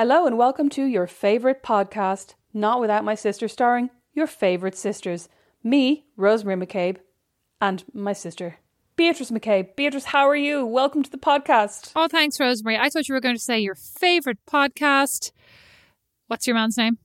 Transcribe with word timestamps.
Hello 0.00 0.24
and 0.24 0.38
welcome 0.38 0.70
to 0.70 0.86
your 0.86 1.06
favourite 1.06 1.62
podcast, 1.62 2.32
Not 2.54 2.80
Without 2.80 3.04
My 3.04 3.14
Sister, 3.14 3.48
starring 3.48 3.90
your 4.14 4.26
favourite 4.26 4.74
sisters. 4.74 5.28
Me, 5.62 6.06
Rosemary 6.16 6.56
Mac 6.56 6.70
Cabe, 6.70 6.96
and 7.60 7.84
my 7.92 8.14
sister, 8.14 8.56
Beatrice 8.96 9.30
Mac 9.30 9.42
Cabe. 9.42 9.76
Beatrice, 9.76 10.06
how 10.06 10.26
are 10.26 10.34
you? 10.34 10.64
Welcome 10.64 11.02
to 11.02 11.10
the 11.10 11.18
podcast. 11.18 11.92
Oh, 11.94 12.08
thanks, 12.08 12.40
Rosemary. 12.40 12.78
I 12.78 12.88
thought 12.88 13.10
you 13.10 13.14
were 13.14 13.20
going 13.20 13.34
to 13.36 13.42
say 13.42 13.60
your 13.60 13.74
favourite 13.74 14.38
podcast. 14.50 15.32
What's 16.28 16.46
your 16.46 16.56
man's 16.56 16.78
name? 16.78 16.96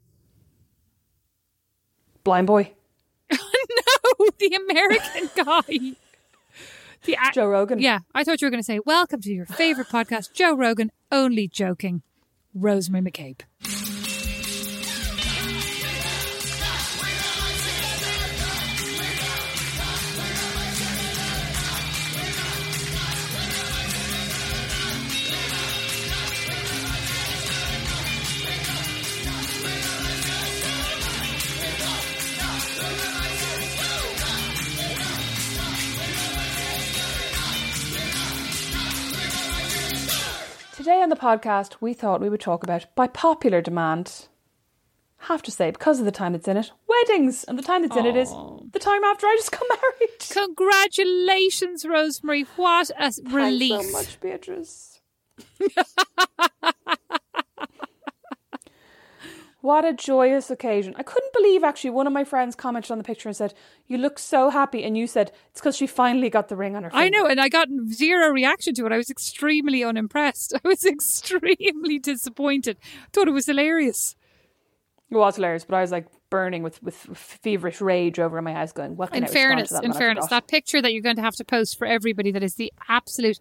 Blindboy. 2.23 2.69
no, 3.29 4.27
the 4.39 4.55
American 4.69 5.29
guy. 5.43 5.97
The 7.03 7.17
a- 7.21 7.33
Joe 7.33 7.47
Rogan. 7.47 7.79
Yeah, 7.79 7.99
I 8.13 8.23
thought 8.23 8.41
you 8.41 8.45
were 8.45 8.51
going 8.51 8.63
to 8.63 8.65
say, 8.65 8.79
Welcome 8.85 9.19
to 9.19 9.33
your 9.33 9.45
favourite 9.45 9.89
podcast, 9.89 10.31
Joe 10.31 10.55
Rogan. 10.55 10.93
Only 11.11 11.49
joking. 11.49 12.01
Rosemary 12.55 13.01
Mac 13.01 13.13
Cabe. 13.13 13.43
Today 40.85 41.01
on 41.01 41.09
the 41.09 41.15
podcast, 41.15 41.77
we 41.81 41.95
thought 41.95 42.21
we 42.21 42.29
would 42.29 42.39
talk 42.39 42.63
about, 42.63 42.85
by 42.93 43.07
popular 43.07 43.59
demand, 43.59 44.27
have 45.17 45.41
to 45.41 45.49
say, 45.49 45.71
because 45.71 45.97
of 45.97 46.05
the 46.05 46.11
time 46.11 46.33
that's 46.33 46.47
in 46.47 46.57
it, 46.57 46.71
weddings. 46.87 47.43
And 47.45 47.57
the 47.57 47.63
time 47.63 47.81
that's 47.81 47.97
in 47.97 48.05
it 48.05 48.15
is 48.15 48.29
the 48.29 48.77
time 48.77 49.03
after 49.03 49.25
I 49.25 49.35
just 49.35 49.51
got 49.51 49.63
married. 49.67 50.19
Congratulations, 50.29 51.87
Rosemary. 51.87 52.43
What 52.55 52.91
a 52.99 53.11
relief. 53.23 53.71
Thanks 53.71 53.91
so 53.91 53.97
much, 53.97 54.19
Beatrice. 54.21 55.01
what 59.65 59.83
a 59.83 59.93
joyous 59.93 60.51
occasion. 60.51 60.93
I 60.95 61.01
couldn't 61.01 61.33
believe 61.33 61.63
actually 61.63 61.89
one 61.89 62.05
of 62.05 62.13
my 62.13 62.23
friends 62.23 62.55
commented 62.55 62.91
on 62.91 62.99
the 62.99 63.03
picture 63.03 63.27
and 63.27 63.35
said, 63.35 63.55
You 63.87 63.97
look 63.97 64.19
so 64.19 64.51
happy. 64.51 64.83
And 64.83 64.95
you 64.95 65.07
said, 65.07 65.31
It's 65.49 65.59
because 65.59 65.75
she 65.75 65.87
finally 65.87 66.29
got 66.29 66.49
the 66.49 66.55
ring 66.55 66.75
on 66.75 66.83
her 66.83 66.91
finger. 66.91 67.03
I 67.03 67.09
know, 67.09 67.25
and 67.25 67.41
I 67.41 67.49
got 67.49 67.67
zero 67.89 68.29
reaction 68.29 68.75
to 68.75 68.85
it. 68.85 68.91
I 68.91 68.97
was 68.97 69.09
extremely 69.09 69.83
unimpressed. 69.83 70.53
I 70.63 70.67
was 70.67 70.85
extremely 70.85 71.97
disappointed. 71.97 72.77
I 72.83 73.07
thought 73.11 73.27
it 73.27 73.31
was 73.31 73.47
hilarious. 73.47 74.15
It 75.09 75.17
was 75.17 75.35
hilarious, 75.35 75.65
but 75.65 75.75
I 75.75 75.81
was 75.81 75.91
like 75.91 76.05
burning 76.29 76.61
with, 76.61 76.81
with 76.83 76.95
feverish 76.95 77.81
rage 77.81 78.19
over 78.19 78.39
my 78.43 78.55
eyes, 78.61 78.71
going, 78.71 78.95
What 78.95 79.13
can 79.13 79.23
in 79.23 79.29
I 79.29 79.33
fairness, 79.33 79.69
to 79.69 79.75
that? 79.75 79.83
in 79.83 79.93
fairness, 79.93 80.27
that 80.27 80.47
picture 80.47 80.79
that 80.79 80.93
you're 80.93 81.01
going 81.01 81.15
to 81.15 81.23
have 81.23 81.35
to 81.37 81.43
post 81.43 81.79
for 81.79 81.87
everybody 81.87 82.31
that 82.31 82.43
is 82.43 82.53
the 82.53 82.71
absolute. 82.87 83.39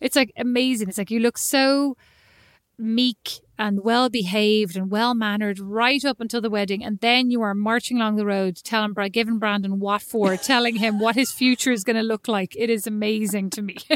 It's 0.00 0.16
like 0.16 0.32
amazing. 0.36 0.88
It's 0.88 0.98
like 0.98 1.12
you 1.12 1.20
look 1.20 1.38
so 1.38 1.96
meek 2.82 3.40
and 3.58 3.84
well 3.84 4.08
behaved 4.08 4.76
and 4.76 4.90
well 4.90 5.14
mannered 5.14 5.60
right 5.60 6.04
up 6.04 6.20
until 6.20 6.40
the 6.40 6.50
wedding, 6.50 6.84
and 6.84 6.98
then 7.00 7.30
you 7.30 7.40
are 7.42 7.54
marching 7.54 7.96
along 7.98 8.16
the 8.16 8.26
road, 8.26 8.56
telling 8.64 8.92
giving 9.12 9.38
Brandon 9.38 9.78
what 9.78 10.02
for, 10.02 10.36
telling 10.52 10.76
him 10.76 10.98
what 10.98 11.14
his 11.14 11.30
future 11.30 11.70
is 11.72 11.84
going 11.84 11.96
to 11.96 12.02
look 12.02 12.28
like. 12.28 12.54
It 12.56 12.68
is 12.70 12.86
amazing 12.86 13.50
to 13.50 13.62
me. 13.62 13.76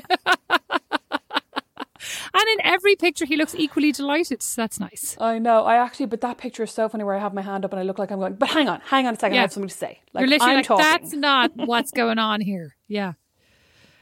and 2.35 2.45
in 2.53 2.59
every 2.65 2.97
picture, 2.97 3.25
he 3.25 3.37
looks 3.37 3.55
equally 3.55 3.93
delighted. 3.93 4.43
So 4.43 4.63
that's 4.63 4.79
nice. 4.79 5.17
I 5.21 5.39
know. 5.39 5.65
I 5.65 5.77
actually, 5.77 6.07
but 6.07 6.21
that 6.21 6.39
picture 6.39 6.63
is 6.63 6.71
so 6.71 6.89
funny 6.89 7.05
where 7.05 7.15
I 7.15 7.19
have 7.19 7.35
my 7.35 7.43
hand 7.43 7.65
up 7.65 7.73
and 7.73 7.81
I 7.81 7.83
look 7.83 7.99
like 7.99 8.11
I'm 8.11 8.19
going, 8.19 8.35
but 8.35 8.51
hang 8.51 8.69
on, 8.69 8.81
hang 8.85 9.07
on 9.07 9.15
a 9.15 9.19
second, 9.19 9.35
Yeah. 9.35 9.41
I 9.41 9.43
have 9.43 9.53
something 9.53 9.69
to 9.69 9.75
say. 9.75 10.01
Like, 10.13 10.23
You're 10.23 10.29
literally 10.29 10.53
I'm 10.53 10.57
like, 10.59 10.67
talking. 10.67 10.85
that's 10.85 11.13
not 11.13 11.51
what's 11.57 11.91
going 11.91 12.19
on 12.19 12.41
here. 12.41 12.77
Yeah. 12.89 13.15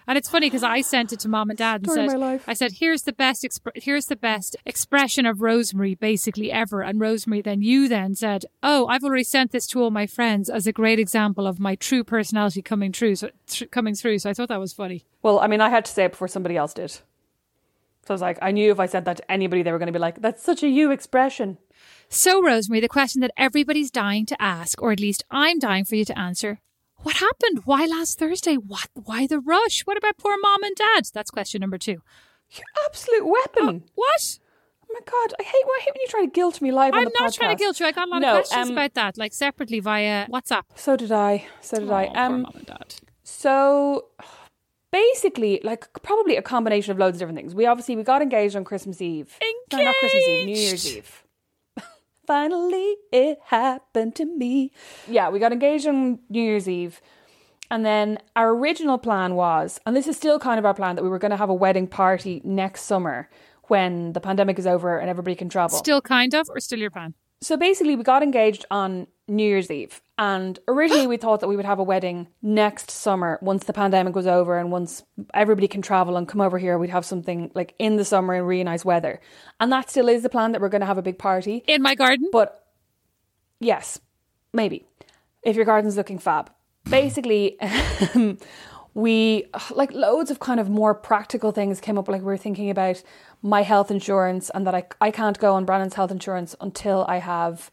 And 0.06 0.18
it's 0.18 0.28
funny 0.28 0.46
because 0.46 0.62
I 0.62 0.82
sent 0.82 1.12
it 1.12 1.20
to 1.20 1.28
mom 1.28 1.50
and 1.50 1.58
dad 1.58 1.82
and 1.82 1.90
Story 1.90 2.08
said, 2.08 2.18
my 2.18 2.26
life. 2.26 2.44
I 2.46 2.52
said, 2.52 2.72
here's 2.72 3.02
the 3.02 3.12
best, 3.12 3.42
expr- 3.42 3.72
here's 3.74 4.06
the 4.06 4.16
best 4.16 4.56
expression 4.66 5.24
of 5.24 5.40
Rosemary 5.40 5.94
basically 5.94 6.52
ever. 6.52 6.82
And 6.82 7.00
Rosemary, 7.00 7.40
then 7.40 7.62
you 7.62 7.88
then 7.88 8.14
said, 8.14 8.44
oh, 8.62 8.86
I've 8.86 9.02
already 9.02 9.24
sent 9.24 9.52
this 9.52 9.66
to 9.68 9.82
all 9.82 9.90
my 9.90 10.06
friends 10.06 10.50
as 10.50 10.66
a 10.66 10.72
great 10.72 10.98
example 10.98 11.46
of 11.46 11.58
my 11.58 11.74
true 11.74 12.04
personality 12.04 12.60
coming 12.60 12.92
true, 12.92 13.14
so 13.14 13.30
thr 13.46 13.64
coming 13.64 13.94
through. 13.94 14.18
So 14.18 14.30
I 14.30 14.34
thought 14.34 14.48
that 14.48 14.60
was 14.60 14.72
funny. 14.72 15.04
Well, 15.22 15.38
I 15.40 15.46
mean, 15.46 15.60
I 15.60 15.70
had 15.70 15.84
to 15.86 15.92
say 15.92 16.04
it 16.04 16.12
before 16.12 16.28
somebody 16.28 16.56
else 16.56 16.74
did. 16.74 16.90
So 16.90 17.02
I 18.10 18.12
was 18.12 18.20
like, 18.20 18.38
I 18.42 18.50
knew 18.50 18.70
if 18.70 18.78
I 18.78 18.84
said 18.84 19.06
that 19.06 19.16
to 19.16 19.32
anybody, 19.32 19.62
they 19.62 19.72
were 19.72 19.78
going 19.78 19.86
to 19.86 19.92
be 19.92 19.98
like, 19.98 20.20
that's 20.20 20.42
such 20.42 20.62
a 20.62 20.68
you 20.68 20.90
expression. 20.90 21.56
So 22.10 22.42
Rosemary, 22.42 22.80
the 22.80 22.88
question 22.88 23.22
that 23.22 23.30
everybody's 23.36 23.90
dying 23.90 24.26
to 24.26 24.40
ask, 24.40 24.82
or 24.82 24.92
at 24.92 25.00
least 25.00 25.24
I'm 25.30 25.58
dying 25.58 25.86
for 25.86 25.94
you 25.94 26.04
to 26.04 26.18
answer. 26.18 26.60
What 27.04 27.16
happened? 27.16 27.62
Why 27.64 27.86
last 27.86 28.18
Thursday? 28.18 28.54
What? 28.56 28.88
Why 28.94 29.26
the 29.26 29.38
rush? 29.38 29.82
What 29.82 29.96
about 29.96 30.16
poor 30.18 30.36
mom 30.40 30.62
and 30.64 30.74
dad? 30.74 31.04
That's 31.12 31.30
question 31.30 31.60
number 31.60 31.78
two. 31.78 32.02
You 32.50 32.62
absolute 32.86 33.26
weapon. 33.26 33.84
What? 33.94 34.38
Oh 34.82 34.86
my 34.92 35.00
God. 35.04 35.34
I 35.38 35.42
hate, 35.42 35.52
I 35.66 35.80
hate 35.82 35.92
when 35.94 36.00
you 36.00 36.08
try 36.08 36.24
to 36.24 36.30
guilt 36.30 36.60
me 36.62 36.72
live 36.72 36.94
on 36.94 37.00
I'm 37.00 37.04
not 37.18 37.30
podcast. 37.30 37.34
trying 37.36 37.56
to 37.56 37.62
guilt 37.62 37.78
you. 37.80 37.86
I 37.86 37.92
got 37.92 38.08
a 38.08 38.10
lot 38.10 38.20
No, 38.20 38.28
of 38.28 38.34
questions 38.44 38.68
um, 38.68 38.72
about 38.74 38.94
that, 38.94 39.18
like 39.18 39.32
separately 39.34 39.80
via 39.80 40.26
WhatsApp. 40.28 40.62
So 40.76 40.96
did 40.96 41.12
I. 41.12 41.46
So 41.60 41.78
did 41.78 41.90
I. 41.90 42.06
Oh, 42.06 42.12
poor 42.12 42.20
Um, 42.22 42.42
mom 42.42 42.52
and 42.56 42.66
dad. 42.66 42.94
So 43.22 44.06
basically, 44.90 45.60
like 45.64 45.92
probably 46.02 46.36
a 46.36 46.42
combination 46.42 46.92
of 46.92 46.98
loads 46.98 47.16
of 47.16 47.20
different 47.20 47.38
things. 47.38 47.54
We 47.54 47.66
obviously 47.66 47.96
we 47.96 48.02
got 48.02 48.22
engaged 48.22 48.56
on 48.56 48.64
Christmas 48.64 49.00
Eve. 49.02 49.36
No, 49.72 49.82
not 49.82 49.94
Christmas 49.96 50.22
Eve, 50.28 50.46
New 50.46 50.56
Year's 50.56 50.96
Eve. 50.96 51.23
Finally, 52.26 52.96
it 53.12 53.38
happened 53.46 54.14
to 54.16 54.24
me. 54.24 54.72
Yeah, 55.08 55.28
we 55.30 55.38
got 55.38 55.52
engaged 55.52 55.86
on 55.86 56.20
New 56.28 56.42
Year's 56.42 56.68
Eve. 56.68 57.00
And 57.70 57.84
then 57.84 58.18
our 58.36 58.50
original 58.50 58.98
plan 58.98 59.34
was, 59.34 59.80
and 59.86 59.96
this 59.96 60.06
is 60.06 60.16
still 60.16 60.38
kind 60.38 60.58
of 60.58 60.64
our 60.64 60.74
plan, 60.74 60.96
that 60.96 61.02
we 61.02 61.08
were 61.08 61.18
going 61.18 61.30
to 61.30 61.36
have 61.36 61.48
a 61.48 61.54
wedding 61.54 61.86
party 61.86 62.40
next 62.44 62.82
summer 62.82 63.28
when 63.64 64.12
the 64.12 64.20
pandemic 64.20 64.58
is 64.58 64.66
over 64.66 64.98
and 64.98 65.08
everybody 65.08 65.34
can 65.34 65.48
travel. 65.48 65.76
Still 65.78 66.00
kind 66.00 66.34
of, 66.34 66.48
or 66.50 66.60
still 66.60 66.78
your 66.78 66.90
plan? 66.90 67.14
So 67.40 67.56
basically, 67.56 67.96
we 67.96 68.04
got 68.04 68.22
engaged 68.22 68.64
on 68.70 69.06
New 69.26 69.44
Year's 69.44 69.70
Eve. 69.70 70.00
And 70.18 70.58
originally, 70.68 71.06
we 71.06 71.16
thought 71.16 71.40
that 71.40 71.48
we 71.48 71.56
would 71.56 71.64
have 71.64 71.78
a 71.78 71.84
wedding 71.84 72.28
next 72.42 72.90
summer 72.90 73.38
once 73.42 73.64
the 73.64 73.72
pandemic 73.72 74.14
was 74.14 74.26
over 74.26 74.58
and 74.58 74.70
once 74.70 75.02
everybody 75.32 75.66
can 75.66 75.82
travel 75.82 76.16
and 76.16 76.28
come 76.28 76.40
over 76.40 76.58
here, 76.58 76.78
we'd 76.78 76.90
have 76.90 77.04
something 77.04 77.50
like 77.54 77.74
in 77.78 77.96
the 77.96 78.04
summer 78.04 78.34
in 78.34 78.44
really 78.44 78.64
nice 78.64 78.84
weather. 78.84 79.20
And 79.58 79.72
that 79.72 79.90
still 79.90 80.08
is 80.08 80.22
the 80.22 80.28
plan 80.28 80.52
that 80.52 80.60
we're 80.60 80.68
going 80.68 80.80
to 80.80 80.86
have 80.86 80.98
a 80.98 81.02
big 81.02 81.18
party. 81.18 81.64
In 81.66 81.82
my 81.82 81.94
garden? 81.94 82.28
But 82.32 82.64
yes, 83.60 83.98
maybe 84.52 84.86
if 85.42 85.56
your 85.56 85.64
garden's 85.64 85.96
looking 85.96 86.18
fab. 86.18 86.50
Basically, 86.88 87.58
we 88.94 89.46
like 89.74 89.92
loads 89.92 90.30
of 90.30 90.38
kind 90.38 90.60
of 90.60 90.68
more 90.68 90.94
practical 90.94 91.50
things 91.50 91.80
came 91.80 91.98
up. 91.98 92.08
Like 92.08 92.20
we 92.20 92.26
were 92.26 92.36
thinking 92.36 92.70
about 92.70 93.02
my 93.42 93.62
health 93.62 93.90
insurance 93.90 94.50
and 94.54 94.66
that 94.66 94.74
I 94.74 94.84
I 95.00 95.10
can't 95.10 95.38
go 95.38 95.54
on 95.54 95.64
Brandon's 95.64 95.94
health 95.94 96.10
insurance 96.10 96.54
until 96.60 97.04
I 97.08 97.18
have 97.18 97.70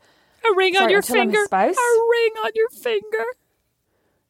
a 0.50 0.56
ring 0.56 0.78
on 0.78 0.90
your 0.90 1.00
until 1.00 1.22
I'm 1.22 1.28
finger. 1.28 1.46
spouse? 1.46 1.75
A 1.75 2.00
ring 2.12 2.31
on 2.44 2.52
your 2.56 2.69
finger. 2.69 3.25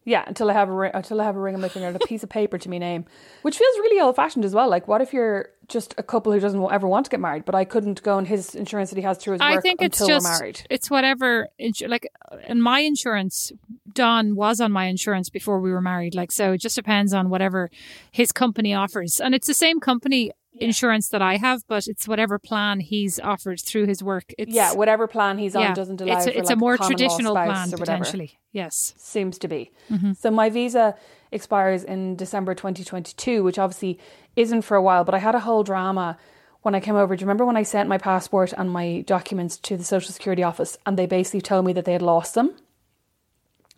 yeah 0.04 0.24
until 0.26 0.50
I 0.50 0.54
have 0.54 0.68
a 0.68 0.72
ring, 0.72 0.90
until 0.94 1.20
I 1.20 1.24
have 1.24 1.36
a 1.36 1.40
ring 1.40 1.54
on 1.54 1.60
my 1.60 1.68
finger 1.68 1.88
and 1.88 1.96
a 1.96 2.06
piece 2.06 2.22
of 2.22 2.28
paper 2.28 2.58
to 2.58 2.68
me 2.68 2.78
name, 2.78 3.04
which 3.42 3.56
feels 3.58 3.76
really 3.78 4.00
old 4.00 4.16
fashioned 4.16 4.44
as 4.44 4.54
well. 4.54 4.68
Like 4.68 4.88
what 4.88 5.00
if 5.00 5.12
you're 5.12 5.50
just 5.68 5.94
a 5.96 6.02
couple 6.02 6.32
who 6.32 6.40
doesn't 6.40 6.62
ever 6.70 6.86
want 6.88 7.06
to 7.06 7.10
get 7.10 7.20
married, 7.20 7.44
but 7.44 7.54
I 7.54 7.64
couldn't 7.64 8.02
go 8.02 8.16
on 8.16 8.26
his 8.26 8.54
insurance 8.54 8.90
that 8.90 8.96
he 8.96 9.02
has 9.02 9.16
through 9.16 9.34
his 9.34 9.40
work 9.40 9.52
I 9.52 9.60
think 9.60 9.80
it's 9.80 10.00
until 10.00 10.16
just 10.16 10.26
we're 10.26 10.38
married. 10.38 10.66
it's 10.68 10.90
whatever. 10.90 11.48
Like, 11.86 12.08
in 12.46 12.60
my 12.60 12.80
insurance, 12.80 13.52
Don 13.92 14.34
was 14.34 14.60
on 14.60 14.72
my 14.72 14.86
insurance 14.86 15.30
before 15.30 15.60
we 15.60 15.70
were 15.72 15.80
married. 15.80 16.14
Like, 16.14 16.32
so 16.32 16.52
it 16.52 16.58
just 16.58 16.76
depends 16.76 17.14
on 17.14 17.30
whatever 17.30 17.70
his 18.10 18.32
company 18.32 18.74
offers, 18.74 19.20
and 19.20 19.34
it's 19.34 19.46
the 19.46 19.54
same 19.54 19.80
company 19.80 20.32
insurance 20.54 21.08
that 21.08 21.22
I 21.22 21.36
have, 21.36 21.62
but 21.66 21.86
it's 21.86 22.06
whatever 22.06 22.38
plan 22.38 22.80
he's 22.80 23.18
offered 23.20 23.60
through 23.60 23.86
his 23.86 24.02
work. 24.02 24.32
It's, 24.38 24.52
Yeah, 24.52 24.72
whatever 24.74 25.06
plan 25.06 25.38
he's 25.38 25.56
on 25.56 25.74
doesn't 25.74 26.00
allow 26.00 26.16
it's 26.16 26.26
a, 26.26 26.38
it's 26.38 26.48
like 26.48 26.56
a 26.56 26.58
more 26.58 26.76
law 26.76 26.86
traditional 26.86 27.34
plan 27.34 27.70
potentially. 27.70 28.38
Yes. 28.52 28.94
seems 28.98 29.38
to 29.38 29.48
be. 29.48 29.72
Mm-hmm. 29.90 30.12
So 30.12 30.30
my 30.30 30.50
visa 30.50 30.94
expires 31.30 31.84
in 31.84 32.16
December 32.16 32.54
2022, 32.54 33.42
which 33.42 33.58
obviously 33.58 33.98
isn't 34.36 34.62
for 34.62 34.76
a 34.76 34.82
while, 34.82 35.04
but 35.04 35.14
I 35.14 35.18
had 35.18 35.34
a 35.34 35.40
whole 35.40 35.64
drama 35.64 36.18
when 36.62 36.74
I 36.74 36.80
came 36.80 36.96
over. 36.96 37.16
Do 37.16 37.22
you 37.22 37.26
remember 37.26 37.44
when 37.44 37.56
I 37.56 37.62
sent 37.62 37.88
my 37.88 37.98
passport 37.98 38.52
and 38.52 38.70
my 38.70 39.02
documents 39.06 39.56
to 39.58 39.76
the 39.76 39.84
Social 39.84 40.12
Security 40.12 40.42
office 40.42 40.78
and 40.86 40.98
they 40.98 41.06
basically 41.06 41.40
told 41.40 41.64
me 41.64 41.72
that 41.72 41.84
they 41.84 41.92
had 41.92 42.02
lost 42.02 42.34
them? 42.34 42.54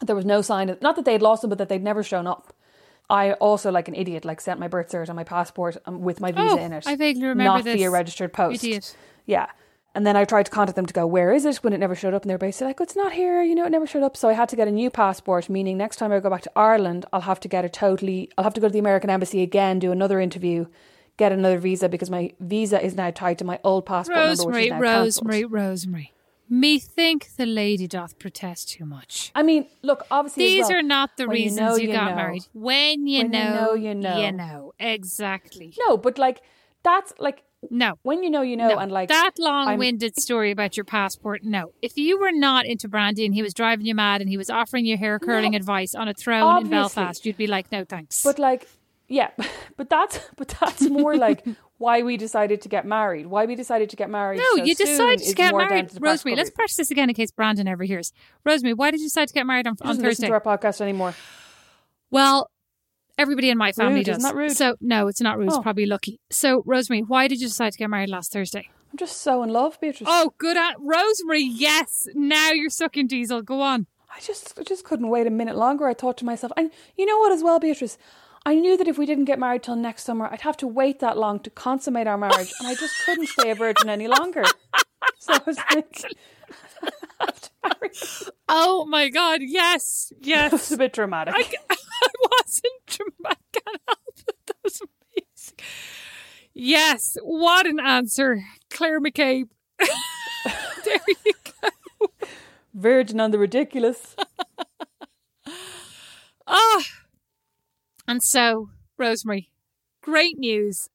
There 0.01 0.17
was 0.17 0.25
no 0.25 0.43
sign 0.43 0.69
of, 0.69 0.83
not 0.83 0.97
that 0.97 1.05
they 1.05 1.13
had 1.13 1.23
lost 1.23 1.43
them, 1.43 1.51
but 1.51 1.59
that 1.59 1.69
they'd 1.69 1.83
never 1.83 2.03
shown 2.03 2.27
up. 2.27 2.54
I 3.11 3.33
also, 3.35 3.71
like 3.71 3.89
an 3.89 3.95
idiot, 3.95 4.25
like 4.25 4.41
sent 4.41 4.59
my 4.59 4.69
birth 4.69 4.89
cert 4.91 5.09
and 5.09 5.17
my 5.17 5.25
passport 5.25 5.77
um, 5.87 6.01
with 6.01 6.21
my 6.21 6.33
visa 6.33 6.47
Oh, 6.53 6.57
in 6.59 6.73
it. 6.73 6.85
I 6.87 6.97
vaguely 6.97 7.27
remember 7.27 7.45
not 7.59 7.65
this. 7.65 7.77
via 7.77 7.91
registered 7.91 8.33
post. 8.33 8.65
Idiot. 8.65 8.97
Yeah. 9.27 9.47
And 9.95 10.05
then 10.07 10.17
I 10.17 10.25
tried 10.25 10.45
to 10.47 10.51
contact 10.51 10.75
them 10.75 10.87
to 10.87 10.95
go, 10.95 11.07
where 11.07 11.33
is 11.33 11.45
it? 11.45 11.57
When 11.59 11.73
it 11.73 11.79
never 11.79 11.95
showed 11.95 12.15
up. 12.15 12.23
And 12.23 12.31
they 12.31 12.37
basically 12.37 12.69
like, 12.69 12.81
it's 12.81 12.97
not 12.97 13.13
here. 13.13 13.43
You 13.43 13.55
know, 13.55 13.65
it 13.67 13.71
never 13.71 13.87
showed 13.87 14.03
up. 14.03 14.17
So 14.17 14.29
I 14.29 14.33
had 14.33 14.49
to 14.49 14.57
get 14.57 14.67
a 14.67 14.73
new 14.73 14.91
passport, 14.91 15.49
meaning 15.49 15.77
next 15.77 15.97
time 15.99 16.11
I 16.13 16.19
go 16.19 16.31
back 16.31 16.43
to 16.43 16.53
Ireland, 16.57 17.07
I'll 17.13 17.21
have 17.21 17.39
to 17.41 17.49
get 17.49 17.65
a 17.65 17.69
totally, 17.69 18.31
I'll 18.37 18.45
have 18.45 18.55
to 18.55 18.61
go 18.61 18.67
to 18.69 18.73
the 18.73 18.79
American 18.81 19.11
Embassy 19.11 19.43
again, 19.43 19.79
do 19.79 19.93
another 19.93 20.19
interview, 20.19 20.67
get 21.17 21.31
another 21.31 21.59
visa 21.59 21.89
because 21.89 22.11
my 22.11 22.33
visa 22.41 22.83
is 22.85 22.97
now 22.97 23.11
tied 23.13 23.39
to 23.39 23.45
my 23.45 23.61
old 23.63 23.87
passport 23.87 24.17
number, 24.17 24.29
Rosemary, 24.31 24.71
now 24.71 24.81
cancelled. 24.81 25.27
Rosemary, 25.29 25.45
Rosemary. 25.45 26.13
Methinks 26.49 27.35
the 27.35 27.47
lady 27.47 27.87
doth 27.87 28.19
protest 28.19 28.71
too 28.71 28.85
much. 28.85 29.33
I 29.35 29.43
mean, 29.43 29.67
look, 29.83 30.07
obviously, 30.11 30.45
These 30.47 30.69
well, 30.69 30.79
are 30.79 30.83
not 30.83 31.17
the 31.17 31.27
when 31.27 31.37
you 31.37 31.43
reasons 31.45 31.61
know, 31.61 31.77
you, 31.77 31.87
you 31.89 31.93
got 31.93 32.11
know. 32.11 32.17
married. 32.17 32.43
When 32.53 33.07
you 33.07 33.23
When 33.23 33.31
know, 33.31 33.75
you 33.75 33.95
know. 33.95 34.19
You 34.21 34.33
know. 34.33 34.73
Exactly. 34.79 35.75
No, 35.87 35.97
but 35.97 36.19
like 36.19 36.43
that's 36.83 37.13
like 37.19 37.43
No. 37.71 37.95
when 38.03 38.23
you 38.23 38.31
know, 38.31 38.43
you 38.43 38.57
know, 38.57 38.69
No, 38.69 38.79
and 38.79 38.93
like 38.93 39.09
that 39.09 39.33
long-winded 39.39 40.21
story 40.21 40.51
about 40.51 40.77
your 40.77 40.85
passport. 40.85 41.43
No, 41.45 41.73
if 41.81 41.97
you 41.97 42.21
were 42.21 42.33
not 42.33 42.67
into 42.67 42.89
Brandy 42.89 43.25
and 43.25 43.35
he 43.35 43.43
was 43.43 43.55
driving 43.55 43.87
you 43.87 43.95
mad 43.95 44.21
and 44.21 44.29
he 44.29 44.37
was 44.37 44.51
offering 44.51 44.85
you 44.85 44.97
hair 44.99 45.19
curling 45.19 45.53
No, 45.53 45.57
advice 45.57 45.95
on 45.95 46.09
a 46.09 46.15
throne 46.15 46.63
in. 46.63 46.69
Belfast, 46.69 47.25
you'd 47.25 47.39
be 47.39 47.47
like, 47.47 47.73
"No, 47.73 47.85
thanks." 47.85 48.23
But 48.23 48.39
like, 48.39 48.69
yeah, 49.09 49.31
but 49.79 49.89
that's 49.89 50.21
but 50.37 50.49
that's 50.61 50.89
more 50.91 51.17
like 51.17 51.45
why 51.85 52.03
we 52.03 52.17
decided 52.17 52.63
to 52.63 52.69
get 52.69 52.87
married. 52.87 53.27
Why 53.27 53.45
we 53.45 53.55
decided 53.55 53.91
to 53.91 53.97
get 53.97 54.09
married. 54.11 54.39
no, 54.39 54.57
so 54.57 54.65
you 54.65 54.75
decided 54.75 55.21
to 55.27 55.35
get 55.35 55.55
married, 55.55 55.91
to 55.91 56.01
Rosemary. 56.01 56.37
Let's 56.37 56.51
practice 56.51 56.77
this 56.77 56.91
again 56.91 57.09
in 57.11 57.15
case 57.15 57.31
Brandon 57.31 57.69
ever 57.69 57.85
hears. 57.85 58.13
Rosemary, 58.45 58.75
why 58.75 58.91
did 58.91 59.01
you 59.01 59.07
decide 59.07 59.29
to 59.29 59.35
get 59.35 59.47
married 59.47 59.67
on, 59.67 59.77
on 59.83 59.97
Thursday? 59.97 60.09
listen 60.09 60.27
to 60.29 60.33
our 60.33 60.41
podcast 60.41 60.81
anymore. 60.81 61.15
Well, 62.11 62.51
everybody 63.19 63.51
in 63.51 63.59
my 63.59 63.73
family 63.73 63.97
Rude, 63.97 64.07
does. 64.07 64.19
isn't 64.19 64.29
that 64.31 64.37
rude? 64.37 64.53
So 64.53 64.77
no, 64.81 65.09
it's 65.09 65.21
not 65.21 65.39
rude. 65.39 65.49
It's 65.49 65.57
Oh. 65.57 65.63
probably 65.63 65.87
lucky. 65.87 66.21
So 66.31 66.63
Rosemary, 66.67 67.03
why 67.03 67.29
did 67.29 67.41
you 67.41 67.49
decide 67.49 67.73
to 67.73 67.79
get 67.79 67.91
married 67.91 68.09
last 68.09 68.33
Thursday? 68.33 68.71
I'm 68.91 68.97
just 68.99 69.23
so 69.23 69.43
in 69.43 69.51
love, 69.51 69.79
Beatrice. 69.81 70.09
Oh, 70.11 70.35
good 70.39 70.57
at 70.57 70.77
Rosemary. 70.79 71.43
Yes, 71.43 72.07
now 72.15 72.51
you're 72.53 72.71
sucking 72.71 73.09
diesel. 73.09 73.43
Go 73.43 73.61
on. 73.61 73.87
I 74.17 74.21
just 74.21 74.57
I 74.59 74.63
just 74.63 74.85
couldn't 74.85 75.09
wait 75.09 75.27
a 75.27 75.31
minute 75.31 75.57
longer. 75.57 75.87
I 75.89 75.95
thought 75.95 76.17
to 76.19 76.25
myself, 76.25 76.53
and 76.57 76.71
you 76.97 77.05
know 77.05 77.19
what, 77.19 77.33
as 77.33 77.43
well, 77.43 77.59
Beatrice. 77.59 77.99
I 78.47 78.55
knew 78.57 78.77
that 78.77 78.89
if 78.89 78.99
we 78.99 79.07
didn't 79.07 79.25
get 79.25 79.39
married 79.39 79.63
till 79.63 79.77
next 79.77 80.05
summer, 80.05 80.29
I'd 80.31 80.43
have 80.43 80.57
to 80.59 80.67
wait 80.67 81.01
that 81.01 81.17
long 81.17 81.41
to 81.41 81.51
consummate 81.51 82.07
our 82.07 82.19
marriage, 82.19 82.53
and 82.59 82.69
I 82.69 82.75
just 82.75 82.95
couldn't 83.05 83.29
stay 83.29 83.51
a 83.51 83.55
virgin 83.55 83.89
any 83.89 84.07
longer. 84.07 84.45
So 85.19 85.33
I 85.33 85.41
was 85.47 85.57
like, 85.75 86.05
I 86.83 86.91
have 87.21 87.41
to 87.41 87.51
marry. 87.63 87.91
Oh 88.49 88.85
my 88.85 89.09
God! 89.09 89.41
Yes, 89.43 90.13
It 90.21 90.53
was 90.53 90.73
a 90.73 90.77
bit 90.77 90.93
dramatic. 90.93 91.35
I, 91.35 91.41
I 91.71 91.77
wasn't 92.31 92.87
dramatic. 92.87 93.39
I 93.57 93.61
can't 93.71 93.81
help 93.87 93.99
it. 94.29 94.37
That 94.47 94.57
was 94.63 94.81
amazing. 94.83 95.59
Yes, 96.53 97.17
what 97.23 97.67
an 97.67 97.81
answer, 97.81 98.45
Claire 98.71 99.01
McCabe. 99.01 99.49
there 100.85 101.01
you 101.25 101.33
go. 101.63 102.09
Virgin 102.75 103.21
on 103.21 103.31
the 103.31 103.39
ridiculous. 103.39 104.15
Ah, 106.47 106.83
and 108.07 108.23
so 108.23 108.71
Rosemary, 108.99 109.51
great 110.03 110.39
news. 110.39 110.89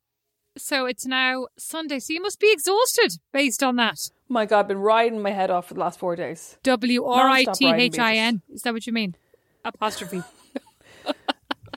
So 0.57 0.85
it's 0.85 1.05
now 1.05 1.47
Sunday. 1.57 1.99
So 1.99 2.13
you 2.13 2.21
must 2.21 2.39
be 2.39 2.51
exhausted 2.51 3.19
based 3.31 3.63
on 3.63 3.75
that. 3.77 4.09
My 4.27 4.45
God, 4.45 4.61
I've 4.61 4.67
been 4.67 4.79
riding 4.79 5.21
my 5.21 5.31
head 5.31 5.49
off 5.49 5.67
for 5.67 5.73
the 5.73 5.79
last 5.79 5.99
four 5.99 6.15
days. 6.15 6.57
W 6.63 7.05
R 7.05 7.29
I 7.29 7.45
T 7.45 7.71
H 7.71 7.97
I 7.97 8.15
N. 8.15 8.41
Is 8.49 8.63
that 8.63 8.73
what 8.73 8.85
you 8.85 8.93
mean? 8.93 9.15
Apostrophe. 9.63 10.23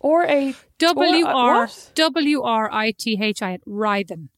Or 0.02 0.24
a 0.24 0.54
W 0.78 1.26
R? 1.26 1.68
W 1.94 2.42
R 2.42 2.68
I 2.72 2.90
T 2.90 3.18
H 3.22 3.40
I 3.40 3.52
N. 3.52 3.60
Rythen. 3.66 4.28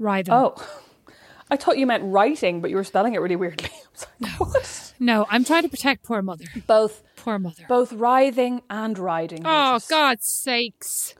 Uh, 0.00 0.02
Rythen. 0.02 0.28
Oh, 0.30 0.82
I 1.50 1.56
thought 1.56 1.76
you 1.76 1.86
meant 1.86 2.04
writing, 2.06 2.62
but 2.62 2.70
you 2.70 2.76
were 2.76 2.84
spelling 2.84 3.14
it 3.14 3.18
really 3.18 3.36
weirdly. 3.36 3.68
I 3.70 3.88
was 3.92 4.06
like, 4.18 4.40
what? 4.40 4.89
No, 5.02 5.26
I'm 5.30 5.44
trying 5.44 5.62
to 5.62 5.68
protect 5.70 6.04
poor 6.04 6.20
mother. 6.20 6.44
Both, 6.66 7.02
Poor 7.16 7.38
mother. 7.38 7.64
both 7.68 7.92
writhing 7.92 8.60
and 8.68 8.98
riding. 8.98 9.42
Oh. 9.46 9.80
God's 9.88 10.26
sakes. 10.26 11.14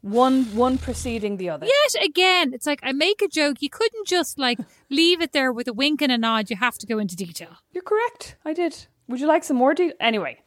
One, 0.00 0.44
one 0.54 0.78
preceding 0.78 1.36
the 1.38 1.50
other. 1.50 1.66
Yet 1.66 2.04
again, 2.04 2.54
it's 2.54 2.64
like 2.64 2.78
I 2.84 2.92
make 2.92 3.20
a 3.20 3.26
joke. 3.26 3.56
You 3.60 3.68
couldn't 3.68 4.06
just 4.06 4.38
like 4.38 4.60
leave 4.90 5.20
it 5.20 5.32
there 5.32 5.52
with 5.52 5.66
a 5.66 5.72
wink 5.72 6.00
and 6.00 6.12
a 6.12 6.18
nod. 6.18 6.48
You 6.48 6.56
have 6.56 6.78
to 6.78 6.86
go 6.86 6.98
into 6.98 7.16
detail. 7.16 7.56
You're 7.72 7.82
correct. 7.82 8.36
I 8.44 8.52
did. 8.52 8.86
Would 9.08 9.18
you 9.20 9.26
like 9.26 9.42
some 9.42 9.56
more? 9.56 9.74
detail? 9.74 9.96
anyway, 9.98 10.38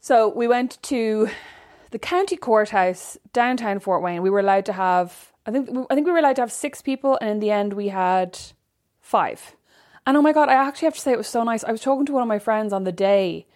so 0.00 0.28
we 0.28 0.46
went 0.46 0.80
to 0.84 1.28
the 1.90 1.98
county 1.98 2.36
courthouse 2.36 3.18
downtown 3.32 3.80
Fort 3.80 4.02
Wayne. 4.02 4.22
We 4.22 4.30
were 4.30 4.40
allowed 4.40 4.66
to 4.66 4.72
have. 4.72 5.32
I 5.44 5.50
think. 5.50 5.70
I 5.90 5.94
think 5.96 6.06
we 6.06 6.12
were 6.12 6.18
allowed 6.18 6.36
to 6.36 6.42
have 6.42 6.52
six 6.52 6.80
people, 6.80 7.18
and 7.20 7.28
in 7.30 7.40
the 7.40 7.50
end, 7.50 7.72
we 7.72 7.88
had 7.88 8.38
five. 9.00 9.56
And 10.08 10.16
oh 10.16 10.22
my 10.22 10.32
god, 10.32 10.48
I 10.48 10.54
actually 10.54 10.86
have 10.86 10.94
to 10.94 11.00
say 11.00 11.12
it 11.12 11.18
was 11.18 11.28
so 11.28 11.44
nice. 11.44 11.62
I 11.64 11.70
was 11.70 11.82
talking 11.82 12.06
to 12.06 12.14
one 12.14 12.22
of 12.22 12.28
my 12.28 12.38
friends 12.38 12.72
on 12.72 12.84
the 12.84 12.92
day. 12.92 13.46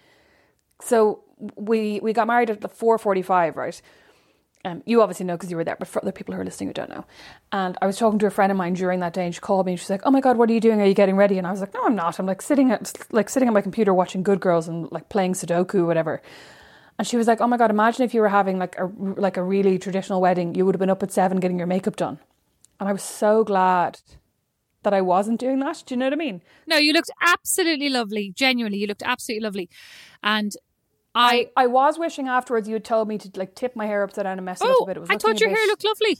So 0.81 1.23
we 1.55 1.99
we 2.01 2.13
got 2.13 2.27
married 2.27 2.51
at 2.51 2.61
the 2.61 2.67
four 2.69 2.99
forty 2.99 3.23
five, 3.23 3.57
right? 3.57 3.81
Um, 4.63 4.83
you 4.85 5.01
obviously 5.01 5.25
know 5.25 5.33
because 5.33 5.49
you 5.49 5.57
were 5.57 5.63
there, 5.63 5.75
but 5.77 5.87
for 5.87 5.99
other 6.03 6.11
people 6.11 6.35
who 6.35 6.39
are 6.39 6.45
listening 6.45 6.69
who 6.69 6.73
don't 6.73 6.91
know. 6.91 7.05
And 7.51 7.75
I 7.81 7.87
was 7.87 7.97
talking 7.97 8.19
to 8.19 8.27
a 8.27 8.29
friend 8.29 8.51
of 8.51 8.57
mine 8.57 8.75
during 8.75 8.99
that 8.99 9.13
day, 9.13 9.25
and 9.25 9.33
she 9.33 9.41
called 9.41 9.65
me 9.65 9.71
and 9.71 9.79
she's 9.79 9.89
like, 9.89 10.03
"Oh 10.05 10.11
my 10.11 10.21
god, 10.21 10.37
what 10.37 10.47
are 10.47 10.53
you 10.53 10.61
doing? 10.61 10.79
Are 10.79 10.85
you 10.85 10.93
getting 10.93 11.17
ready?" 11.17 11.39
And 11.39 11.47
I 11.47 11.51
was 11.51 11.59
like, 11.59 11.73
"No, 11.73 11.85
I'm 11.85 11.95
not. 11.95 12.19
I'm 12.19 12.27
like 12.27 12.43
sitting 12.43 12.71
at 12.71 12.93
like 13.11 13.29
sitting 13.29 13.49
on 13.49 13.55
my 13.55 13.61
computer 13.61 13.91
watching 13.91 14.21
Good 14.21 14.39
Girls 14.39 14.67
and 14.67 14.91
like 14.91 15.09
playing 15.09 15.33
Sudoku, 15.33 15.87
whatever." 15.87 16.21
And 16.99 17.07
she 17.07 17.17
was 17.17 17.25
like, 17.25 17.41
"Oh 17.41 17.47
my 17.47 17.57
god, 17.57 17.71
imagine 17.71 18.03
if 18.03 18.13
you 18.13 18.21
were 18.21 18.29
having 18.29 18.59
like 18.59 18.77
a 18.77 18.85
like 19.27 19.37
a 19.37 19.43
really 19.43 19.79
traditional 19.79 20.21
wedding, 20.21 20.53
you 20.53 20.67
would 20.67 20.75
have 20.75 20.79
been 20.79 20.91
up 20.91 21.01
at 21.01 21.11
seven 21.11 21.39
getting 21.39 21.57
your 21.57 21.67
makeup 21.67 21.95
done." 21.95 22.19
And 22.79 22.87
I 22.87 22.93
was 22.93 23.01
so 23.01 23.43
glad 23.43 24.01
that 24.83 24.93
I 24.93 25.01
wasn't 25.01 25.39
doing 25.39 25.59
that. 25.59 25.83
Do 25.85 25.95
you 25.95 25.99
know 25.99 26.05
what 26.05 26.13
I 26.13 26.17
mean? 26.17 26.41
No, 26.67 26.77
you 26.77 26.93
looked 26.93 27.11
absolutely 27.21 27.89
lovely. 27.89 28.31
Genuinely, 28.35 28.77
you 28.77 28.87
looked 28.87 29.03
absolutely 29.03 29.43
lovely. 29.43 29.69
And 30.21 30.53
I, 31.15 31.49
I, 31.55 31.63
I 31.63 31.67
was 31.67 31.97
wishing 31.97 32.27
afterwards 32.27 32.67
you 32.67 32.73
had 32.73 32.85
told 32.85 33.07
me 33.07 33.17
to 33.17 33.31
like 33.35 33.55
tip 33.55 33.75
my 33.75 33.85
hair 33.85 34.03
upside 34.03 34.23
down 34.23 34.37
and 34.37 34.45
mess 34.45 34.61
it 34.61 34.65
up 34.65 34.75
oh, 34.79 34.83
a 34.83 34.87
bit. 34.87 34.97
It 34.97 34.99
was 35.01 35.09
I 35.09 35.17
thought 35.17 35.39
your 35.39 35.49
hair 35.49 35.65
looked 35.67 35.83
lovely. 35.83 36.19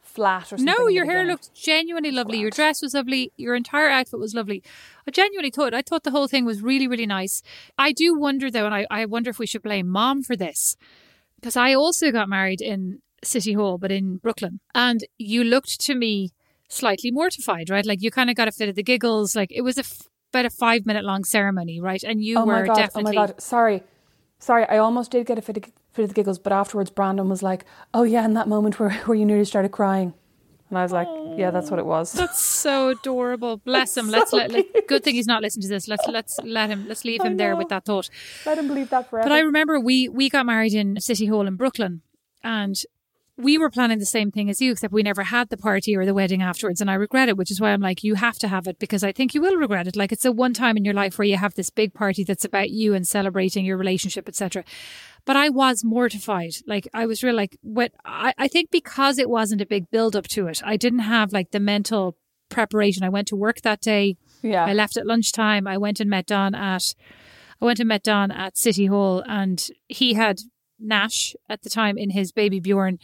flat 0.00 0.52
or 0.52 0.58
something. 0.58 0.66
No, 0.66 0.88
your 0.88 1.04
hair 1.04 1.14
beginning. 1.14 1.32
looked 1.32 1.54
genuinely 1.54 2.10
lovely. 2.10 2.38
Your 2.38 2.50
dress 2.50 2.82
was 2.82 2.94
lovely. 2.94 3.32
Your 3.36 3.54
entire 3.54 3.88
outfit 3.88 4.20
was 4.20 4.34
lovely. 4.34 4.62
I 5.06 5.10
genuinely 5.10 5.50
thought. 5.50 5.74
I 5.74 5.82
thought 5.82 6.04
the 6.04 6.10
whole 6.10 6.28
thing 6.28 6.44
was 6.44 6.62
really, 6.62 6.88
really 6.88 7.06
nice. 7.06 7.42
I 7.78 7.92
do 7.92 8.18
wonder 8.18 8.50
though, 8.50 8.66
and 8.66 8.74
I, 8.74 8.86
I 8.90 9.06
wonder 9.06 9.30
if 9.30 9.38
we 9.38 9.46
should 9.46 9.62
blame 9.62 9.88
mom 9.88 10.22
for 10.22 10.36
this 10.36 10.76
because 11.36 11.56
I 11.56 11.74
also 11.74 12.12
got 12.12 12.28
married 12.28 12.60
in 12.60 13.00
City 13.24 13.54
Hall, 13.54 13.78
but 13.78 13.90
in 13.90 14.18
Brooklyn, 14.18 14.60
and 14.74 15.04
you 15.18 15.42
looked 15.42 15.80
to 15.82 15.94
me 15.94 16.32
slightly 16.68 17.10
mortified, 17.10 17.70
right? 17.70 17.86
Like 17.86 18.02
you 18.02 18.10
kind 18.10 18.30
of 18.30 18.36
got 18.36 18.48
a 18.48 18.52
fit 18.52 18.68
of 18.68 18.74
the 18.74 18.82
giggles. 18.82 19.34
Like 19.36 19.50
it 19.52 19.62
was 19.62 19.76
a 19.76 19.80
f- 19.80 20.02
about 20.32 20.44
a 20.46 20.50
five 20.50 20.86
minute 20.86 21.04
long 21.04 21.24
ceremony, 21.24 21.80
right? 21.80 22.02
And 22.02 22.22
you 22.22 22.38
Oh 22.38 22.44
were 22.46 22.66
god! 22.66 22.76
definitely. 22.76 23.16
Oh 23.16 23.20
my 23.20 23.26
god! 23.28 23.40
Sorry, 23.40 23.82
sorry. 24.38 24.64
I 24.68 24.78
almost 24.78 25.10
did 25.10 25.26
get 25.26 25.38
a 25.38 25.42
fit 25.42 25.56
of, 25.58 25.64
fit 25.92 26.02
of 26.02 26.08
the 26.08 26.14
giggles, 26.14 26.38
but 26.38 26.52
afterwards, 26.52 26.90
Brandon 26.90 27.28
was 27.28 27.42
like, 27.42 27.64
"Oh 27.94 28.02
yeah," 28.02 28.24
in 28.24 28.34
that 28.34 28.48
moment 28.48 28.78
where 28.78 28.90
where 29.06 29.16
you 29.16 29.24
nearly 29.24 29.44
started 29.44 29.70
crying, 29.70 30.12
and 30.68 30.78
I 30.78 30.82
was 30.82 30.92
like, 30.92 31.08
"Yeah, 31.38 31.50
that's 31.52 31.70
what 31.70 31.78
it 31.78 31.86
was." 31.86 32.12
That's 32.12 32.40
so 32.40 32.88
adorable. 32.90 33.56
Bless 33.64 33.96
him. 33.96 34.10
Let's 34.10 34.32
so 34.32 34.38
let, 34.38 34.50
let. 34.52 34.88
Good 34.88 35.04
thing 35.04 35.14
he's 35.14 35.26
not 35.26 35.42
listening 35.42 35.62
to 35.62 35.68
this. 35.68 35.86
Let's 35.88 36.06
let's 36.08 36.38
let 36.44 36.68
him. 36.70 36.86
Let's 36.88 37.04
leave 37.04 37.22
him 37.22 37.36
there 37.36 37.54
with 37.56 37.68
that 37.68 37.84
thought. 37.84 38.10
Let 38.44 38.58
him 38.58 38.66
believe 38.68 38.90
that 38.90 39.08
forever. 39.08 39.28
But 39.28 39.32
I 39.34 39.40
remember 39.40 39.78
we 39.80 40.08
we 40.08 40.28
got 40.28 40.44
married 40.44 40.74
in 40.74 41.00
City 41.00 41.26
Hall 41.26 41.46
in 41.46 41.56
Brooklyn, 41.56 42.02
and 42.42 42.74
we 43.38 43.58
were 43.58 43.68
planning 43.68 43.98
the 43.98 44.06
same 44.06 44.30
thing 44.30 44.48
as 44.48 44.60
you, 44.62 44.72
except 44.72 44.94
we 44.94 45.02
never 45.02 45.24
had 45.24 45.50
the 45.50 45.58
party 45.58 45.94
or 45.94 46.06
the 46.06 46.14
wedding 46.14 46.42
afterwards. 46.42 46.80
And 46.80 46.90
I 46.90 46.94
regret 46.94 47.28
it, 47.28 47.36
which 47.36 47.50
is 47.50 47.60
why 47.60 47.70
I'm 47.70 47.82
like, 47.82 48.02
you 48.02 48.14
have 48.14 48.38
to 48.38 48.48
have 48.48 48.66
it 48.66 48.78
because 48.78 49.04
I 49.04 49.12
think 49.12 49.34
you 49.34 49.42
will 49.42 49.56
regret 49.56 49.86
it. 49.86 49.94
Like 49.94 50.10
it's 50.10 50.22
the 50.22 50.32
one 50.32 50.54
time 50.54 50.76
in 50.76 50.84
your 50.84 50.94
life 50.94 51.18
where 51.18 51.26
you 51.26 51.36
have 51.36 51.54
this 51.54 51.68
big 51.68 51.92
party 51.92 52.24
that's 52.24 52.46
about 52.46 52.70
you 52.70 52.94
and 52.94 53.06
celebrating 53.06 53.66
your 53.66 53.76
relationship, 53.76 54.26
etc. 54.26 54.64
But 55.26 55.36
I 55.36 55.50
was 55.50 55.84
mortified. 55.84 56.52
Like 56.66 56.88
I 56.94 57.04
was 57.04 57.22
real 57.22 57.34
like 57.34 57.58
what 57.60 57.92
I, 58.04 58.32
I 58.38 58.48
think 58.48 58.70
because 58.70 59.18
it 59.18 59.28
wasn't 59.28 59.60
a 59.60 59.66
big 59.66 59.90
build 59.90 60.16
up 60.16 60.28
to 60.28 60.46
it, 60.46 60.62
I 60.64 60.78
didn't 60.78 61.00
have 61.00 61.32
like 61.32 61.50
the 61.50 61.60
mental 61.60 62.16
preparation. 62.48 63.02
I 63.02 63.10
went 63.10 63.28
to 63.28 63.36
work 63.36 63.60
that 63.62 63.82
day. 63.82 64.16
yeah, 64.40 64.64
I 64.64 64.72
left 64.72 64.96
at 64.96 65.06
lunchtime. 65.06 65.66
I 65.66 65.76
went 65.76 66.00
and 66.00 66.08
met 66.08 66.26
Don 66.26 66.54
at 66.54 66.94
I 67.60 67.64
went 67.64 67.80
and 67.80 67.88
met 67.88 68.02
Don 68.02 68.30
at 68.30 68.56
City 68.56 68.86
Hall 68.86 69.22
and 69.26 69.68
he 69.88 70.14
had 70.14 70.40
Nash 70.78 71.34
at 71.48 71.62
the 71.62 71.70
time 71.70 71.96
in 71.98 72.10
his 72.10 72.32
BabyBjörn. 72.32 72.98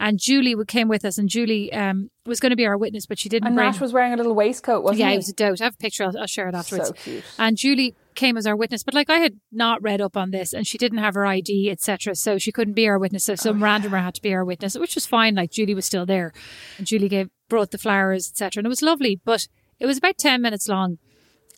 And 0.00 0.18
Julie 0.18 0.56
came 0.66 0.88
with 0.88 1.04
us 1.04 1.18
and 1.18 1.28
Julie 1.28 1.72
um, 1.72 2.10
was 2.26 2.40
going 2.40 2.50
to 2.50 2.56
be 2.56 2.66
our 2.66 2.76
witness, 2.76 3.06
but 3.06 3.16
she 3.16 3.28
didn't 3.28 3.46
and 3.46 3.54
bring 3.56 3.66
Nash 3.70 3.80
was 3.80 3.92
wearing 3.92 4.12
a 4.12 4.16
little 4.16 4.34
waistcoat, 4.34 4.82
wasn't 4.82 4.98
Yeah, 5.00 5.08
he? 5.10 5.14
it 5.14 5.18
was 5.18 5.28
a 5.28 5.32
dote. 5.32 5.60
I 5.60 5.64
have 5.64 5.74
a 5.74 5.78
picture, 5.78 6.02
I'll, 6.04 6.18
I'll 6.18 6.26
share 6.26 6.48
it 6.48 6.54
afterwards. 6.54 6.88
So 6.88 6.94
cute. 6.94 7.24
And 7.38 7.56
Julie 7.56 7.94
came 8.16 8.36
as 8.36 8.44
our 8.44 8.56
witness, 8.56 8.82
but 8.82 8.92
like 8.92 9.08
I 9.08 9.18
had 9.18 9.38
not 9.52 9.80
read 9.82 10.00
up 10.00 10.16
on 10.16 10.32
this 10.32 10.52
and 10.52 10.66
she 10.66 10.78
didn't 10.78 10.98
have 10.98 11.14
her 11.14 11.24
ID, 11.24 11.70
etc. 11.70 12.16
So 12.16 12.38
she 12.38 12.50
couldn't 12.50 12.74
be 12.74 12.88
our 12.88 12.98
witness. 12.98 13.24
So 13.24 13.36
some 13.36 13.60
randomer 13.60 14.02
had 14.02 14.14
to 14.14 14.22
be 14.22 14.34
our 14.34 14.44
witness, 14.44 14.76
which 14.76 14.96
was 14.96 15.06
fine. 15.06 15.36
Like 15.36 15.52
Julie 15.52 15.74
was 15.76 15.86
still 15.86 16.04
there. 16.06 16.32
And 16.76 16.86
Julie 16.88 17.08
gave 17.08 17.30
brought 17.48 17.70
the 17.70 17.78
flowers, 17.78 18.28
etc. 18.28 18.60
And 18.60 18.66
it 18.66 18.70
was 18.70 18.82
lovely. 18.82 19.20
But 19.24 19.46
it 19.78 19.86
was 19.86 19.98
about 19.98 20.18
ten 20.18 20.42
minutes 20.42 20.68
long. 20.68 20.98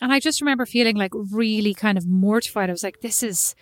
And 0.02 0.12
I 0.12 0.20
just 0.20 0.42
remember 0.42 0.66
feeling 0.66 0.96
like 0.96 1.12
really 1.14 1.72
kind 1.72 1.96
of 1.96 2.06
mortified. 2.06 2.68
I 2.68 2.72
was 2.72 2.84
like, 2.84 3.00
this 3.00 3.22
is 3.22 3.54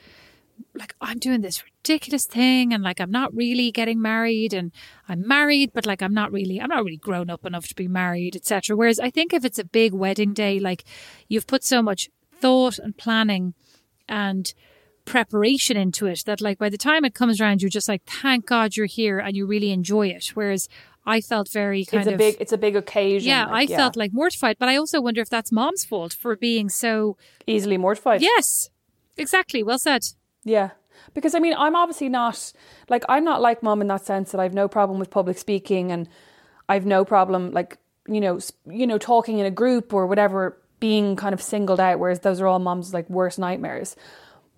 like 0.75 0.95
I'm 1.01 1.19
doing 1.19 1.43
this 1.43 1.63
ridiculous 1.85 2.25
thing 2.25 2.73
and 2.73 2.83
like 2.83 2.99
I'm 2.99 3.11
not 3.11 3.35
really 3.35 3.71
getting 3.71 4.01
married 4.01 4.55
and 4.55 4.73
I'm 5.09 5.27
married 5.27 5.73
but 5.75 5.85
like 5.85 6.01
I'm 6.03 6.15
not 6.15 6.33
really 6.33 6.59
I'm 6.61 6.71
not 6.71 6.83
really 6.83 6.97
grown 6.97 7.29
up 7.29 7.45
enough 7.45 7.69
to 7.69 7.75
be 7.75 7.89
married 7.89 8.35
etc 8.35 8.75
whereas 8.75 8.99
I 8.99 9.11
think 9.11 9.35
if 9.35 9.45
it's 9.45 9.59
a 9.59 9.65
big 9.65 9.93
wedding 9.93 10.33
day 10.33 10.59
like 10.59 10.85
you've 11.29 11.47
put 11.47 11.63
so 11.63 11.83
much 11.83 12.09
thought 12.41 12.79
and 12.79 12.97
planning 12.97 13.53
and 14.09 14.55
preparation 15.05 15.77
into 15.77 16.07
it 16.07 16.23
that 16.25 16.41
like 16.41 16.59
by 16.59 16.71
the 16.71 16.79
time 16.79 17.05
it 17.05 17.13
comes 17.15 17.39
around 17.39 17.61
you're 17.61 17.69
just 17.69 17.89
like 17.89 18.03
thank 18.07 18.47
god 18.47 18.75
you're 18.75 18.87
here 18.87 19.19
and 19.19 19.37
you 19.37 19.45
really 19.47 19.71
enjoy 19.71 20.07
it 20.09 20.29
whereas 20.33 20.67
i 21.05 21.21
felt 21.21 21.51
very 21.53 21.85
kind 21.85 22.01
it's 22.01 22.09
a 22.09 22.13
of 22.13 22.19
big 22.19 22.37
it's 22.41 22.53
a 22.53 22.57
big 22.57 22.75
occasion. 22.75 23.29
yeah 23.29 23.45
like, 23.45 23.71
i 23.71 23.77
felt 23.77 23.97
like 23.97 24.15
mortified 24.15 24.57
but 24.59 24.67
i 24.71 24.77
also 24.77 25.03
wonder 25.03 25.21
if 25.21 25.29
that's 25.29 25.53
mom's 25.53 25.85
fault 25.85 26.15
for 26.15 26.35
being 26.37 26.71
so 26.71 27.19
easily 27.47 27.77
mortified. 27.77 28.23
yes 28.23 28.71
exactly 29.19 29.63
well 29.63 29.79
said 29.79 30.03
Yeah. 30.43 30.71
Because 31.15 31.35
I 31.35 31.39
mean, 31.39 31.55
I'm 31.57 31.77
obviously 31.77 32.09
not 32.09 32.53
like 32.89 33.05
I'm 33.09 33.25
not 33.25 33.41
like 33.41 33.63
mom 33.63 33.81
in 33.81 33.87
that 33.89 34.05
sense 34.05 34.33
that 34.33 34.41
I've 34.41 34.55
no 34.55 34.69
problem 34.69 34.99
with 34.99 35.11
public 35.11 35.39
speaking 35.39 35.93
and 35.93 36.09
I've 36.69 36.87
no 36.87 37.05
problem 37.05 37.53
like 37.53 37.79
you 38.09 38.21
know 38.21 38.39
you 38.67 38.87
know 38.87 38.99
talking 38.99 39.39
in 39.39 39.47
a 39.47 39.51
group 39.51 39.93
or 39.95 40.07
whatever 40.07 40.61
being 40.81 41.17
kind 41.17 41.33
of 41.33 41.41
singled 41.41 41.81
out 41.81 41.99
whereas 41.99 42.21
those 42.21 42.41
are 42.41 42.47
all 42.47 42.59
mom's 42.59 42.93
like 42.93 43.09
worst 43.09 43.39
nightmares. 43.39 43.97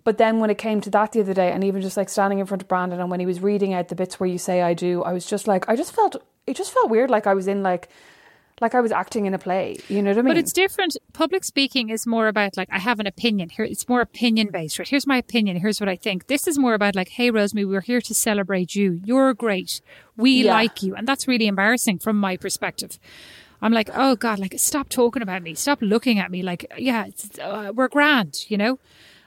But 0.03 0.17
then 0.17 0.39
when 0.39 0.49
it 0.49 0.57
came 0.57 0.79
to 0.81 0.89
that 0.91 1.11
the 1.11 1.19
other 1.19 1.33
day 1.33 1.51
and 1.51 1.63
even 1.63 1.81
just 1.81 1.97
like 1.97 2.09
standing 2.09 2.39
in 2.39 2.45
front 2.45 2.61
of 2.61 2.67
Brandon 2.67 2.99
and 2.99 3.11
when 3.11 3.19
he 3.19 3.25
was 3.25 3.41
reading 3.41 3.73
out 3.73 3.89
the 3.89 3.95
bits 3.95 4.19
where 4.19 4.29
you 4.29 4.37
say 4.37 4.61
I 4.61 4.73
do, 4.73 5.03
I 5.03 5.11
was 5.11 5.25
just 5.25 5.47
like 5.47 5.67
I 5.69 5.75
just 5.75 5.93
felt 5.93 6.15
it 6.47 6.55
just 6.55 6.73
felt 6.73 6.89
weird 6.89 7.09
like 7.09 7.27
I 7.27 7.33
was 7.33 7.47
in 7.47 7.61
like 7.61 7.89
like 8.59 8.73
I 8.73 8.81
was 8.81 8.91
acting 8.91 9.25
in 9.25 9.33
a 9.33 9.37
play. 9.39 9.77
You 9.87 10.01
know 10.01 10.09
what 10.11 10.17
I 10.19 10.21
mean? 10.23 10.31
But 10.33 10.37
it's 10.37 10.51
different. 10.53 10.97
Public 11.13 11.43
speaking 11.43 11.89
is 11.89 12.07
more 12.07 12.27
about 12.27 12.57
like 12.57 12.69
I 12.71 12.79
have 12.79 12.99
an 12.99 13.07
opinion 13.07 13.49
here. 13.49 13.65
It's 13.65 13.87
more 13.87 14.01
opinion 14.01 14.49
based, 14.51 14.79
right? 14.79 14.87
Here's 14.87 15.05
my 15.07 15.17
opinion. 15.17 15.57
Here's 15.57 15.79
what 15.79 15.89
I 15.89 15.95
think. 15.95 16.27
This 16.27 16.47
is 16.47 16.57
more 16.57 16.73
about 16.73 16.95
like, 16.95 17.09
hey, 17.09 17.29
Rosemary, 17.31 17.65
we're 17.65 17.81
here 17.81 18.01
to 18.01 18.13
celebrate 18.13 18.75
you. 18.75 18.99
You're 19.03 19.33
great. 19.33 19.81
We 20.15 20.43
Yeah. 20.43 20.53
like 20.53 20.81
you, 20.83 20.95
and 20.95 21.07
that's 21.07 21.27
really 21.27 21.47
embarrassing 21.47 21.99
from 21.99 22.19
my 22.19 22.37
perspective. 22.37 22.99
I'm 23.61 23.73
like, 23.73 23.89
oh 23.95 24.15
God, 24.15 24.39
like 24.39 24.53
stop 24.57 24.89
talking 24.89 25.21
about 25.21 25.41
me. 25.43 25.53
Stop 25.55 25.79
looking 25.81 26.19
at 26.19 26.29
me. 26.29 26.43
Like, 26.43 26.71
yeah, 26.77 27.05
it's, 27.07 27.39
uh, 27.39 27.71
we're 27.73 27.87
grand, 27.87 28.45
you 28.49 28.57
know. 28.57 28.79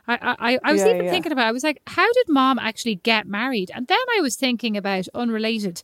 I, 0.08 0.18
I, 0.38 0.58
I 0.64 0.72
was 0.72 0.80
Yeah, 0.80 0.88
even 0.90 1.04
yeah. 1.04 1.10
thinking 1.12 1.30
about. 1.32 1.46
I 1.46 1.52
was 1.52 1.62
like, 1.62 1.80
how 1.86 2.12
did 2.12 2.28
Mom 2.28 2.58
actually 2.58 2.96
get 2.96 3.26
married? 3.28 3.70
And 3.74 3.86
then 3.86 3.98
I 4.16 4.20
was 4.20 4.34
thinking 4.36 4.76
about 4.76 5.06
unrelated. 5.14 5.82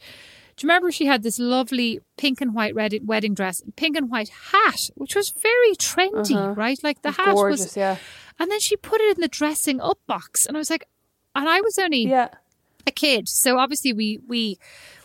Do 0.57 0.67
you 0.67 0.69
remember 0.71 0.91
she 0.91 1.05
had 1.07 1.23
this 1.23 1.39
lovely 1.39 2.01
pink 2.17 2.41
and 2.41 2.55
white 2.55 2.75
red 2.75 2.95
wedding 3.05 3.35
dress, 3.35 3.61
and 3.61 3.77
pink 3.77 3.97
and 3.97 4.09
white 4.11 4.31
hat, 4.53 4.89
which 4.95 5.15
was 5.15 5.29
very 5.31 5.75
trendy, 5.77 6.57
right? 6.57 6.79
Like 6.83 7.03
the 7.03 7.11
hat 7.11 7.21
Uh-huh. 7.21 7.35
gorgeous, 7.35 7.61
was, 7.67 7.77
yeah. 7.77 7.97
and 8.39 8.51
then 8.51 8.61
she 8.61 8.77
put 8.77 9.01
it 9.03 9.17
in 9.17 9.21
the 9.21 9.29
dressing 9.29 9.81
up 9.81 9.99
box, 10.07 10.47
and 10.47 10.57
I 10.57 10.61
was 10.61 10.71
like, 10.71 10.89
and 11.35 11.49
I 11.49 11.61
was 11.61 11.79
only 11.79 12.05
Yeah. 12.09 12.29
a 12.87 12.91
kid, 12.91 13.29
so 13.29 13.59
obviously 13.59 13.93
we 13.93 14.19
we 14.27 14.59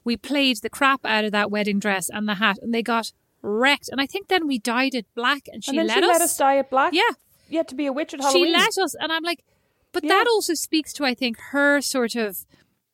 we 0.06 0.16
played 0.16 0.58
the 0.62 0.70
crap 0.70 1.06
out 1.06 1.26
of 1.26 1.32
that 1.34 1.52
wedding 1.52 1.80
dress 1.80 2.10
and 2.10 2.28
the 2.30 2.36
hat, 2.36 2.58
and 2.62 2.74
they 2.74 2.82
got 2.82 3.12
wrecked. 3.42 3.90
And 3.92 4.00
I 4.00 4.06
think 4.06 4.30
then 4.30 4.48
we 4.48 4.58
dyed 4.58 4.96
it 4.96 5.06
black, 5.16 5.44
and 5.52 5.64
she 5.64 5.78
and 5.78 5.88
let 5.88 5.98
she 5.98 6.04
us. 6.04 6.08
let 6.14 6.22
us 6.22 6.38
dye 6.38 6.60
it 6.60 6.70
black. 6.70 6.94
Yeah, 6.94 7.12
You 7.50 7.58
had 7.58 7.68
to 7.68 7.76
be 7.76 7.88
a 7.88 7.92
witch 7.94 8.14
at 8.14 8.22
Halloween. 8.22 8.46
she 8.46 8.52
let 8.54 8.78
us, 8.78 8.96
and 9.02 9.12
I'm 9.12 9.24
like, 9.24 9.44
but 9.92 10.04
Yeah. 10.06 10.10
that 10.10 10.28
also 10.28 10.54
speaks 10.54 10.94
to 10.94 11.04
I 11.04 11.14
think 11.14 11.38
her 11.52 11.82
sort 11.82 12.16
of 12.16 12.46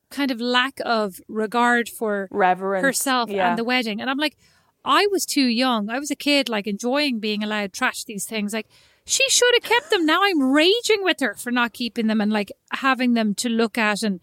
kind 0.10 0.32
of 0.32 0.40
lack 0.40 0.80
of 0.86 1.20
regard 1.28 1.90
for 1.90 2.28
Reverence. 2.32 2.82
herself 2.84 3.30
yeah. 3.30 3.50
and 3.50 3.58
the 3.58 3.64
wedding. 3.64 4.00
And 4.02 4.10
I'm 4.10 4.18
like, 4.18 4.38
I 4.86 5.08
was 5.12 5.26
too 5.26 5.46
young. 5.48 5.90
I 5.90 6.00
was 6.00 6.12
a 6.12 6.16
kid, 6.16 6.48
like 6.50 6.66
enjoying 6.68 7.20
being 7.20 7.44
allowed 7.44 7.74
to 7.74 7.78
trash 7.80 8.04
these 8.06 8.26
things. 8.26 8.54
Like, 8.54 8.68
she 9.06 9.28
should 9.30 9.54
have 9.56 9.64
kept 9.70 9.90
them. 9.90 10.06
Now 10.06 10.20
I'm 10.24 10.52
raging 10.52 11.02
with 11.04 11.20
her 11.20 11.34
for 11.36 11.52
not 11.52 11.74
keeping 11.74 12.08
them 12.08 12.22
and 12.22 12.32
like 12.32 12.52
having 12.72 13.14
them 13.14 13.36
to 13.36 13.50
look 13.50 13.78
at 13.78 14.04
and, 14.04 14.20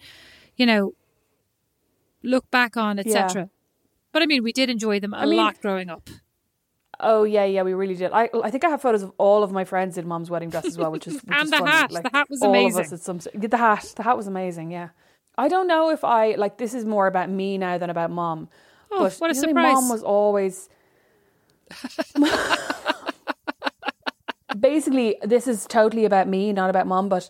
you 0.56 0.66
know, 0.66 0.92
look 2.22 2.50
back 2.50 2.76
on, 2.76 2.98
etc. 2.98 3.50
But 4.12 4.22
I 4.22 4.26
mean, 4.26 4.42
we 4.42 4.52
did 4.52 4.70
enjoy 4.70 5.00
them 5.00 5.12
a 5.14 5.26
mean- 5.26 5.36
lot 5.36 5.60
growing 5.60 5.90
up. 5.90 6.08
Oh 7.00 7.24
yeah, 7.24 7.44
yeah, 7.44 7.62
we 7.62 7.74
really 7.74 7.96
did. 7.96 8.12
I 8.12 8.30
I 8.42 8.50
think 8.52 8.62
I 8.62 8.68
have 8.70 8.80
photos 8.80 9.02
of 9.02 9.12
all 9.18 9.42
of 9.42 9.50
my 9.50 9.64
friends 9.64 9.98
in 9.98 10.06
mom's 10.06 10.30
wedding 10.30 10.48
dress 10.48 10.64
as 10.64 10.78
well, 10.78 10.92
which 10.92 11.08
is 11.08 11.14
which 11.14 11.22
And 11.28 11.44
is 11.46 11.50
the 11.50 11.56
funny. 11.58 11.70
hat. 11.70 11.90
Like, 11.90 12.04
The 12.04 12.10
hat 12.16 12.30
was 12.30 12.40
all 12.40 12.50
amazing. 12.50 12.80
Of 12.80 12.86
us 12.86 12.92
at 12.92 13.00
some 13.00 13.18
the 13.34 13.56
hat, 13.56 13.92
the 13.96 14.04
hat 14.04 14.16
was 14.16 14.28
amazing. 14.28 14.70
Yeah, 14.70 14.90
I 15.36 15.48
don't 15.48 15.66
know 15.66 15.90
if 15.90 16.04
I 16.04 16.34
like 16.34 16.58
this 16.58 16.74
is 16.74 16.84
more 16.84 17.06
about 17.06 17.28
me 17.30 17.58
now 17.58 17.78
than 17.78 17.90
about 17.90 18.10
mom. 18.10 18.48
Oh, 18.90 19.04
but 19.04 19.14
what 19.14 19.30
a 19.30 19.34
surprise. 19.34 19.74
Mom 19.74 19.88
was 19.88 20.02
always. 20.02 20.68
Basically, 24.58 25.16
this 25.22 25.48
is 25.48 25.66
totally 25.66 26.04
about 26.04 26.28
me, 26.28 26.52
not 26.52 26.70
about 26.70 26.86
mom. 26.86 27.08
But 27.08 27.28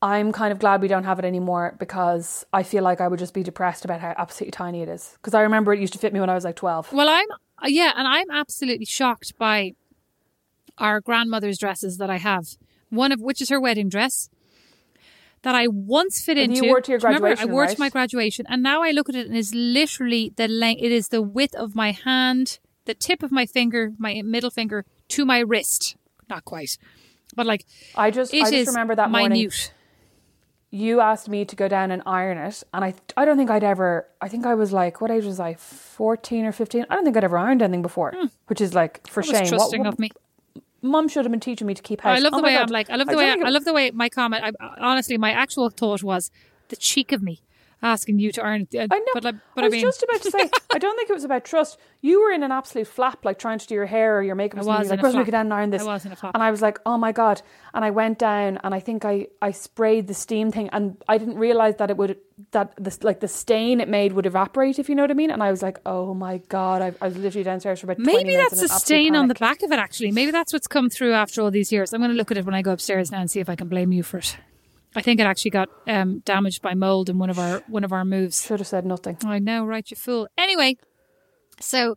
I'm 0.00 0.30
kind 0.30 0.52
of 0.52 0.60
glad 0.60 0.80
we 0.80 0.88
don't 0.88 1.04
have 1.04 1.18
it 1.18 1.24
anymore 1.24 1.74
because 1.78 2.46
I 2.52 2.62
feel 2.62 2.84
like 2.84 3.00
I 3.00 3.08
would 3.08 3.18
just 3.18 3.34
be 3.34 3.42
depressed 3.42 3.84
about 3.84 4.00
how 4.00 4.14
absolutely 4.16 4.52
tiny 4.52 4.82
it 4.82 4.88
is. 4.88 5.10
Because 5.14 5.34
I 5.34 5.42
remember 5.42 5.72
it 5.72 5.80
used 5.80 5.92
to 5.94 5.98
fit 5.98 6.12
me 6.12 6.20
when 6.20 6.30
I 6.30 6.34
was 6.34 6.44
like 6.44 6.56
12. 6.56 6.92
Well, 6.92 7.08
I'm 7.08 7.26
yeah, 7.64 7.92
and 7.96 8.06
I'm 8.06 8.30
absolutely 8.30 8.86
shocked 8.86 9.36
by 9.38 9.72
our 10.78 11.00
grandmother's 11.00 11.58
dresses 11.58 11.98
that 11.98 12.10
I 12.10 12.18
have. 12.18 12.56
One 12.90 13.12
of 13.12 13.20
which 13.20 13.40
is 13.40 13.48
her 13.48 13.60
wedding 13.60 13.88
dress 13.88 14.28
that 15.42 15.54
I 15.54 15.66
once 15.68 16.22
fit 16.22 16.38
And 16.38 16.52
you 16.52 16.58
into. 16.62 16.68
wore 16.68 16.80
to 16.80 16.92
your 16.92 17.00
you 17.00 17.06
remember? 17.06 17.28
graduation, 17.28 17.50
I 17.50 17.52
wore 17.52 17.62
right? 17.62 17.74
to 17.74 17.80
my 17.80 17.88
graduation, 17.88 18.46
and 18.48 18.62
now 18.62 18.82
I 18.82 18.90
look 18.90 19.08
at 19.08 19.14
it 19.14 19.26
and 19.26 19.36
it's 19.36 19.54
literally 19.54 20.32
the 20.36 20.48
length. 20.48 20.82
It 20.82 20.92
is 20.92 21.08
the 21.08 21.22
width 21.22 21.54
of 21.54 21.74
my 21.74 21.92
hand, 21.92 22.58
the 22.84 22.94
tip 22.94 23.22
of 23.22 23.32
my 23.32 23.46
finger, 23.46 23.92
my 23.98 24.22
middle 24.24 24.50
finger 24.50 24.84
to 25.08 25.24
my 25.24 25.40
wrist. 25.40 25.96
Not 26.28 26.44
quite, 26.44 26.78
but 27.34 27.46
like 27.46 27.66
I 27.94 28.10
just, 28.10 28.32
I 28.32 28.50
just 28.50 28.68
remember 28.68 28.94
that 28.94 29.10
minute. 29.10 29.28
morning. 29.28 29.50
you 30.70 31.00
asked 31.00 31.28
me 31.28 31.44
to 31.44 31.54
go 31.54 31.68
down 31.68 31.90
and 31.90 32.02
iron 32.06 32.38
it 32.38 32.62
and 32.72 32.82
I 32.82 32.94
I 33.14 33.26
don't 33.26 33.36
think 33.36 33.50
I'd 33.50 33.62
ever 33.62 34.08
I 34.22 34.28
think 34.28 34.46
I 34.46 34.54
was 34.54 34.72
like 34.72 35.02
what 35.02 35.10
age 35.10 35.26
was 35.26 35.38
I 35.38 35.52
14 35.54 36.46
or 36.46 36.52
15 36.52 36.86
I 36.88 36.94
don't 36.94 37.04
think 37.04 37.14
I'd 37.16 37.24
ever 37.24 37.36
ironed 37.36 37.60
anything 37.60 37.82
before 37.82 38.14
hmm. 38.16 38.28
which 38.46 38.62
is 38.62 38.72
like 38.72 39.06
for 39.06 39.22
shame 39.22 39.46
trusting 39.46 39.80
what, 39.80 39.92
of 39.92 39.98
me. 39.98 40.10
Mum 40.82 41.08
should 41.08 41.24
have 41.24 41.30
been 41.30 41.40
teaching 41.40 41.66
me 41.66 41.74
to 41.74 41.82
keep 41.82 42.04
oh, 42.04 42.08
house 42.08 42.16
oh 42.16 42.20
I 42.20 42.22
love 42.22 42.32
Oh 42.34 42.36
the 42.36 42.42
my 42.42 42.48
way. 42.48 42.58
I'm 42.58 42.68
like. 42.68 42.90
I 42.90 42.96
love 42.96 43.06
the 43.06 43.12
don't 43.12 43.18
way. 43.20 43.30
think 43.32 43.44
I, 43.44 43.50
love 43.50 43.64
the 43.64 43.72
way 43.72 43.90
my 43.92 44.08
comment. 44.08 44.44
I, 44.44 44.52
honestly, 44.78 45.16
my 45.16 45.30
actual 45.30 45.70
thought 45.70 46.02
was 46.02 46.30
the 46.68 46.76
cheek 46.76 47.12
of 47.12 47.22
me 47.22 47.42
asking 47.82 48.18
you 48.18 48.32
to 48.32 48.44
iron 48.44 48.66
it. 48.70 48.88
I 48.92 48.98
know 48.98 49.04
but 49.14 49.24
like, 49.24 49.34
but 49.54 49.64
I 49.64 49.66
I, 49.66 49.68
was 49.68 49.72
mean, 49.72 49.82
just 49.82 50.02
about 50.02 50.22
to 50.22 50.30
say 50.30 50.50
I 50.74 50.78
don't 50.78 50.96
think 50.96 51.10
it 51.10 51.12
was 51.12 51.24
about 51.24 51.44
trust 51.44 51.78
you 52.00 52.20
were 52.22 52.30
in 52.30 52.42
an 52.42 52.52
absolute 52.52 52.86
flap 52.86 53.24
like 53.24 53.38
trying 53.38 53.58
to 53.58 53.66
do 53.66 53.74
your 53.74 53.86
hair 53.86 54.18
or 54.18 54.22
your 54.22 54.34
makeup 54.34 54.64
or 54.64 54.70
I 54.70 54.78
was 54.78 54.90
like 54.90 55.00
in 55.00 55.04
a 55.06 55.10
flap. 55.10 55.24
get 55.26 55.32
down 55.32 55.46
and 55.46 55.54
iron 55.54 55.70
this 55.70 55.82
I 55.82 55.86
was 55.86 56.04
in 56.04 56.12
a 56.12 56.16
flap. 56.16 56.34
and 56.34 56.42
I 56.42 56.50
was 56.50 56.62
like 56.62 56.78
oh 56.86 56.96
my 56.98 57.12
god 57.12 57.42
and 57.74 57.84
I 57.84 57.90
went 57.90 58.18
down 58.18 58.58
and 58.62 58.74
I 58.74 58.80
think 58.80 59.04
I 59.04 59.26
I 59.40 59.50
sprayed 59.50 60.06
the 60.06 60.14
steam 60.14 60.50
thing 60.52 60.68
and 60.70 60.96
I 61.08 61.18
didn't 61.18 61.38
realize 61.38 61.76
that 61.76 61.90
it 61.90 61.96
would 61.96 62.18
that 62.52 62.72
this 62.76 63.02
like 63.02 63.20
the 63.20 63.28
stain 63.28 63.80
it 63.80 63.88
made 63.88 64.12
would 64.12 64.26
evaporate 64.26 64.78
if 64.78 64.88
you 64.88 64.94
know 64.94 65.02
what 65.02 65.10
I 65.10 65.14
mean 65.14 65.30
and 65.30 65.42
I 65.42 65.50
was 65.50 65.62
like 65.62 65.78
oh 65.86 66.14
my 66.14 66.38
god 66.48 66.82
I, 66.82 66.92
I 67.00 67.06
was 67.06 67.16
literally 67.16 67.44
downstairs 67.44 67.80
for 67.80 67.86
about 67.86 68.02
20 68.02 68.12
Maybe 68.16 68.36
that's 68.36 68.60
a 68.62 68.68
stain 68.68 69.14
on 69.16 69.28
the 69.28 69.34
back 69.34 69.62
of 69.62 69.70
it. 69.72 69.78
Actually, 69.78 70.12
maybe 70.12 70.30
that's 70.32 70.52
what's 70.52 70.66
come 70.66 70.88
through 70.90 71.12
after 71.12 71.42
all 71.42 71.50
these 71.50 71.70
years. 71.72 71.92
I'm 71.92 72.00
going 72.00 72.10
to 72.10 72.16
look 72.16 72.30
at 72.30 72.36
it 72.36 72.44
when 72.44 72.54
I 72.54 72.62
go 72.62 72.72
upstairs 72.72 73.10
now 73.10 73.20
and 73.20 73.30
see 73.30 73.40
if 73.40 73.48
I 73.48 73.56
can 73.56 73.68
blame 73.68 73.92
you 73.92 74.02
for 74.02 74.18
it. 74.18 74.36
I 74.94 75.02
think 75.02 75.20
it 75.20 75.24
actually 75.24 75.52
got 75.52 75.68
um, 75.86 76.20
damaged 76.20 76.62
by 76.62 76.74
mold 76.74 77.08
in 77.08 77.18
one 77.18 77.30
of 77.30 77.38
our 77.38 77.62
one 77.68 77.84
of 77.84 77.92
our 77.92 78.04
moves. 78.04 78.44
should 78.44 78.60
have 78.60 78.66
said 78.66 78.84
nothing 78.84 79.16
I 79.24 79.38
know, 79.38 79.64
right? 79.64 79.88
You 79.90 79.96
fool. 79.96 80.28
Anyway, 80.36 80.76
so 81.60 81.96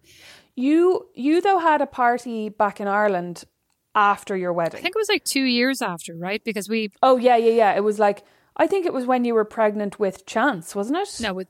you 0.56 1.08
you 1.14 1.42
though 1.42 1.60
had 1.60 1.82
a 1.82 1.88
party 1.88 2.50
back 2.50 2.80
in 2.80 2.88
Ireland 2.88 3.44
after 3.94 4.36
your 4.36 4.52
wedding 4.52 4.80
I 4.80 4.82
think 4.82 4.96
it 4.96 5.00
was 5.00 5.10
like 5.10 5.24
two 5.24 5.44
years 5.44 5.82
after, 5.82 6.16
right? 6.16 6.44
Because 6.44 6.70
we 6.70 6.92
oh 7.04 7.18
yeah 7.18 7.38
yeah 7.38 7.52
yeah 7.52 7.76
it 7.76 7.84
was 7.84 8.00
like 8.00 8.24
I 8.58 8.68
think 8.68 8.86
it 8.86 8.94
was 8.94 9.06
when 9.06 9.26
you 9.26 9.34
were 9.34 9.46
pregnant 9.46 10.00
with 10.00 10.26
Chance 10.26 10.76
wasn't 10.76 10.98
it 10.98 11.20
no 11.22 11.34
with. 11.34 11.48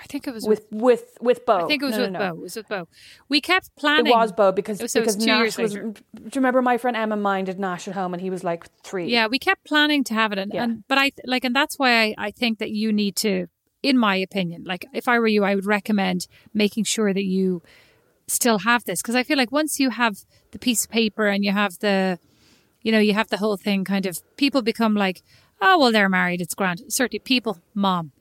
I 0.00 0.04
think 0.04 0.26
it 0.28 0.32
was 0.34 0.46
with 0.46 0.66
with 0.70 1.16
with 1.20 1.44
Bo. 1.44 1.64
I 1.64 1.66
think 1.66 1.82
it 1.82 1.86
was 1.86 1.96
No, 1.96 2.02
with 2.02 2.10
no, 2.12 2.18
no. 2.18 2.30
Bo. 2.34 2.38
It 2.38 2.42
was 2.42 2.56
with 2.56 2.68
Bo. 2.68 2.88
We 3.28 3.40
kept 3.40 3.74
planning. 3.76 4.06
It 4.12 4.16
was 4.16 4.32
Bo 4.32 4.52
because 4.52 4.80
was 4.80 4.92
because 4.94 5.16
two 5.16 5.26
Nash 5.26 5.58
was. 5.58 5.74
later. 5.74 5.90
Do 5.90 6.02
you 6.24 6.30
remember 6.36 6.62
my 6.62 6.78
friend 6.78 6.96
Emma 6.96 7.16
minded 7.16 7.58
Nash 7.58 7.88
at 7.88 7.94
home 7.94 8.14
and 8.14 8.20
he 8.20 8.30
was 8.30 8.44
like 8.44 8.66
three? 8.82 9.08
Yeah, 9.08 9.26
we 9.26 9.38
kept 9.38 9.64
planning 9.64 10.04
to 10.04 10.14
have 10.14 10.32
it, 10.32 10.38
and, 10.38 10.52
Yeah. 10.54 10.64
and 10.64 10.84
but 10.88 10.98
I 10.98 11.10
like, 11.24 11.44
and 11.44 11.54
that's 11.54 11.78
why 11.78 11.90
I, 12.02 12.14
I 12.18 12.30
think 12.30 12.58
that 12.58 12.70
you 12.70 12.92
need 12.92 13.16
to, 13.16 13.46
in 13.82 13.98
my 13.98 14.16
opinion, 14.16 14.64
like 14.64 14.86
if 14.92 15.08
I 15.08 15.18
were 15.18 15.26
you, 15.28 15.44
I 15.44 15.54
would 15.54 15.66
recommend 15.66 16.26
making 16.54 16.84
sure 16.84 17.12
that 17.12 17.24
you 17.24 17.62
still 18.26 18.58
have 18.60 18.84
this 18.84 19.00
because 19.02 19.14
I 19.14 19.22
feel 19.22 19.38
like 19.38 19.50
once 19.50 19.80
you 19.80 19.90
have 19.90 20.18
the 20.52 20.58
piece 20.58 20.84
of 20.84 20.90
paper 20.90 21.26
and 21.26 21.44
you 21.44 21.52
have 21.52 21.78
the, 21.80 22.18
you 22.82 22.92
know, 22.92 22.98
you 22.98 23.14
have 23.14 23.28
the 23.28 23.38
whole 23.38 23.56
thing. 23.56 23.84
Kind 23.84 24.06
of 24.06 24.18
people 24.36 24.62
become 24.62 24.94
like, 24.94 25.22
oh 25.60 25.78
well, 25.78 25.90
they're 25.92 26.08
married, 26.08 26.40
it's 26.40 26.54
grand. 26.54 26.82
Certainly, 26.88 27.20
people, 27.20 27.58
mom, 27.74 28.12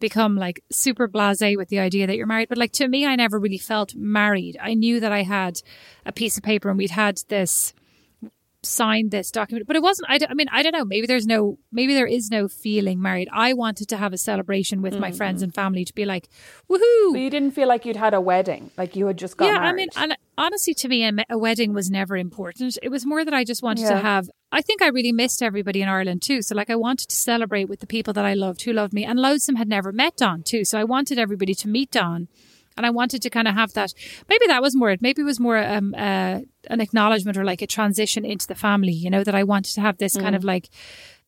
become 0.00 0.36
like 0.36 0.62
super 0.70 1.08
blasé 1.08 1.56
with 1.56 1.68
the 1.68 1.78
idea 1.78 2.06
that 2.06 2.16
you're 2.16 2.26
married. 2.26 2.48
But 2.48 2.58
like 2.58 2.72
to 2.72 2.88
me, 2.88 3.06
I 3.06 3.16
never 3.16 3.38
really 3.38 3.58
felt 3.58 3.94
married. 3.94 4.56
I 4.60 4.74
knew 4.74 5.00
that 5.00 5.12
I 5.12 5.22
had 5.22 5.60
a 6.04 6.12
piece 6.12 6.36
of 6.36 6.42
paper 6.42 6.68
and 6.68 6.78
we'd 6.78 6.90
had 6.90 7.22
this 7.28 7.72
signed 8.62 9.10
this 9.10 9.30
document, 9.30 9.66
but 9.66 9.76
it 9.76 9.82
wasn't. 9.82 10.10
I, 10.10 10.18
I 10.28 10.34
mean, 10.34 10.48
I 10.50 10.62
don't 10.62 10.72
know. 10.72 10.84
Maybe 10.84 11.06
there's 11.06 11.26
no, 11.26 11.58
maybe 11.70 11.94
there 11.94 12.06
is 12.06 12.30
no 12.30 12.48
feeling 12.48 13.00
married. 13.00 13.28
I 13.32 13.52
wanted 13.52 13.88
to 13.90 13.96
have 13.96 14.12
a 14.12 14.18
celebration 14.18 14.82
with 14.82 14.98
my 14.98 15.12
friends 15.12 15.38
mm-hmm. 15.38 15.44
and 15.44 15.54
family 15.54 15.84
to 15.84 15.94
be 15.94 16.04
like, 16.04 16.28
woohoo. 16.68 17.12
But 17.12 17.20
you 17.20 17.30
didn't 17.30 17.52
feel 17.52 17.68
like 17.68 17.84
you'd 17.84 17.96
had 17.96 18.14
a 18.14 18.20
wedding, 18.20 18.70
like 18.76 18.96
you 18.96 19.06
had 19.06 19.16
just 19.16 19.36
got 19.36 19.46
yeah, 19.46 19.60
married. 19.60 19.90
I 19.96 20.06
mean, 20.06 20.12
and 20.12 20.16
honestly, 20.36 20.74
to 20.74 20.88
me, 20.88 21.10
a, 21.28 21.38
wedding 21.38 21.72
was 21.72 21.90
never 21.90 22.16
important. 22.16 22.78
It 22.82 22.88
was 22.90 23.04
more 23.06 23.24
that 23.24 23.34
I 23.34 23.44
just 23.44 23.62
wanted 23.62 23.86
to 23.88 23.96
have. 23.98 24.28
I 24.52 24.60
think 24.62 24.82
I 24.82 24.88
really 24.88 25.12
missed 25.12 25.42
everybody 25.42 25.82
in 25.82 25.88
Ireland 25.88 26.22
too. 26.22 26.42
So, 26.42 26.54
like, 26.54 26.70
I 26.70 26.76
wanted 26.76 27.08
to 27.08 27.16
celebrate 27.16 27.68
with 27.68 27.80
the 27.80 27.86
people 27.86 28.12
that 28.14 28.24
I 28.24 28.34
loved, 28.34 28.62
who 28.62 28.72
loved 28.72 28.92
me, 28.92 29.04
and 29.04 29.18
loads 29.18 29.44
of 29.44 29.46
them 29.48 29.56
had 29.56 29.68
never 29.68 29.92
met 29.92 30.16
Don 30.16 30.42
too. 30.42 30.64
So, 30.64 30.78
I 30.78 30.84
wanted 30.84 31.18
everybody 31.18 31.54
to 31.54 31.68
meet 31.68 31.90
Don 31.90 32.28
And 32.76 32.84
I 32.84 32.90
wanted 32.90 33.22
to 33.22 33.30
kind 33.30 33.46
of 33.46 33.54
have 33.54 33.72
that. 33.74 33.94
Maybe 34.28 34.46
that 34.48 34.60
was 34.60 34.74
more 34.74 34.90
it. 34.90 35.00
Maybe 35.00 35.22
it 35.22 35.24
was 35.24 35.38
more 35.38 35.58
um, 35.58 35.94
uh, 35.96 36.40
an 36.68 36.80
acknowledgement 36.80 37.36
or 37.38 37.44
like 37.44 37.62
a 37.62 37.68
transition 37.68 38.24
into 38.24 38.46
the 38.48 38.56
family, 38.56 38.92
you 38.92 39.10
know, 39.10 39.22
that 39.22 39.34
I 39.34 39.44
wanted 39.44 39.74
to 39.74 39.80
have 39.80 39.98
this 39.98 40.16
kind 40.16 40.34
of 40.34 40.42
like 40.42 40.68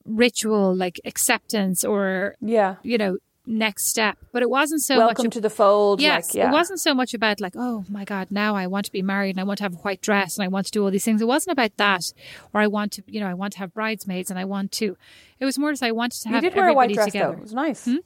ritual, 0.04 0.74
like 0.74 1.00
acceptance 1.04 1.84
or, 1.84 2.34
Yeah. 2.40 2.76
you 2.82 2.98
know, 2.98 3.18
next 3.46 3.86
step. 3.86 4.18
But 4.32 4.42
it 4.42 4.50
wasn't 4.50 4.82
so 4.82 4.98
Welcome 4.98 5.26
much. 5.26 5.32
to 5.34 5.40
the 5.40 5.50
fold. 5.50 6.00
Yes, 6.00 6.28
Like, 6.30 6.34
yeah. 6.34 6.48
it 6.48 6.52
wasn't 6.52 6.80
so 6.80 6.94
much 6.94 7.14
about 7.14 7.40
like, 7.40 7.54
oh 7.56 7.84
my 7.88 8.04
God, 8.04 8.28
now 8.30 8.56
I 8.56 8.66
want 8.66 8.86
to 8.86 8.92
be 8.92 9.02
married 9.02 9.30
and 9.30 9.40
I 9.40 9.44
want 9.44 9.58
to 9.58 9.64
have 9.64 9.74
a 9.74 9.78
white 9.78 10.00
dress 10.00 10.36
and 10.36 10.44
I 10.44 10.48
want 10.48 10.66
to 10.66 10.72
do 10.72 10.84
all 10.84 10.90
these 10.90 11.04
things. 11.04 11.22
It 11.22 11.28
wasn't 11.28 11.52
about 11.52 11.76
that, 11.76 12.12
or 12.52 12.60
I 12.60 12.66
want 12.66 12.92
to, 12.92 13.02
you 13.06 13.20
know, 13.20 13.26
I 13.28 13.34
want 13.34 13.52
to 13.54 13.58
have 13.60 13.72
bridesmaids 13.72 14.30
and 14.30 14.38
I 14.38 14.44
want 14.44 14.72
to. 14.72 14.96
It 15.38 15.44
was 15.44 15.58
more 15.58 15.70
just 15.70 15.82
I 15.82 15.92
wanted 15.92 16.20
to 16.22 16.28
have. 16.30 16.42
You 16.42 16.50
did 16.50 16.56
wear 16.56 16.68
a 16.68 16.74
white 16.74 16.92
dress 16.92 17.06
together. 17.06 17.32
though. 17.32 17.38
It 17.38 17.42
was 17.42 17.54
nice. 17.54 17.84
Hmm? 17.84 17.96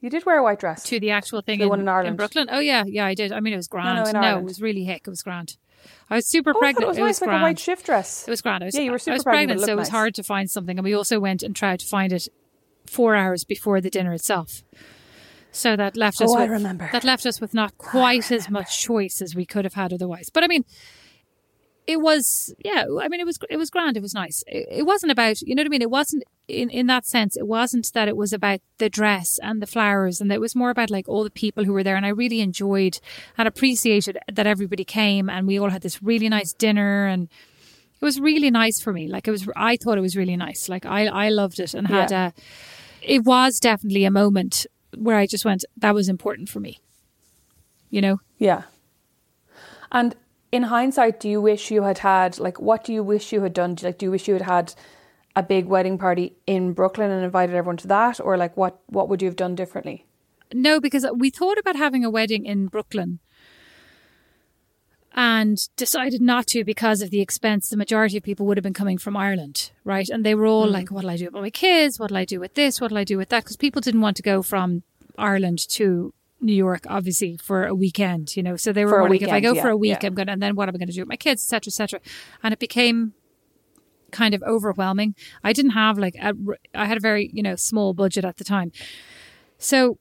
You 0.00 0.10
did 0.10 0.26
wear 0.26 0.38
a 0.38 0.42
white 0.42 0.60
dress. 0.60 0.82
to 0.84 1.00
the 1.00 1.10
actual 1.10 1.40
thing 1.40 1.58
The 1.58 1.64
in, 1.64 1.68
one 1.70 1.80
in 1.80 1.88
Ireland. 1.88 2.16
Brooklyn. 2.16 2.48
Oh 2.50 2.58
yeah, 2.58 2.84
yeah, 2.86 3.06
I 3.06 3.14
did. 3.14 3.32
I 3.32 3.40
mean, 3.40 3.54
it 3.54 3.56
was 3.56 3.66
grand. 3.68 4.12
no, 4.12 4.20
in 4.20 4.38
it 4.38 4.44
was 4.44 4.60
really 4.60 4.84
hick. 4.84 5.02
It 5.06 5.10
was 5.10 5.22
grand. 5.22 5.56
I 6.10 6.16
was 6.16 6.26
super 6.26 6.50
Oh, 6.50 6.52
I 6.52 6.54
thought 6.54 6.60
pregnant. 6.60 6.84
it 6.84 6.88
was 6.88 6.98
nice, 6.98 7.20
like 7.20 7.28
grand. 7.28 7.42
a 7.42 7.46
white 7.46 7.58
shift 7.58 7.86
dress. 7.86 8.26
It 8.26 8.30
was 8.30 8.42
grand. 8.42 8.62
I 8.62 8.66
was, 8.66 8.74
Yeah, 8.74 8.82
you 8.82 8.90
were 8.90 8.96
I 8.96 8.98
super 8.98 9.14
was 9.14 9.22
pregnant, 9.24 9.48
pregnant, 9.48 9.60
it 9.62 9.66
so 9.66 9.72
it 9.72 9.76
was 9.76 9.88
hard 9.88 10.14
to 10.16 10.22
find 10.22 10.50
something. 10.50 10.78
And 10.78 10.84
we 10.84 10.94
also 10.94 11.18
went 11.20 11.42
and 11.42 11.54
tried 11.56 11.80
to 11.80 11.86
find 11.86 12.12
it 12.12 12.28
four 12.86 13.14
hours 13.14 13.44
before 13.44 13.80
the 13.80 13.90
dinner 13.90 14.12
itself. 14.12 14.62
So 15.52 15.74
that 15.76 15.96
left 15.96 16.20
oh, 16.20 16.24
us. 16.24 16.30
Oh, 16.32 16.38
I 16.38 16.42
with, 16.42 16.50
remember. 16.50 16.88
That 16.92 17.04
left 17.04 17.24
us 17.24 17.40
with 17.40 17.54
not 17.54 17.78
quite 17.78 18.30
as 18.30 18.50
much 18.50 18.82
choice 18.82 19.22
as 19.22 19.34
we 19.34 19.46
could 19.46 19.64
have 19.64 19.74
had 19.74 19.92
otherwise. 19.92 20.28
But 20.28 20.44
I 20.44 20.48
mean, 20.48 20.64
it 21.86 22.00
was 22.00 22.54
yeah. 22.64 22.84
I 23.00 23.08
mean, 23.08 23.20
it 23.20 23.26
was 23.26 23.38
it 23.48 23.56
was 23.56 23.70
grand. 23.70 23.96
It 23.96 24.02
was 24.02 24.12
nice. 24.12 24.44
It, 24.46 24.66
it 24.70 24.82
wasn't 24.86 25.12
about 25.12 25.40
you 25.40 25.54
know 25.54 25.60
what 25.60 25.68
I 25.68 25.70
mean. 25.70 25.82
It 25.82 25.90
wasn't 25.90 26.24
in 26.46 26.68
in 26.68 26.88
that 26.88 27.06
sense. 27.06 27.36
It 27.36 27.46
wasn't 27.46 27.90
that 27.94 28.08
it 28.08 28.16
was 28.16 28.32
about 28.32 28.60
the 28.78 28.90
dress 28.90 29.38
and 29.42 29.62
the 29.62 29.66
flowers, 29.66 30.20
and 30.20 30.30
it 30.30 30.40
was 30.40 30.54
more 30.54 30.70
about 30.70 30.90
like 30.90 31.08
all 31.08 31.24
the 31.24 31.30
people 31.30 31.64
who 31.64 31.72
were 31.72 31.84
there. 31.84 31.96
And 31.96 32.04
I 32.04 32.10
really 32.10 32.40
enjoyed 32.40 32.98
and 33.38 33.48
appreciated 33.48 34.18
that 34.30 34.46
everybody 34.46 34.84
came, 34.84 35.30
and 35.30 35.46
we 35.46 35.58
all 35.58 35.70
had 35.70 35.82
this 35.82 36.02
really 36.02 36.28
nice 36.28 36.52
dinner 36.52 37.06
and 37.06 37.28
it 38.00 38.04
was 38.04 38.20
really 38.20 38.50
nice 38.50 38.78
for 38.78 38.92
me. 38.92 39.08
Like 39.08 39.26
it 39.26 39.30
was, 39.30 39.48
I 39.56 39.76
thought 39.76 39.96
it 39.96 40.02
was 40.02 40.16
really 40.16 40.36
nice. 40.36 40.68
Like 40.68 40.84
I, 40.84 41.06
I 41.06 41.30
loved 41.30 41.58
it 41.60 41.72
and 41.72 41.88
had 41.88 42.10
Yeah. 42.10 42.26
a. 42.26 42.32
It 43.06 43.24
was 43.24 43.60
definitely 43.60 44.04
a 44.04 44.10
moment 44.10 44.66
where 44.96 45.16
I 45.16 45.26
just 45.26 45.44
went. 45.44 45.64
That 45.76 45.94
was 45.94 46.08
important 46.08 46.48
for 46.48 46.60
me. 46.60 46.80
You 47.90 48.00
know, 48.00 48.20
Yeah. 48.38 48.62
And 49.92 50.16
in 50.50 50.64
hindsight, 50.64 51.20
do 51.20 51.28
you 51.28 51.40
wish 51.40 51.70
you 51.70 51.84
had 51.84 51.98
had 51.98 52.38
like 52.38 52.60
what 52.60 52.84
do 52.84 52.92
you 52.92 53.02
wish 53.02 53.32
you 53.32 53.42
had 53.42 53.52
done? 53.52 53.76
Like, 53.80 53.98
do 53.98 54.06
you 54.06 54.10
wish 54.10 54.26
you 54.26 54.34
had 54.34 54.42
had 54.42 54.74
a 55.36 55.42
big 55.42 55.66
wedding 55.66 55.98
party 55.98 56.34
in 56.46 56.72
Brooklyn 56.72 57.10
and 57.10 57.24
invited 57.24 57.54
everyone 57.54 57.76
to 57.78 57.88
that, 57.88 58.18
or 58.20 58.36
like 58.36 58.56
what 58.56 58.80
what 58.86 59.08
would 59.08 59.22
you 59.22 59.28
have 59.28 59.36
done 59.36 59.54
differently? 59.54 60.04
no, 60.52 60.80
because 60.80 61.06
we 61.14 61.30
thought 61.30 61.58
about 61.58 61.76
having 61.76 62.04
a 62.04 62.10
wedding 62.10 62.46
in 62.46 62.68
Brooklyn, 62.68 63.18
and 65.16 65.58
decided 65.76 66.20
not 66.20 66.46
to 66.48 66.62
because 66.62 67.00
of 67.00 67.10
the 67.10 67.22
expense. 67.22 67.70
The 67.70 67.76
majority 67.76 68.18
of 68.18 68.22
people 68.22 68.44
would 68.46 68.58
have 68.58 68.62
been 68.62 68.74
coming 68.74 68.98
from 68.98 69.16
Ireland, 69.16 69.72
right? 69.82 70.08
And 70.08 70.24
they 70.24 70.34
were 70.34 70.46
all 70.46 70.66
hmm. 70.66 70.72
like, 70.72 70.90
"What'll 70.90 71.10
I 71.10 71.16
do 71.16 71.24
with 71.24 71.34
my 71.34 71.50
kids? 71.50 71.98
What'll 71.98 72.18
I 72.18 72.26
do 72.26 72.38
with 72.38 72.54
this? 72.54 72.80
What'll 72.80 72.98
I 72.98 73.04
do 73.04 73.16
with 73.16 73.30
that?" 73.30 73.44
Because 73.44 73.56
people 73.56 73.80
didn't 73.80 74.02
want 74.02 74.16
to 74.18 74.22
go 74.22 74.42
from 74.42 74.82
Ireland 75.16 75.66
to 75.70 76.12
New 76.40 76.52
York, 76.52 76.84
obviously, 76.86 77.38
for 77.38 77.64
a 77.64 77.74
weekend, 77.74 78.36
you 78.36 78.42
know. 78.42 78.56
So 78.56 78.72
they 78.72 78.84
were 78.84 78.90
For 78.90 78.98
a 78.98 79.00
more 79.00 79.10
like, 79.10 79.22
if 79.22 79.30
I 79.30 79.40
go 79.40 79.54
for 79.54 79.70
a 79.70 79.76
week, 79.76 80.02
yeah. 80.02 80.08
I'm 80.08 80.14
gonna, 80.14 80.32
and 80.32 80.42
then 80.42 80.54
what 80.54 80.68
am 80.68 80.74
I 80.74 80.78
going 80.78 80.88
to 80.88 80.94
do 80.94 81.00
with 81.00 81.08
my 81.08 81.16
kids, 81.16 81.42
etc., 81.42 81.70
etc. 81.70 82.00
And 82.42 82.52
it 82.52 82.58
became 82.58 83.14
kind 84.12 84.34
of 84.34 84.42
overwhelming. 84.42 85.14
I 85.42 85.52
didn't 85.54 85.72
have 85.72 85.98
like 85.98 86.14
a, 86.16 86.34
I 86.74 86.84
had 86.84 86.98
a 86.98 87.00
very 87.00 87.30
you 87.32 87.42
know 87.42 87.56
small 87.56 87.94
budget 87.94 88.26
at 88.26 88.36
the 88.36 88.44
time, 88.44 88.70
so 89.56 89.98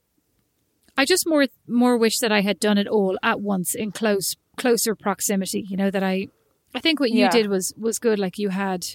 I 0.98 1.06
just 1.06 1.26
more 1.26 1.48
more 1.68 1.98
wish 1.98 2.20
that 2.20 2.34
I 2.34 2.42
had 2.42 2.60
done 2.60 2.78
it 2.78 2.88
all 2.88 3.18
at 3.24 3.40
once 3.40 3.74
in 3.74 3.94
close 3.94 4.36
closer 4.56 4.96
proximity. 4.96 5.66
You 5.68 5.78
know 5.78 5.92
that 5.92 6.04
I 6.04 6.28
I 6.74 6.80
think 6.80 7.00
what 7.00 7.12
you 7.12 7.20
Yeah. 7.20 7.30
did 7.30 7.48
was 7.48 7.74
was 7.78 8.00
good. 8.00 8.20
Like 8.20 8.38
you 8.38 8.50
had 8.50 8.86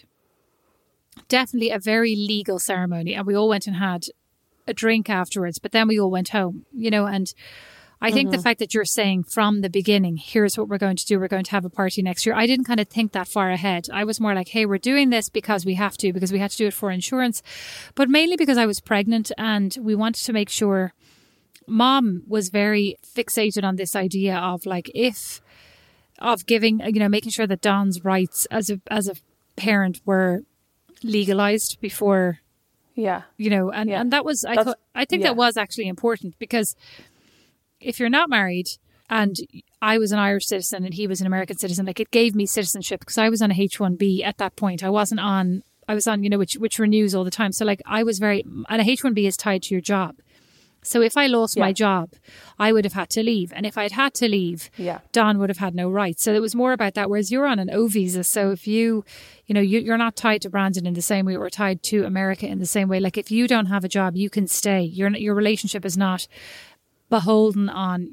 definitely 1.28 1.70
a 1.70 1.78
very 1.78 2.14
legal 2.14 2.58
ceremony, 2.58 3.14
and 3.14 3.26
we 3.26 3.34
all 3.34 3.48
went 3.48 3.66
and 3.66 3.76
had 3.76 4.06
a 4.66 4.74
drink 4.74 5.08
afterwards. 5.08 5.58
But 5.58 5.72
then 5.72 5.88
we 5.88 5.98
all 5.98 6.10
went 6.10 6.30
home. 6.30 6.66
You 6.72 6.90
know, 6.90 7.06
and 7.06 7.32
I 8.02 8.10
think 8.10 8.30
the 8.30 8.38
mm-hmm. 8.38 8.44
fact 8.44 8.58
that 8.60 8.72
you're 8.72 8.86
saying 8.86 9.24
from 9.24 9.60
the 9.60 9.68
beginning, 9.68 10.16
here's 10.16 10.56
what 10.56 10.68
we're 10.68 10.78
going 10.78 10.96
to 10.96 11.04
do. 11.04 11.20
We're 11.20 11.28
going 11.28 11.44
to 11.44 11.50
have 11.50 11.66
a 11.66 11.70
party 11.70 12.00
next 12.00 12.24
year. 12.24 12.34
I 12.34 12.46
didn't 12.46 12.64
kind 12.64 12.80
of 12.80 12.88
think 12.88 13.12
that 13.12 13.28
far 13.28 13.50
ahead. 13.50 13.88
I 13.92 14.04
was 14.04 14.18
more 14.18 14.34
like, 14.34 14.48
hey, 14.48 14.64
we're 14.64 14.78
doing 14.78 15.10
this 15.10 15.28
because 15.28 15.66
we 15.66 15.74
have 15.74 15.98
to, 15.98 16.10
because 16.12 16.32
we 16.32 16.38
had 16.38 16.50
to 16.50 16.56
do 16.56 16.66
it 16.68 16.74
for 16.74 16.90
insurance, 16.90 17.42
but 17.94 18.08
mainly 18.08 18.36
because 18.36 18.56
I 18.56 18.64
was 18.64 18.80
pregnant 18.80 19.30
and 19.36 19.76
we 19.82 19.94
wanted 19.94 20.24
to 20.24 20.32
make 20.32 20.48
sure 20.48 20.94
mom 21.66 22.22
was 22.26 22.48
very 22.48 22.96
fixated 23.04 23.64
on 23.64 23.76
this 23.76 23.94
idea 23.94 24.36
of 24.36 24.64
like 24.64 24.90
if 24.94 25.42
of 26.20 26.46
giving 26.46 26.80
you 26.80 27.00
know 27.00 27.08
making 27.08 27.30
sure 27.30 27.46
that 27.46 27.60
Don's 27.60 28.04
rights 28.04 28.46
as 28.50 28.70
a 28.70 28.80
as 28.90 29.08
a 29.08 29.14
parent 29.56 30.00
were 30.04 30.42
legalized 31.02 31.78
before 31.80 32.38
Yeah. 32.94 33.22
you 33.36 33.50
know 33.50 33.70
and 33.70 33.88
Yeah. 33.88 34.00
and 34.00 34.12
that 34.12 34.24
was 34.24 34.44
I 34.44 34.50
That's- 34.50 34.64
thought 34.66 34.78
I 34.94 35.04
think 35.04 35.22
yeah. 35.22 35.28
that 35.28 35.36
was 35.36 35.56
actually 35.56 35.88
important 35.88 36.38
because 36.38 36.76
if 37.80 37.98
you're 37.98 38.10
not 38.10 38.28
married 38.28 38.66
and 39.08 39.36
I 39.82 39.98
was 39.98 40.12
an 40.12 40.18
Irish 40.18 40.46
citizen 40.46 40.84
and 40.84 40.94
he 40.94 41.06
was 41.06 41.20
an 41.20 41.26
American 41.26 41.56
citizen 41.56 41.86
like 41.86 42.00
it 42.00 42.10
gave 42.10 42.34
me 42.34 42.46
citizenship 42.46 43.00
because 43.00 43.18
I 43.18 43.28
was 43.28 43.40
on 43.42 43.50
a 43.50 43.54
H1B 43.54 44.22
at 44.24 44.38
that 44.38 44.56
point 44.56 44.82
I 44.84 44.90
wasn't 44.90 45.20
on 45.20 45.62
I 45.88 45.94
was 45.94 46.06
on 46.06 46.22
you 46.22 46.30
know 46.30 46.38
which 46.38 46.54
which 46.54 46.78
renews 46.78 47.14
all 47.14 47.24
the 47.24 47.30
time 47.30 47.52
so 47.52 47.64
like 47.64 47.80
I 47.86 48.02
was 48.02 48.18
very 48.18 48.44
and 48.68 48.82
a 48.82 48.84
H1B 48.84 49.24
is 49.26 49.36
tied 49.36 49.62
to 49.64 49.74
your 49.74 49.80
job 49.80 50.16
so 50.82 51.02
if 51.02 51.16
I 51.16 51.26
lost 51.26 51.58
my 51.58 51.72
job 51.72 52.10
I 52.58 52.72
would 52.72 52.84
have 52.84 52.94
had 52.94 53.10
to 53.10 53.22
leave 53.22 53.52
and 53.54 53.66
if 53.66 53.76
I'd 53.78 53.92
had 53.92 54.14
to 54.14 54.28
leave 54.28 54.70
Yeah. 54.76 55.00
Don 55.12 55.38
would 55.38 55.48
have 55.48 55.58
had 55.58 55.74
no 55.74 55.88
rights. 55.90 56.22
So 56.22 56.34
it 56.34 56.40
was 56.40 56.54
more 56.54 56.72
about 56.72 56.94
that. 56.94 57.08
Whereas 57.10 57.30
you're 57.30 57.46
on 57.46 57.58
an 57.58 57.70
O 57.70 57.86
visa, 57.86 58.24
so 58.24 58.50
if 58.50 58.66
you, 58.66 59.04
you 59.46 59.54
know, 59.54 59.60
you, 59.60 59.80
you're 59.80 59.98
not 59.98 60.16
tied 60.16 60.42
to 60.42 60.50
Brandon 60.50 60.86
in 60.86 60.94
the 60.94 61.02
same 61.02 61.26
way 61.26 61.36
or 61.36 61.50
tied 61.50 61.82
to 61.84 62.04
America 62.04 62.46
in 62.46 62.58
the 62.58 62.66
same 62.66 62.88
way. 62.88 63.00
Like 63.00 63.18
if 63.18 63.30
you 63.30 63.46
don't 63.46 63.66
have 63.66 63.84
a 63.84 63.88
job, 63.88 64.16
you 64.16 64.30
can 64.30 64.46
stay. 64.46 64.82
Your 64.82 65.10
your 65.10 65.34
relationship 65.34 65.84
is 65.84 65.96
not 65.96 66.26
beholden 67.08 67.68
on 67.68 68.12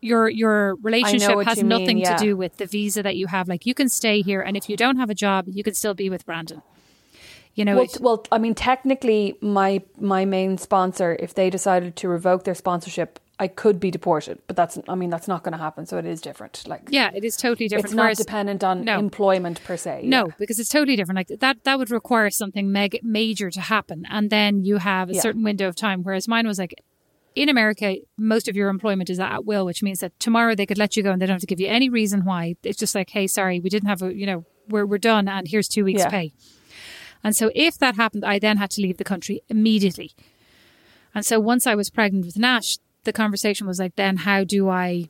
your 0.00 0.28
your 0.28 0.76
relationship 0.76 1.40
has 1.44 1.58
you 1.58 1.64
mean, 1.64 1.80
nothing 1.80 1.98
yeah. 1.98 2.16
to 2.16 2.24
do 2.24 2.36
with 2.36 2.56
the 2.58 2.66
visa 2.66 3.02
that 3.02 3.16
you 3.16 3.26
have. 3.26 3.48
Like 3.48 3.66
you 3.66 3.74
can 3.74 3.88
stay 3.88 4.22
here, 4.22 4.40
and 4.40 4.56
if 4.56 4.68
you 4.68 4.76
don't 4.76 4.96
have 4.96 5.10
a 5.10 5.14
job, 5.14 5.46
you 5.48 5.62
can 5.64 5.74
still 5.74 5.94
be 5.94 6.08
with 6.08 6.24
Brandon. 6.24 6.62
You 7.58 7.64
know, 7.64 7.74
Well, 7.76 7.84
it- 7.84 8.00
well, 8.00 8.24
I 8.30 8.38
mean, 8.38 8.54
technically, 8.54 9.36
my 9.40 9.82
my 9.98 10.24
main 10.24 10.58
sponsor, 10.58 11.16
if 11.18 11.34
they 11.34 11.50
decided 11.50 11.96
to 11.96 12.08
revoke 12.08 12.44
their 12.44 12.54
sponsorship, 12.54 13.18
I 13.40 13.48
could 13.48 13.78
be 13.80 13.90
deported. 13.90 14.38
But 14.46 14.54
that's, 14.56 14.78
I 14.88 14.94
mean, 14.94 15.10
that's 15.10 15.26
not 15.28 15.42
going 15.44 15.52
to 15.52 15.58
happen. 15.58 15.84
So 15.86 15.98
it 15.98 16.06
is 16.06 16.20
different. 16.20 16.62
Like, 16.72 16.82
yeah, 16.90 17.10
it 17.14 17.24
is 17.24 17.36
totally 17.36 17.66
different. 17.68 17.86
it's 17.86 17.94
not 17.94 18.02
Whereas- 18.04 18.18
dependent 18.18 18.62
on 18.62 18.84
No. 18.84 18.98
employment 18.98 19.56
per 19.64 19.76
se. 19.76 20.02
No, 20.04 20.26
yeah. 20.26 20.32
because 20.38 20.58
it's 20.60 20.68
totally 20.68 20.94
different. 20.96 21.16
Like 21.16 21.40
that, 21.40 21.56
that 21.64 21.78
would 21.78 21.90
require 21.90 22.30
something 22.30 22.70
meg- 22.70 23.00
major 23.02 23.50
to 23.50 23.60
happen, 23.60 24.04
and 24.08 24.30
then 24.30 24.64
you 24.64 24.76
have 24.78 25.10
a 25.10 25.14
Yeah. 25.14 25.20
certain 25.26 25.42
window 25.42 25.66
of 25.68 25.74
time. 25.74 26.02
Whereas 26.04 26.28
mine 26.28 26.46
was 26.46 26.58
like, 26.60 26.74
in 27.34 27.48
America, 27.48 27.96
most 28.16 28.46
of 28.48 28.54
your 28.56 28.68
employment 28.68 29.10
is 29.10 29.18
at 29.20 29.44
will, 29.44 29.64
which 29.64 29.82
means 29.82 29.98
that 30.00 30.12
tomorrow 30.20 30.54
they 30.54 30.66
could 30.66 30.78
let 30.78 30.96
you 30.96 31.02
go 31.02 31.10
and 31.12 31.20
they 31.20 31.26
don't 31.26 31.34
have 31.34 31.40
to 31.48 31.52
give 31.54 31.60
you 31.60 31.68
any 31.68 31.88
reason 31.88 32.24
why. 32.24 32.54
It's 32.64 32.78
just 32.78 32.94
like, 32.94 33.10
hey, 33.10 33.26
sorry, 33.28 33.58
we 33.60 33.68
didn't 33.70 33.88
have 33.88 34.02
a, 34.02 34.12
you 34.14 34.26
know, 34.26 34.44
we're 34.68 34.86
we're 34.86 34.98
done, 35.12 35.28
and 35.28 35.46
here's 35.48 35.68
two 35.68 35.84
weeks' 35.84 36.00
Yeah. 36.00 36.10
pay. 36.10 36.32
And 37.24 37.36
so 37.36 37.50
if 37.54 37.78
that 37.78 37.96
happened, 37.96 38.24
I 38.24 38.38
then 38.38 38.56
had 38.56 38.70
to 38.72 38.82
leave 38.82 38.96
the 38.96 39.04
country 39.04 39.42
immediately. 39.48 40.12
And 41.14 41.24
so 41.26 41.40
once 41.40 41.66
I 41.66 41.74
was 41.74 41.90
pregnant 41.90 42.26
with 42.26 42.36
Nash, 42.38 42.78
the 43.04 43.12
conversation 43.12 43.66
was 43.66 43.78
like, 43.78 43.96
then 43.96 44.18
how 44.18 44.44
do 44.44 44.68
I, 44.68 45.08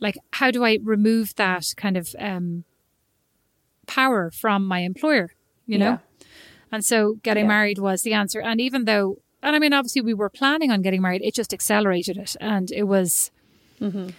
like, 0.00 0.16
how 0.34 0.50
do 0.50 0.64
I 0.64 0.78
remove 0.82 1.34
that 1.36 1.64
kind 1.76 1.96
of 1.96 2.14
um, 2.18 2.64
power 3.86 4.30
from 4.30 4.64
my 4.66 4.80
employer? 4.80 5.30
You 5.66 5.78
know. 5.78 5.90
Yeah. 5.90 6.26
And 6.72 6.84
so 6.84 7.16
getting 7.22 7.44
Yeah. 7.44 7.48
married 7.48 7.78
was 7.78 8.02
the 8.02 8.12
answer. 8.12 8.40
And 8.40 8.60
even 8.60 8.84
though, 8.84 9.18
and 9.42 9.56
I 9.56 9.58
mean, 9.58 9.72
obviously 9.72 10.02
we 10.02 10.14
were 10.14 10.30
planning 10.30 10.70
on 10.70 10.82
getting 10.82 11.02
married, 11.02 11.22
it 11.22 11.34
just 11.34 11.52
accelerated 11.52 12.16
it. 12.16 12.36
And 12.40 12.70
it 12.70 12.84
was, 12.84 13.30
mm-hmm. 13.80 14.10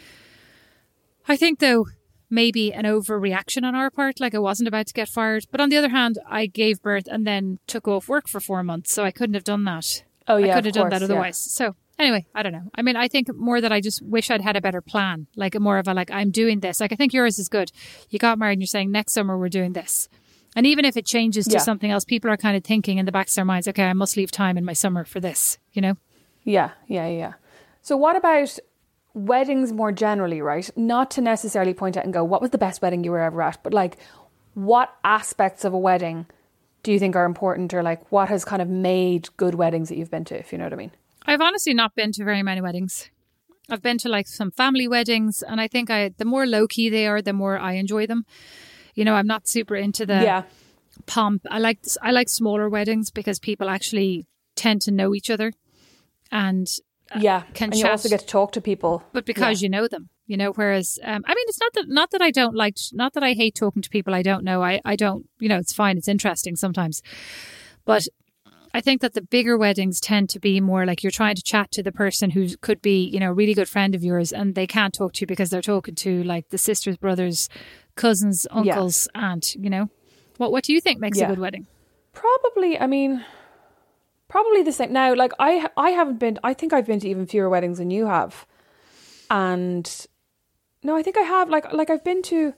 I 1.27 1.37
think 1.37 1.59
though, 1.59 1.85
maybe 2.31 2.73
an 2.73 2.85
overreaction 2.85 3.63
on 3.63 3.75
our 3.75 3.91
part. 3.91 4.19
Like 4.19 4.33
I 4.33 4.39
wasn't 4.39 4.67
about 4.67 4.87
to 4.87 4.93
get 4.93 5.09
fired. 5.09 5.45
But 5.51 5.61
on 5.61 5.69
the 5.69 5.77
other 5.77 5.89
hand, 5.89 6.17
I 6.27 6.45
gave 6.47 6.81
birth 6.81 7.07
and 7.11 7.27
then 7.27 7.59
took 7.67 7.87
off 7.87 8.07
work 8.09 8.27
for 8.27 8.39
four 8.39 8.63
months. 8.63 8.91
So 8.93 9.03
I 9.03 9.11
couldn't 9.11 9.35
have 9.35 9.43
done 9.43 9.65
that. 9.65 10.03
Oh, 10.27 10.37
yeah, 10.37 10.51
I 10.51 10.55
could 10.55 10.65
have 10.65 10.73
done 10.73 10.89
that 10.89 10.99
course, 10.99 11.01
yeah. 11.01 11.05
otherwise. 11.15 11.37
So 11.37 11.75
anyway, 11.99 12.25
I 12.33 12.41
don't 12.43 12.53
know. 12.53 12.69
I 12.73 12.81
mean, 12.81 12.95
I 12.95 13.07
think 13.07 13.33
more 13.35 13.59
that 13.59 13.71
I 13.71 13.81
just 13.81 14.01
wish 14.01 14.31
I'd 14.31 14.41
had 14.41 14.55
a 14.55 14.61
better 14.61 14.81
plan, 14.81 15.27
like 15.35 15.59
more 15.59 15.77
of 15.77 15.87
a 15.87 15.93
like 15.93 16.09
I'm 16.11 16.31
doing 16.31 16.61
this. 16.61 16.79
Like 16.79 16.93
I 16.93 16.95
think 16.95 17.13
yours 17.13 17.37
is 17.37 17.49
good. 17.49 17.71
You 18.09 18.17
got 18.19 18.39
married 18.39 18.53
and 18.53 18.61
you're 18.61 18.67
saying 18.67 18.91
next 18.91 19.13
summer 19.13 19.37
we're 19.37 19.49
doing 19.49 19.73
this. 19.73 20.07
And 20.55 20.65
even 20.67 20.83
if 20.85 20.97
it 20.97 21.05
changes 21.05 21.45
to 21.47 21.53
Yeah. 21.53 21.59
something 21.59 21.89
else, 21.91 22.03
people 22.05 22.29
are 22.29 22.37
kind 22.37 22.57
of 22.57 22.63
thinking 22.63 22.97
in 22.97 23.05
the 23.05 23.11
back 23.11 23.29
of 23.29 23.35
their 23.35 23.45
minds, 23.45 23.67
okay, 23.69 23.85
I 23.85 23.93
must 23.93 24.17
leave 24.17 24.31
time 24.31 24.57
in 24.57 24.65
my 24.65 24.73
summer 24.73 25.05
for 25.05 25.19
this, 25.19 25.57
you 25.71 25.81
know? 25.81 25.95
Yeah, 26.43 26.71
yeah, 26.87 27.07
yeah. 27.07 27.33
So 27.81 27.95
what 27.95 28.15
about 28.15 28.57
weddings 29.13 29.71
more 29.73 29.91
generally, 29.91 30.41
right? 30.41 30.69
Not 30.77 31.11
to 31.11 31.21
necessarily 31.21 31.73
point 31.73 31.97
out 31.97 32.03
and 32.03 32.13
go, 32.13 32.23
what 32.23 32.41
was 32.41 32.51
the 32.51 32.57
best 32.57 32.81
wedding 32.81 33.03
you 33.03 33.11
were 33.11 33.19
ever 33.19 33.41
at, 33.41 33.61
but 33.63 33.73
like 33.73 33.97
what 34.53 34.93
aspects 35.03 35.65
of 35.65 35.73
a 35.73 35.77
wedding 35.77 36.25
do 36.83 36.91
you 36.91 36.99
think 36.99 37.15
are 37.15 37.25
important 37.25 37.73
or 37.73 37.83
like 37.83 38.11
what 38.11 38.29
has 38.29 38.43
kind 38.43 38.61
of 38.61 38.67
made 38.67 39.29
good 39.37 39.55
weddings 39.55 39.89
that 39.89 39.97
you've 39.97 40.11
been 40.11 40.25
to, 40.25 40.37
if 40.37 40.51
you 40.51 40.57
know 40.57 40.65
what 40.65 40.73
I 40.73 40.77
mean? 40.77 40.91
I've 41.25 41.41
honestly 41.41 41.73
not 41.73 41.95
been 41.95 42.11
to 42.13 42.23
very 42.23 42.43
many 42.43 42.61
weddings. 42.61 43.09
I've 43.69 43.81
been 43.81 43.97
to 43.99 44.09
like 44.09 44.27
some 44.27 44.51
family 44.51 44.87
weddings, 44.87 45.43
and 45.43 45.61
I 45.61 45.67
think 45.67 45.89
I 45.89 46.09
the 46.17 46.25
more 46.25 46.45
low 46.45 46.67
key 46.67 46.89
they 46.89 47.07
are, 47.07 47.21
the 47.21 47.33
more 47.33 47.57
I 47.57 47.73
enjoy 47.73 48.07
them. 48.07 48.25
You 48.95 49.05
know, 49.05 49.13
I'm 49.13 49.27
not 49.27 49.47
super 49.47 49.75
into 49.75 50.05
the 50.05 50.21
yeah. 50.21 50.43
pomp. 51.05 51.43
I 51.49 51.59
like 51.59 51.79
I 52.01 52.11
like 52.11 52.27
smaller 52.27 52.67
weddings 52.69 53.11
because 53.11 53.39
people 53.39 53.69
actually 53.69 54.25
tend 54.55 54.81
to 54.81 54.91
know 54.91 55.15
each 55.15 55.29
other, 55.29 55.53
and 56.31 56.67
Yeah. 57.19 57.41
can 57.53 57.71
and 57.71 57.79
you 57.79 57.87
also 57.87 58.09
get 58.09 58.21
to 58.21 58.25
talk 58.25 58.51
to 58.53 58.61
people. 58.61 59.03
but 59.13 59.25
because 59.25 59.61
you 59.61 59.69
know 59.69 59.87
them, 59.87 60.09
you 60.27 60.37
know. 60.37 60.51
Whereas, 60.51 60.97
um, 61.03 61.23
I 61.25 61.33
mean, 61.35 61.45
it's 61.47 61.59
not 61.59 61.73
that 61.73 61.85
not 61.89 62.11
that 62.11 62.21
I 62.21 62.31
don't 62.31 62.55
like, 62.55 62.77
not 62.93 63.13
that 63.13 63.23
I 63.23 63.33
hate 63.33 63.55
talking 63.55 63.81
to 63.81 63.89
people 63.89 64.13
I 64.13 64.21
don't 64.21 64.43
know. 64.43 64.63
I 64.63 64.79
I 64.85 64.95
don't, 64.95 65.27
you 65.39 65.49
know, 65.49 65.57
it's 65.57 65.73
fine. 65.73 65.97
It's 65.97 66.07
interesting 66.07 66.55
sometimes, 66.55 67.01
but 67.85 68.07
I 68.73 68.79
think 68.79 69.01
that 69.01 69.13
the 69.13 69.21
bigger 69.21 69.57
weddings 69.57 69.99
tend 69.99 70.29
to 70.29 70.39
be 70.39 70.61
more 70.61 70.85
like 70.85 71.03
you're 71.03 71.11
trying 71.11 71.35
to 71.35 71.43
chat 71.43 71.71
to 71.71 71.83
the 71.83 71.91
person 71.91 72.29
who 72.29 72.55
could 72.61 72.81
be, 72.81 73.03
you 73.03 73.19
know, 73.19 73.31
a 73.31 73.33
really 73.33 73.53
good 73.53 73.67
friend 73.67 73.93
of 73.93 74.03
yours, 74.03 74.31
and 74.31 74.55
they 74.55 74.65
can't 74.67 74.93
talk 74.93 75.11
to 75.13 75.21
you 75.21 75.27
because 75.27 75.49
they're 75.49 75.61
talking 75.61 75.95
to 75.95 76.23
like 76.23 76.47
the 76.49 76.57
sisters, 76.57 76.95
brothers, 76.95 77.49
cousins, 77.95 78.47
uncles, 78.51 79.09
aunt. 79.13 79.55
You 79.55 79.69
know, 79.69 79.89
what 80.37 80.51
what 80.53 80.63
do 80.63 80.71
you 80.71 80.79
think 80.79 81.01
makes 81.01 81.17
Yeah. 81.17 81.25
a 81.25 81.29
good 81.29 81.39
wedding? 81.39 81.67
Probably, 82.13 82.79
I 82.79 82.87
mean, 82.87 83.23
probably 84.31 84.63
the 84.63 84.71
same. 84.71 84.93
Now, 84.93 85.13
like 85.13 85.33
I, 85.37 85.67
I 85.75 85.89
haven't 85.91 86.17
been. 86.17 86.39
I 86.43 86.53
think 86.53 86.71
I've 86.73 86.87
been 86.87 87.01
to 87.01 87.09
even 87.09 87.27
fewer 87.27 87.49
weddings 87.49 87.77
than 87.77 87.91
you 87.91 88.07
have, 88.07 88.47
and 89.29 90.07
no, 90.81 90.95
I 90.95 91.03
think 91.03 91.17
I 91.17 91.21
have. 91.21 91.49
Like, 91.49 91.71
like 91.73 91.89
I've 91.89 92.03
been 92.03 92.23
to 92.23 92.53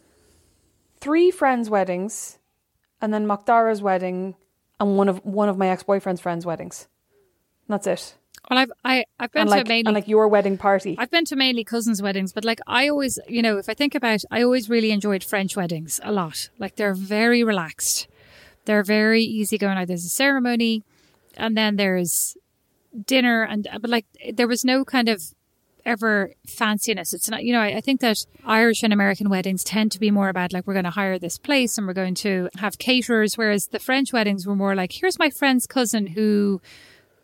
three 1.02 1.32
friends' 1.32 1.70
weddings, 1.70 2.38
and 3.02 3.14
then 3.14 3.26
Macdara's 3.26 3.82
wedding, 3.82 4.36
and 4.80 4.98
one 4.98 5.10
of 5.10 5.26
one 5.26 5.50
of 5.50 5.58
my 5.58 5.68
ex 5.68 5.84
boyfriend's 5.84 6.22
friends' 6.22 6.46
weddings. 6.46 6.88
That's 7.68 7.88
it. 7.88 8.16
Well, 8.50 8.60
I've 8.60 8.72
I, 8.84 9.06
I've 9.20 9.32
been 9.32 9.42
And 9.42 9.50
to 9.50 9.56
like, 9.56 9.68
mainly 9.68 9.88
and 9.88 9.96
like 9.96 10.08
your 10.08 10.28
wedding 10.28 10.58
party. 10.58 10.96
I've 11.00 11.10
been 11.10 11.26
to 11.26 11.36
mainly 11.36 11.64
cousins' 11.64 12.02
weddings, 12.02 12.34
but 12.34 12.46
like 12.46 12.60
I 12.68 12.90
always, 12.90 13.18
you 13.28 13.42
know, 13.42 13.58
if 13.58 13.68
I 13.68 13.74
think 13.74 13.96
about, 13.96 14.20
I 14.30 14.44
always 14.44 14.70
really 14.70 14.92
enjoyed 14.92 15.24
French 15.24 15.56
weddings 15.56 16.00
a 16.04 16.12
lot. 16.12 16.50
Like 16.60 16.76
they're 16.76 16.94
very 16.94 17.44
relaxed, 17.44 18.08
they're 18.66 18.84
very 18.84 19.24
easygoing. 19.24 19.76
Like 19.76 19.88
there's 19.88 20.06
a 20.06 20.10
ceremony, 20.10 20.84
and 21.36 21.56
then 21.58 21.76
there's 21.76 22.36
dinner, 23.06 23.44
and 23.44 23.68
but 23.82 23.90
like 23.90 24.06
there 24.34 24.48
was 24.48 24.64
no 24.64 24.84
kind 24.86 25.10
of 25.10 25.22
ever 25.86 26.32
fanciness. 26.48 27.14
It's 27.14 27.30
not, 27.30 27.44
you 27.44 27.52
know, 27.52 27.60
I, 27.60 27.76
I 27.78 27.82
think 27.82 28.00
that 28.00 28.18
Irish 28.46 28.84
and 28.84 28.94
American 28.94 29.30
weddings 29.30 29.66
tend 29.66 29.92
to 29.92 30.00
be 30.00 30.12
more 30.12 30.30
about 30.30 30.54
like 30.54 30.66
we're 30.66 30.74
going 30.74 30.86
to 30.86 30.92
hire 30.92 31.20
this 31.20 31.38
place 31.38 31.78
and 31.78 31.86
we're 31.86 31.94
going 31.94 32.16
to 32.16 32.48
have 32.58 32.78
caterers, 32.78 33.38
whereas 33.38 33.68
the 33.68 33.80
French 33.80 34.14
weddings 34.14 34.48
were 34.48 34.56
more 34.56 34.76
like 34.76 34.94
here's 34.94 35.20
my 35.20 35.30
friend's 35.30 35.68
cousin 35.68 36.08
who 36.08 36.62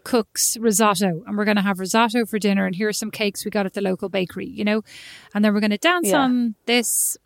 cooks 0.04 0.58
risotto 0.58 1.24
and 1.28 1.38
we're 1.38 1.46
going 1.46 1.58
to 1.58 1.62
have 1.64 1.80
risotto 1.80 2.26
for 2.26 2.40
dinner 2.40 2.66
and 2.66 2.76
here's 2.76 2.98
some 2.98 3.12
cakes 3.12 3.44
we 3.44 3.52
got 3.52 3.66
at 3.66 3.74
the 3.74 3.82
local 3.82 4.08
bakery 4.10 4.48
you 4.48 4.64
know 4.64 4.82
and 5.36 5.44
then 5.44 5.54
we're 5.54 5.60
going 5.60 5.70
to 5.70 5.78
dance 5.78 6.08
Yeah. 6.08 6.22
on 6.22 6.56
this 6.66 7.18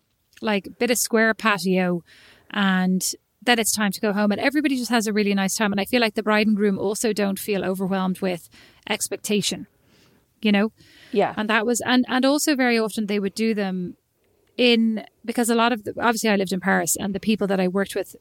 like 0.42 0.68
bit 0.80 0.90
of 0.90 0.98
square 0.98 1.34
patio 1.36 2.04
and 2.50 3.14
then 3.46 3.60
it's 3.60 3.76
time 3.76 3.92
to 3.92 4.02
go 4.02 4.14
home 4.14 4.32
and 4.32 4.40
everybody 4.40 4.78
just 4.78 4.92
has 4.92 5.08
a 5.08 5.14
really 5.14 5.34
nice 5.34 5.56
time 5.56 5.72
and 5.72 5.82
i 5.82 5.86
feel 5.86 6.02
like 6.02 6.16
the 6.16 6.24
bride 6.24 6.48
and 6.48 6.56
groom 6.56 6.78
also 6.78 7.14
don't 7.14 7.40
feel 7.40 7.64
overwhelmed 7.64 8.20
with 8.20 8.50
expectation 8.90 9.68
you 10.44 10.52
know? 10.52 10.72
Yeah, 11.12 11.34
and 11.38 11.50
that 11.50 11.66
was 11.66 11.82
and 11.86 12.06
and 12.08 12.26
also 12.26 12.56
very 12.56 12.78
often 12.78 13.08
they 13.08 13.20
would 13.20 13.36
do 13.36 13.54
them 13.54 13.96
in 14.58 15.06
because 15.26 15.50
a 15.50 15.56
lot 15.56 15.72
of 15.72 15.84
the, 15.84 15.94
obviously 16.00 16.30
I 16.30 16.36
lived 16.36 16.54
in 16.54 16.60
Paris 16.60 16.96
and 16.96 17.16
the 17.16 17.20
people 17.20 17.48
that 17.48 17.60
I 17.60 17.68
worked 17.68 17.96
with 17.96 18.16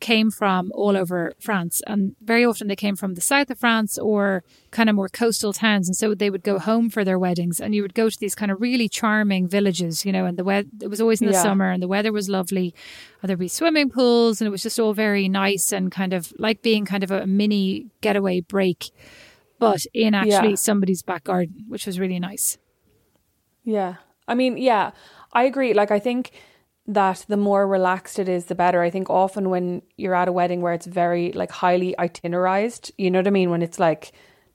came 0.00 0.30
from 0.30 0.70
all 0.74 0.96
over 0.96 1.32
France 1.40 1.82
and 1.86 2.14
very 2.22 2.44
often 2.44 2.68
they 2.68 2.76
came 2.76 2.96
from 2.96 3.14
the 3.14 3.20
south 3.20 3.50
of 3.50 3.58
France 3.58 3.98
or 3.98 4.42
kind 4.70 4.88
of 4.88 4.96
more 4.96 5.08
coastal 5.08 5.52
towns 5.52 5.88
and 5.88 5.96
so 5.96 6.14
they 6.14 6.30
would 6.30 6.42
go 6.42 6.58
home 6.58 6.88
for 6.90 7.04
their 7.04 7.18
weddings 7.18 7.60
and 7.60 7.74
you 7.74 7.82
would 7.82 7.94
go 7.94 8.08
to 8.08 8.18
these 8.18 8.34
kind 8.34 8.50
of 8.50 8.60
really 8.60 8.88
charming 8.88 9.46
villages 9.48 10.04
you 10.06 10.12
know 10.12 10.24
and 10.24 10.36
the 10.38 10.44
weather 10.44 10.68
it 10.80 10.88
was 10.88 11.00
always 11.00 11.20
in 11.20 11.26
the 11.26 11.32
Yeah. 11.34 11.42
summer 11.42 11.70
and 11.70 11.82
the 11.82 11.88
weather 11.88 12.12
was 12.12 12.28
lovely 12.28 12.74
and 13.20 13.28
there'd 13.28 13.38
be 13.38 13.48
swimming 13.48 13.90
pools 13.90 14.40
and 14.40 14.46
it 14.46 14.50
was 14.50 14.62
just 14.62 14.78
all 14.78 14.94
very 14.94 15.28
nice 15.28 15.72
and 15.72 15.90
kind 15.92 16.12
of 16.12 16.32
like 16.38 16.62
being 16.62 16.84
kind 16.84 17.04
of 17.04 17.10
a 17.10 17.26
mini 17.26 17.86
getaway 18.00 18.40
break 18.40 18.90
but 19.58 19.84
in 19.94 20.14
actually 20.14 20.50
Yeah. 20.50 20.54
somebody's 20.56 21.02
back 21.02 21.24
garden 21.24 21.64
which 21.68 21.86
was 21.86 22.00
really 22.00 22.18
nice 22.18 22.58
Yeah. 23.64 23.94
I 24.28 24.34
mean, 24.34 24.56
yeah, 24.56 24.92
I 25.32 25.44
agree. 25.44 25.74
Like, 25.74 25.90
I 25.90 25.98
think 25.98 26.30
that 26.86 27.24
the 27.28 27.36
more 27.36 27.66
relaxed 27.66 28.18
it 28.18 28.28
is, 28.28 28.46
the 28.46 28.54
better. 28.54 28.82
I 28.82 28.90
think 28.90 29.08
often 29.08 29.50
when 29.50 29.82
you're 29.96 30.14
at 30.14 30.28
a 30.28 30.32
wedding 30.32 30.62
where 30.62 30.72
it's 30.72 30.86
very, 30.86 31.32
like, 31.32 31.50
highly 31.50 31.94
itinerized, 31.98 32.90
you 32.98 33.10
know 33.10 33.20
what 33.20 33.26
I 33.28 33.30
mean? 33.30 33.50
When 33.50 33.62
it's 33.62 33.78
like, 33.78 34.12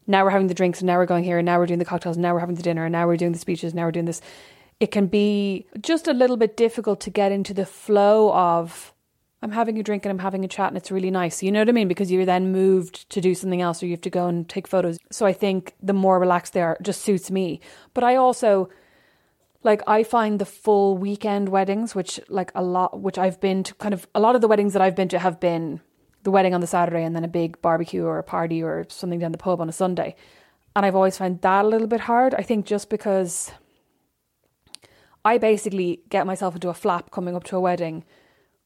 now 0.07 0.23
we're 0.23 0.31
having 0.31 0.47
the 0.47 0.53
drinks 0.53 0.79
and 0.79 0.87
now 0.87 0.97
we're 0.97 1.05
going 1.05 1.23
here 1.23 1.37
and 1.37 1.45
now 1.45 1.57
we're 1.57 1.65
doing 1.65 1.79
the 1.79 1.85
cocktails 1.85 2.17
and 2.17 2.23
now 2.23 2.33
we're 2.33 2.39
having 2.39 2.55
the 2.55 2.63
dinner 2.63 2.85
and 2.85 2.91
now 2.91 3.07
we're 3.07 3.17
doing 3.17 3.31
the 3.31 3.39
speeches, 3.39 3.71
and 3.71 3.77
now 3.77 3.85
we're 3.85 3.91
doing 3.91 4.05
this. 4.05 4.21
It 4.79 4.91
can 4.91 5.07
be 5.07 5.67
just 5.81 6.07
a 6.07 6.13
little 6.13 6.37
bit 6.37 6.55
difficult 6.55 6.99
to 7.01 7.09
get 7.09 7.31
into 7.31 7.53
the 7.53 7.65
flow 7.65 8.31
of, 8.33 8.93
I'm 9.41 9.51
having 9.51 9.77
a 9.79 9.83
drink 9.83 10.03
and 10.05 10.11
I'm 10.11 10.19
having 10.19 10.43
a 10.43 10.47
chat 10.47 10.67
and 10.67 10.77
it's 10.77 10.91
really 10.91 11.11
nice. 11.11 11.43
You 11.43 11.51
know 11.51 11.59
what 11.59 11.69
I 11.69 11.71
mean? 11.71 11.87
Because 11.87 12.11
you're 12.11 12.25
then 12.25 12.51
moved 12.51 13.09
to 13.11 13.21
do 13.21 13.35
something 13.35 13.61
else 13.61 13.81
or 13.81 13.85
you 13.85 13.93
have 13.93 14.01
to 14.01 14.09
go 14.09 14.27
and 14.27 14.49
take 14.49 14.67
photos. 14.67 14.97
So 15.11 15.25
I 15.25 15.33
think 15.33 15.75
the 15.81 15.93
more 15.93 16.19
relaxed 16.19 16.53
they 16.53 16.61
are 16.61 16.77
just 16.81 17.01
suits 17.01 17.31
me. 17.31 17.61
But 17.93 18.03
I 18.03 18.15
also 18.15 18.69
like 19.63 19.81
I 19.87 20.03
find 20.03 20.39
the 20.39 20.45
full 20.45 20.97
weekend 20.97 21.49
weddings, 21.49 21.95
which 21.95 22.19
like 22.29 22.51
a 22.55 22.63
lot 22.63 23.01
which 23.01 23.17
I've 23.17 23.39
been 23.39 23.63
to 23.63 23.73
kind 23.75 23.93
of 23.93 24.07
a 24.15 24.19
lot 24.19 24.35
of 24.35 24.41
the 24.41 24.47
weddings 24.47 24.73
that 24.73 24.81
I've 24.81 24.95
been 24.95 25.09
to 25.09 25.19
have 25.19 25.39
been 25.39 25.81
the 26.23 26.31
wedding 26.31 26.53
on 26.53 26.61
the 26.61 26.67
Saturday 26.67 27.03
and 27.03 27.15
then 27.15 27.23
a 27.23 27.27
big 27.27 27.61
barbecue 27.61 28.03
or 28.03 28.19
a 28.19 28.23
party 28.23 28.61
or 28.61 28.85
something 28.89 29.19
down 29.19 29.31
the 29.31 29.37
pub 29.37 29.61
on 29.61 29.69
a 29.69 29.73
Sunday. 29.73 30.15
And 30.75 30.85
I've 30.85 30.95
always 30.95 31.17
found 31.17 31.41
that 31.41 31.65
a 31.65 31.67
little 31.67 31.87
bit 31.87 32.01
hard. 32.01 32.35
I 32.35 32.41
think 32.41 32.65
just 32.65 32.89
because 32.89 33.51
I 35.25 35.37
basically 35.37 36.01
get 36.09 36.27
myself 36.27 36.55
into 36.55 36.69
a 36.69 36.73
flap 36.73 37.11
coming 37.11 37.35
up 37.35 37.43
to 37.45 37.57
a 37.57 37.59
wedding 37.59 38.03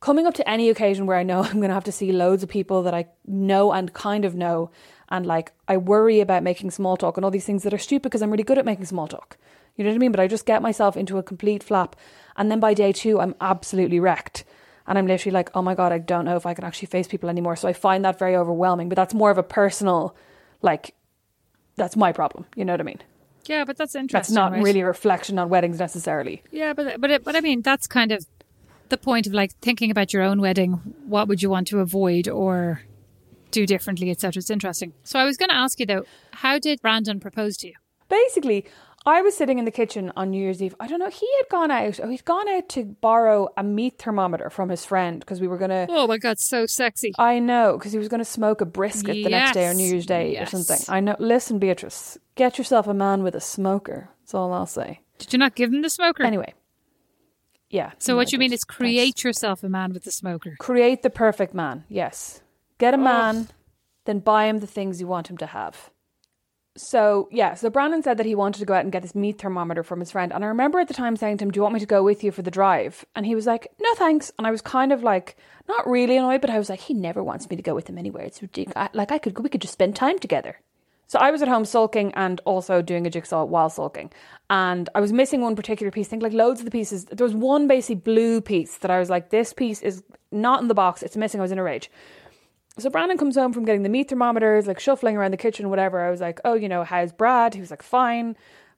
coming 0.01 0.25
up 0.25 0.33
to 0.33 0.49
any 0.49 0.69
occasion 0.69 1.05
where 1.05 1.15
I 1.15 1.23
know 1.23 1.43
I'm 1.43 1.57
going 1.57 1.69
to 1.69 1.73
have 1.73 1.85
to 1.85 1.91
see 1.93 2.11
loads 2.11 2.43
of 2.43 2.49
people 2.49 2.83
that 2.83 2.93
I 2.93 3.05
know 3.25 3.71
and 3.71 3.93
kind 3.93 4.25
of 4.25 4.35
know, 4.35 4.71
and 5.11 5.25
like 5.25 5.51
I 5.67 5.77
worry 5.77 6.19
about 6.19 6.41
making 6.41 6.71
small 6.71 6.97
talk 6.97 7.17
and 7.17 7.23
all 7.23 7.31
these 7.31 7.45
things 7.45 7.63
that 7.63 7.73
are 7.73 7.77
stupid 7.77 8.03
because 8.03 8.21
I'm 8.23 8.31
really 8.31 8.43
good 8.43 8.57
at 8.57 8.65
making 8.65 8.85
small 8.85 9.07
talk. 9.07 9.37
You 9.75 9.83
know 9.83 9.91
what 9.91 9.95
I 9.95 9.99
mean? 9.99 10.11
But 10.11 10.19
I 10.19 10.27
just 10.27 10.45
get 10.45 10.61
myself 10.61 10.97
into 10.97 11.17
a 11.17 11.23
complete 11.23 11.63
flap, 11.63 11.95
and 12.35 12.49
then 12.49 12.59
by 12.59 12.73
day 12.73 12.91
two, 12.91 13.19
I'm 13.19 13.35
absolutely 13.39 13.99
wrecked. 13.99 14.43
And 14.87 14.97
I'm 14.97 15.05
literally 15.05 15.33
like, 15.33 15.51
oh 15.53 15.61
my 15.61 15.75
God, 15.75 15.91
I 15.91 15.99
don't 15.99 16.25
know 16.25 16.35
if 16.35 16.45
I 16.45 16.53
can 16.53 16.63
actually 16.63 16.87
face 16.87 17.07
people 17.07 17.29
anymore. 17.29 17.55
So 17.55 17.67
I 17.67 17.73
find 17.73 18.03
that 18.03 18.17
very 18.17 18.35
overwhelming. 18.35 18.89
But 18.89 18.95
that's 18.95 19.13
more 19.13 19.29
of 19.29 19.37
a 19.37 19.43
personal, 19.43 20.15
like, 20.61 20.95
that's 21.75 21.95
my 21.95 22.11
problem. 22.11 22.45
You 22.55 22.65
know 22.65 22.73
what 22.73 22.81
I 22.81 22.83
mean? 22.83 22.99
Yeah, 23.45 23.63
but 23.63 23.77
that's 23.77 23.95
interesting. 23.95 24.17
That's 24.17 24.31
not 24.31 24.51
right? 24.51 24.63
really 24.63 24.81
a 24.81 24.85
reflection 24.85 25.37
on 25.39 25.49
weddings 25.49 25.79
necessarily. 25.79 26.43
Yeah, 26.51 26.73
but 26.73 26.99
but 26.99 27.11
it, 27.11 27.23
but 27.23 27.35
I 27.35 27.41
mean 27.41 27.61
that's 27.61 27.87
kind 27.87 28.11
of 28.11 28.25
the 28.89 28.97
point 28.97 29.27
of 29.27 29.33
like 29.33 29.53
thinking 29.61 29.91
about 29.91 30.13
your 30.13 30.23
own 30.23 30.41
wedding. 30.41 30.73
What 31.05 31.27
would 31.27 31.41
you 31.41 31.49
want 31.49 31.67
to 31.69 31.79
avoid 31.79 32.27
or 32.27 32.81
do 33.51 33.65
differently, 33.65 34.09
etc. 34.11 34.39
It's 34.39 34.49
interesting. 34.49 34.93
So 35.03 35.19
I 35.19 35.25
was 35.25 35.37
going 35.37 35.49
to 35.49 35.55
ask 35.55 35.79
you 35.79 35.85
though, 35.85 36.03
how 36.31 36.59
did 36.59 36.81
Brandon 36.81 37.19
propose 37.19 37.57
to 37.57 37.67
you? 37.67 37.73
basically 38.11 38.65
I 39.03 39.23
was 39.23 39.35
sitting 39.35 39.57
in 39.57 39.65
the 39.65 39.71
kitchen 39.71 40.11
on 40.15 40.29
New 40.29 40.39
Year's 40.39 40.61
Eve. 40.61 40.75
I 40.79 40.85
don't 40.85 40.99
know. 40.99 41.09
He 41.09 41.27
had 41.37 41.49
gone 41.49 41.71
out. 41.71 41.99
Oh, 42.03 42.07
he'd 42.07 42.23
gone 42.23 42.47
out 42.47 42.69
to 42.69 42.85
borrow 42.85 43.49
a 43.57 43.63
meat 43.63 43.97
thermometer 43.97 44.51
from 44.51 44.69
his 44.69 44.85
friend 44.85 45.19
because 45.19 45.41
we 45.41 45.47
were 45.47 45.57
gonna. 45.57 45.87
Oh 45.89 46.05
my 46.05 46.19
god, 46.19 46.37
so 46.37 46.67
sexy. 46.67 47.11
I 47.17 47.39
know 47.39 47.79
because 47.79 47.93
he 47.93 47.97
was 47.97 48.09
gonna 48.09 48.25
smoke 48.25 48.61
a 48.61 48.65
brisket 48.65 49.15
the 49.15 49.29
next 49.29 49.53
day 49.53 49.67
on 49.67 49.77
New 49.77 49.87
Year's 49.87 50.05
Day 50.05 50.33
yes. 50.33 50.53
or 50.53 50.57
something. 50.57 50.93
I 50.93 50.99
know. 50.99 51.15
Listen, 51.17 51.57
Beatrice, 51.57 52.19
get 52.35 52.59
yourself 52.59 52.85
a 52.85 52.93
man 52.93 53.23
with 53.23 53.33
a 53.33 53.41
smoker. 53.41 54.09
That's 54.19 54.35
all 54.35 54.53
I'll 54.53 54.67
say. 54.67 54.99
Did 55.17 55.33
you 55.33 55.39
not 55.39 55.55
give 55.55 55.73
him 55.73 55.81
the 55.81 55.89
smoker? 55.89 56.21
Anyway, 56.21 56.53
yeah. 57.71 57.93
so 57.97 58.13
no, 58.13 58.17
what 58.17 58.31
you 58.31 58.37
mean 58.37 58.53
is 58.53 58.63
create 58.63 59.23
yourself 59.23 59.63
a 59.63 59.69
man 59.69 59.93
with 59.93 60.05
a 60.05 60.11
smoker. 60.11 60.55
Create 60.59 61.01
the 61.01 61.09
perfect 61.09 61.55
man. 61.55 61.85
Yes, 61.89 62.41
get 62.81 62.93
a 62.93 62.97
man, 62.97 63.47
then 64.05 64.19
buy 64.19 64.45
him 64.45 64.59
the 64.59 64.67
things 64.67 64.99
you 64.99 65.07
want 65.07 65.29
him 65.29 65.37
to 65.37 65.45
have. 65.45 65.89
So 66.77 67.27
yeah, 67.31 67.53
so 67.53 67.69
Brandon 67.69 68.01
said 68.01 68.17
that 68.17 68.25
he 68.25 68.33
wanted 68.33 68.59
to 68.59 68.65
go 68.65 68.73
out 68.73 68.83
and 68.83 68.93
get 68.93 69.01
this 69.01 69.13
meat 69.13 69.39
thermometer 69.41 69.83
from 69.83 69.99
his 69.99 70.11
friend, 70.11 70.31
and 70.31 70.43
I 70.43 70.47
remember 70.47 70.79
at 70.79 70.87
the 70.87 70.93
time 70.93 71.17
saying 71.17 71.37
to 71.37 71.43
him, 71.43 71.51
"Do 71.51 71.57
you 71.57 71.63
want 71.63 71.73
me 71.73 71.81
to 71.81 71.85
go 71.85 72.01
with 72.01 72.23
you 72.23 72.31
for 72.31 72.43
the 72.43 72.57
drive?" 72.59 73.05
And 73.13 73.25
he 73.25 73.35
was 73.35 73.45
like, 73.45 73.67
"No, 73.79 73.93
thanks." 73.95 74.31
And 74.37 74.47
I 74.47 74.51
was 74.51 74.61
kind 74.61 74.93
of 74.93 75.03
like, 75.03 75.35
not 75.67 75.85
really 75.85 76.15
annoyed, 76.15 76.41
but 76.41 76.49
I 76.49 76.57
was 76.57 76.69
like, 76.69 76.79
"He 76.79 76.93
never 76.93 77.21
wants 77.21 77.49
me 77.49 77.57
to 77.57 77.61
go 77.69 77.75
with 77.75 77.89
him 77.89 77.97
anywhere. 77.97 78.23
It's 78.23 78.41
ridiculous. 78.41 78.77
I, 78.77 78.89
like 78.93 79.11
I 79.11 79.17
could, 79.17 79.37
we 79.39 79.49
could 79.49 79.61
just 79.61 79.73
spend 79.73 79.95
time 79.95 80.17
together." 80.17 80.61
So 81.07 81.19
I 81.19 81.29
was 81.29 81.41
at 81.41 81.49
home 81.49 81.65
sulking 81.65 82.13
and 82.13 82.39
also 82.45 82.81
doing 82.81 83.05
a 83.05 83.09
jigsaw 83.09 83.43
while 83.43 83.69
sulking, 83.69 84.09
and 84.49 84.87
I 84.95 85.01
was 85.01 85.11
missing 85.11 85.41
one 85.41 85.57
particular 85.57 85.91
piece. 85.91 86.07
I 86.07 86.11
think 86.11 86.23
like 86.23 86.31
loads 86.31 86.61
of 86.61 86.65
the 86.65 86.71
pieces. 86.71 87.03
There 87.05 87.27
was 87.27 87.35
one 87.35 87.67
basically 87.67 87.95
blue 87.95 88.39
piece 88.39 88.77
that 88.77 88.89
I 88.89 88.97
was 88.97 89.09
like, 89.09 89.29
"This 89.29 89.51
piece 89.51 89.81
is 89.81 90.03
not 90.31 90.61
in 90.61 90.69
the 90.69 90.81
box. 90.83 91.03
It's 91.03 91.17
missing." 91.17 91.41
I 91.41 91.43
was 91.43 91.51
in 91.51 91.59
a 91.59 91.63
rage. 91.63 91.91
So 92.77 92.89
Brandon 92.89 93.17
comes 93.17 93.35
home 93.35 93.53
from 93.53 93.65
getting 93.65 93.83
the 93.83 93.89
meat 93.89 94.09
thermometers, 94.09 94.65
like 94.67 94.79
shuffling 94.79 95.17
around 95.17 95.31
the 95.31 95.37
kitchen, 95.37 95.69
whatever. 95.69 95.99
I 96.01 96.09
was 96.09 96.21
like, 96.21 96.39
oh, 96.45 96.53
you 96.53 96.69
know, 96.69 96.83
how's 96.83 97.11
Brad? 97.11 97.53
He 97.53 97.59
was 97.59 97.69
like, 97.69 97.83
fine, 97.83 98.35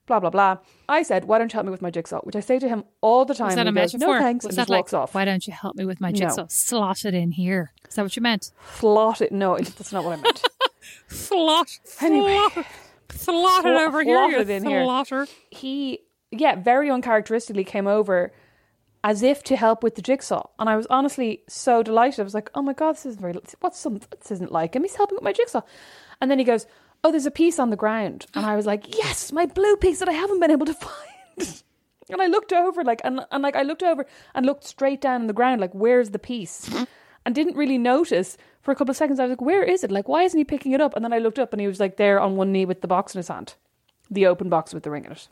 blah, 0.07 0.19
blah, 0.19 0.31
blah. 0.31 0.57
I 0.89 1.03
said, 1.03 1.25
why 1.25 1.37
don't 1.37 1.53
you 1.53 1.57
help 1.57 1.65
me 1.67 1.71
with 1.71 1.81
my 1.81 1.91
jigsaw? 1.91 2.19
Which 2.21 2.35
I 2.35 2.39
say 2.39 2.57
to 2.59 2.67
him 2.67 2.83
all 3.01 3.23
the 3.23 3.35
time. 3.35 3.47
Was 3.47 3.55
that 3.55 3.67
a 3.67 3.71
goes, 3.71 3.93
metaphor? 3.93 4.15
no 4.15 4.19
thanks, 4.19 4.45
Was 4.45 4.53
and 4.53 4.57
that 4.57 4.61
just 4.63 4.69
like, 4.71 4.79
walks 4.79 4.93
off. 4.93 5.13
why 5.15 5.25
don't 5.25 5.45
you 5.45 5.53
help 5.53 5.75
me 5.75 5.85
with 5.85 6.01
my 6.01 6.09
No. 6.09 6.17
jigsaw? 6.17 6.47
Slot 6.49 7.05
it 7.05 7.13
in 7.13 7.31
here. 7.31 7.71
Is 7.87 7.95
that 7.95 8.01
what 8.03 8.15
you 8.15 8.21
meant? 8.23 8.51
Slot 8.79 9.21
it. 9.21 9.31
No, 9.31 9.55
it- 9.55 9.67
that's 9.77 9.93
not 9.93 10.03
what 10.03 10.17
I 10.17 10.21
meant. 10.21 10.43
Slot. 11.07 11.67
Anyway. 12.01 12.39
slot. 13.11 13.63
Sla- 13.63 13.87
over 13.87 14.03
here. 14.03 14.15
you 14.25 14.31
slotted 14.31 14.49
in 14.49 14.65
here. 14.65 15.27
he 15.51 15.99
yeah 16.31 16.55
very 16.55 16.89
uncharacteristically 16.89 17.63
came 17.63 17.85
over 17.87 18.33
as 19.03 19.21
if 19.21 19.43
to 19.43 19.55
help 19.55 19.83
with 19.83 19.95
the 19.95 20.01
jigsaw. 20.01 20.43
And 20.59 20.69
i 20.69 20.75
was 20.75 20.87
honestly 20.89 21.43
so 21.47 21.83
delighted. 21.83 22.19
I 22.19 22.23
was 22.23 22.33
like 22.33 22.49
oh 22.55 22.61
my 22.61 22.73
god 22.73 22.93
this 22.93 23.05
isn't 23.05 23.21
very 23.21 23.33
what's 23.61 23.79
some 23.79 23.99
this 24.19 24.31
isn't 24.31 24.51
like? 24.51 24.75
Him 24.75 24.83
he's 24.83 24.95
helping 24.95 25.15
with 25.15 25.23
my 25.23 25.33
jigsaw? 25.33 25.61
And 26.21 26.31
then 26.31 26.39
he 26.39 26.45
goes 26.45 26.65
oh 27.03 27.11
there's 27.11 27.25
a 27.25 27.31
piece 27.31 27.59
on 27.59 27.69
the 27.69 27.75
ground. 27.75 28.25
And 28.33 28.45
i 28.45 28.55
was 28.55 28.65
like 28.65 28.95
yes 29.03 29.31
my 29.31 29.45
blue 29.45 29.75
piece 29.77 29.99
that 29.99 30.09
i 30.09 30.13
haven't 30.13 30.39
been 30.39 30.51
able 30.51 30.65
to 30.65 30.73
find. 30.85 31.63
And 32.09 32.21
i 32.21 32.27
looked 32.27 32.53
over 32.53 32.83
like 32.83 33.01
and, 33.03 33.21
and 33.31 33.43
like 33.43 33.55
i 33.55 33.63
looked 33.63 33.83
over 33.83 34.05
and 34.33 34.45
looked 34.45 34.63
straight 34.63 35.01
down 35.01 35.21
on 35.21 35.27
the 35.27 35.33
ground 35.33 35.61
like 35.61 35.73
where's 35.73 36.09
the 36.11 36.19
piece? 36.19 36.69
And 37.25 37.33
didn't 37.33 37.55
really 37.55 37.77
notice 37.77 38.35
for 38.61 38.73
a 38.73 38.75
couple 38.75 38.91
of 38.91 38.97
seconds. 38.97 39.17
I 39.17 39.23
was 39.23 39.29
like 39.29 39.41
where 39.41 39.63
is 39.63 39.85
it? 39.85 39.91
Like 39.91 40.09
why 40.09 40.23
isn't 40.23 40.37
he 40.37 40.43
picking 40.43 40.73
it 40.73 40.81
up? 40.81 40.93
And 40.93 41.05
then 41.05 41.13
i 41.13 41.19
looked 41.19 41.39
up 41.39 41.53
and 41.53 41.61
he 41.61 41.67
was 41.67 41.79
like 41.79 41.95
there 41.95 42.19
on 42.19 42.35
one 42.35 42.51
knee 42.51 42.65
with 42.65 42.81
the 42.81 42.87
box 42.87 43.15
in 43.15 43.19
his 43.19 43.29
hand 43.29 43.55
the 44.11 44.25
open 44.27 44.49
box 44.49 44.73
with 44.73 44.83
the 44.83 44.91
ring 44.91 45.05
in 45.05 45.13
it. 45.13 45.27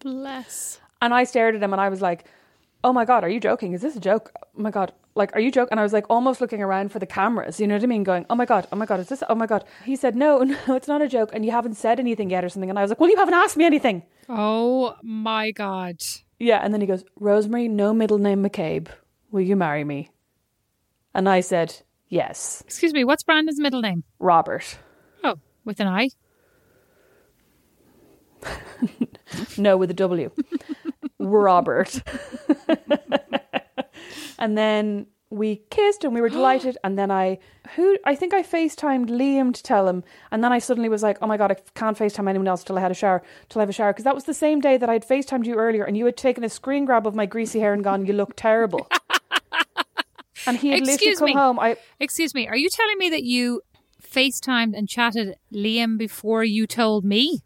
Bless. 0.00 0.80
and 1.02 1.12
I 1.14 1.24
stared 1.24 1.54
at 1.54 1.62
him 1.62 1.72
and 1.72 1.80
I 1.80 1.88
was 1.90 2.00
like, 2.00 2.24
oh 2.84 2.92
my 2.92 3.04
God, 3.04 3.24
are 3.24 3.28
you 3.28 3.40
joking? 3.40 3.72
Is 3.72 3.80
this 3.82 3.96
a 3.96 4.00
joke? 4.00 4.30
Oh 4.36 4.48
my 4.62 4.70
God. 4.70 4.92
Like, 5.16 5.34
are 5.34 5.40
you 5.40 5.50
joking? 5.50 5.72
And 5.72 5.80
I 5.80 5.82
was 5.82 5.92
like 5.92 6.04
almost 6.10 6.40
looking 6.40 6.62
around 6.62 6.92
for 6.92 6.98
the 6.98 7.06
cameras, 7.06 7.58
you 7.58 7.66
know 7.66 7.74
what 7.74 7.82
I 7.82 7.86
mean? 7.86 8.04
Going, 8.04 8.26
oh 8.28 8.34
my 8.34 8.44
God, 8.44 8.68
oh 8.70 8.76
my 8.76 8.84
God, 8.84 9.00
is 9.00 9.08
this, 9.08 9.22
oh 9.28 9.34
my 9.34 9.46
God. 9.46 9.64
He 9.84 9.96
said, 9.96 10.14
no, 10.14 10.38
no, 10.42 10.76
it's 10.76 10.86
not 10.86 11.02
a 11.02 11.08
joke. 11.08 11.30
And 11.32 11.44
you 11.44 11.50
haven't 11.50 11.74
said 11.74 11.98
anything 11.98 12.30
yet 12.30 12.44
or 12.44 12.48
something. 12.48 12.70
And 12.70 12.78
I 12.78 12.82
was 12.82 12.90
like, 12.90 13.00
well, 13.00 13.10
you 13.10 13.16
haven't 13.16 13.34
asked 13.34 13.56
me 13.56 13.64
anything. 13.64 14.02
Oh 14.28 14.94
my 15.02 15.50
God. 15.50 15.96
Yeah. 16.38 16.60
And 16.62 16.72
then 16.74 16.80
he 16.82 16.86
goes, 16.86 17.04
Rosemary, 17.18 17.68
no 17.68 17.94
middle 17.94 18.18
name 18.18 18.42
Mac 18.42 18.52
Cabe. 18.52 18.88
Will 19.30 19.40
you 19.40 19.56
marry 19.56 19.82
me? 19.82 20.10
And 21.14 21.28
I 21.28 21.40
said, 21.40 21.82
yes, 22.08 22.62
Excuse 22.66 22.92
me, 22.92 23.04
what's 23.04 23.22
Brandon's 23.22 23.60
middle 23.60 23.80
name? 23.80 24.04
Robert. 24.18 24.78
Oh, 25.22 25.36
with 25.64 25.80
an 25.80 25.88
I? 25.88 26.10
No, 29.58 29.76
with 29.76 29.90
a 29.90 29.94
W. 29.94 30.30
Robert. 31.18 32.02
and 34.38 34.56
then 34.56 35.06
we 35.30 35.56
kissed 35.70 36.04
and 36.04 36.14
we 36.14 36.20
were 36.20 36.28
delighted. 36.28 36.78
And 36.84 36.98
then 36.98 37.10
I, 37.10 37.38
who, 37.74 37.98
I 38.04 38.14
think 38.14 38.32
I 38.32 38.42
FaceTimed 38.42 39.08
Liam 39.08 39.52
to 39.52 39.62
tell 39.62 39.88
him. 39.88 40.04
And 40.30 40.44
then 40.44 40.52
I 40.52 40.58
suddenly 40.58 40.88
was 40.88 41.02
like, 41.02 41.18
oh 41.20 41.26
my 41.26 41.36
God, 41.36 41.50
I 41.50 41.56
can't 41.74 41.98
FaceTime 41.98 42.28
anyone 42.28 42.48
else 42.48 42.62
till 42.62 42.78
I 42.78 42.80
had 42.80 42.90
a 42.90 42.94
shower, 42.94 43.22
till 43.48 43.60
I 43.60 43.62
have 43.62 43.68
a 43.68 43.72
shower. 43.72 43.92
Because 43.92 44.04
that 44.04 44.14
was 44.14 44.24
the 44.24 44.34
same 44.34 44.60
day 44.60 44.76
that 44.76 44.88
I 44.88 44.94
had 44.94 45.06
FaceTimed 45.06 45.46
you 45.46 45.54
earlier 45.54 45.84
and 45.84 45.96
you 45.96 46.04
had 46.04 46.16
taken 46.16 46.44
a 46.44 46.48
screen 46.48 46.84
grab 46.84 47.06
of 47.06 47.14
my 47.14 47.26
greasy 47.26 47.60
hair 47.60 47.72
and 47.72 47.82
gone, 47.82 48.06
you 48.06 48.12
look 48.12 48.34
terrible. 48.36 48.88
and 50.46 50.56
he 50.58 50.70
had 50.70 50.80
literally 50.80 50.94
Excuse 50.94 51.18
come 51.18 51.26
me. 51.26 51.32
home. 51.34 51.58
I, 51.58 51.76
Excuse 51.98 52.34
me, 52.34 52.46
are 52.46 52.56
you 52.56 52.68
telling 52.70 52.98
me 52.98 53.10
that 53.10 53.24
you 53.24 53.62
FaceTimed 54.02 54.76
and 54.76 54.88
chatted 54.88 55.34
Liam 55.52 55.98
before 55.98 56.44
you 56.44 56.66
told 56.66 57.04
me? 57.04 57.40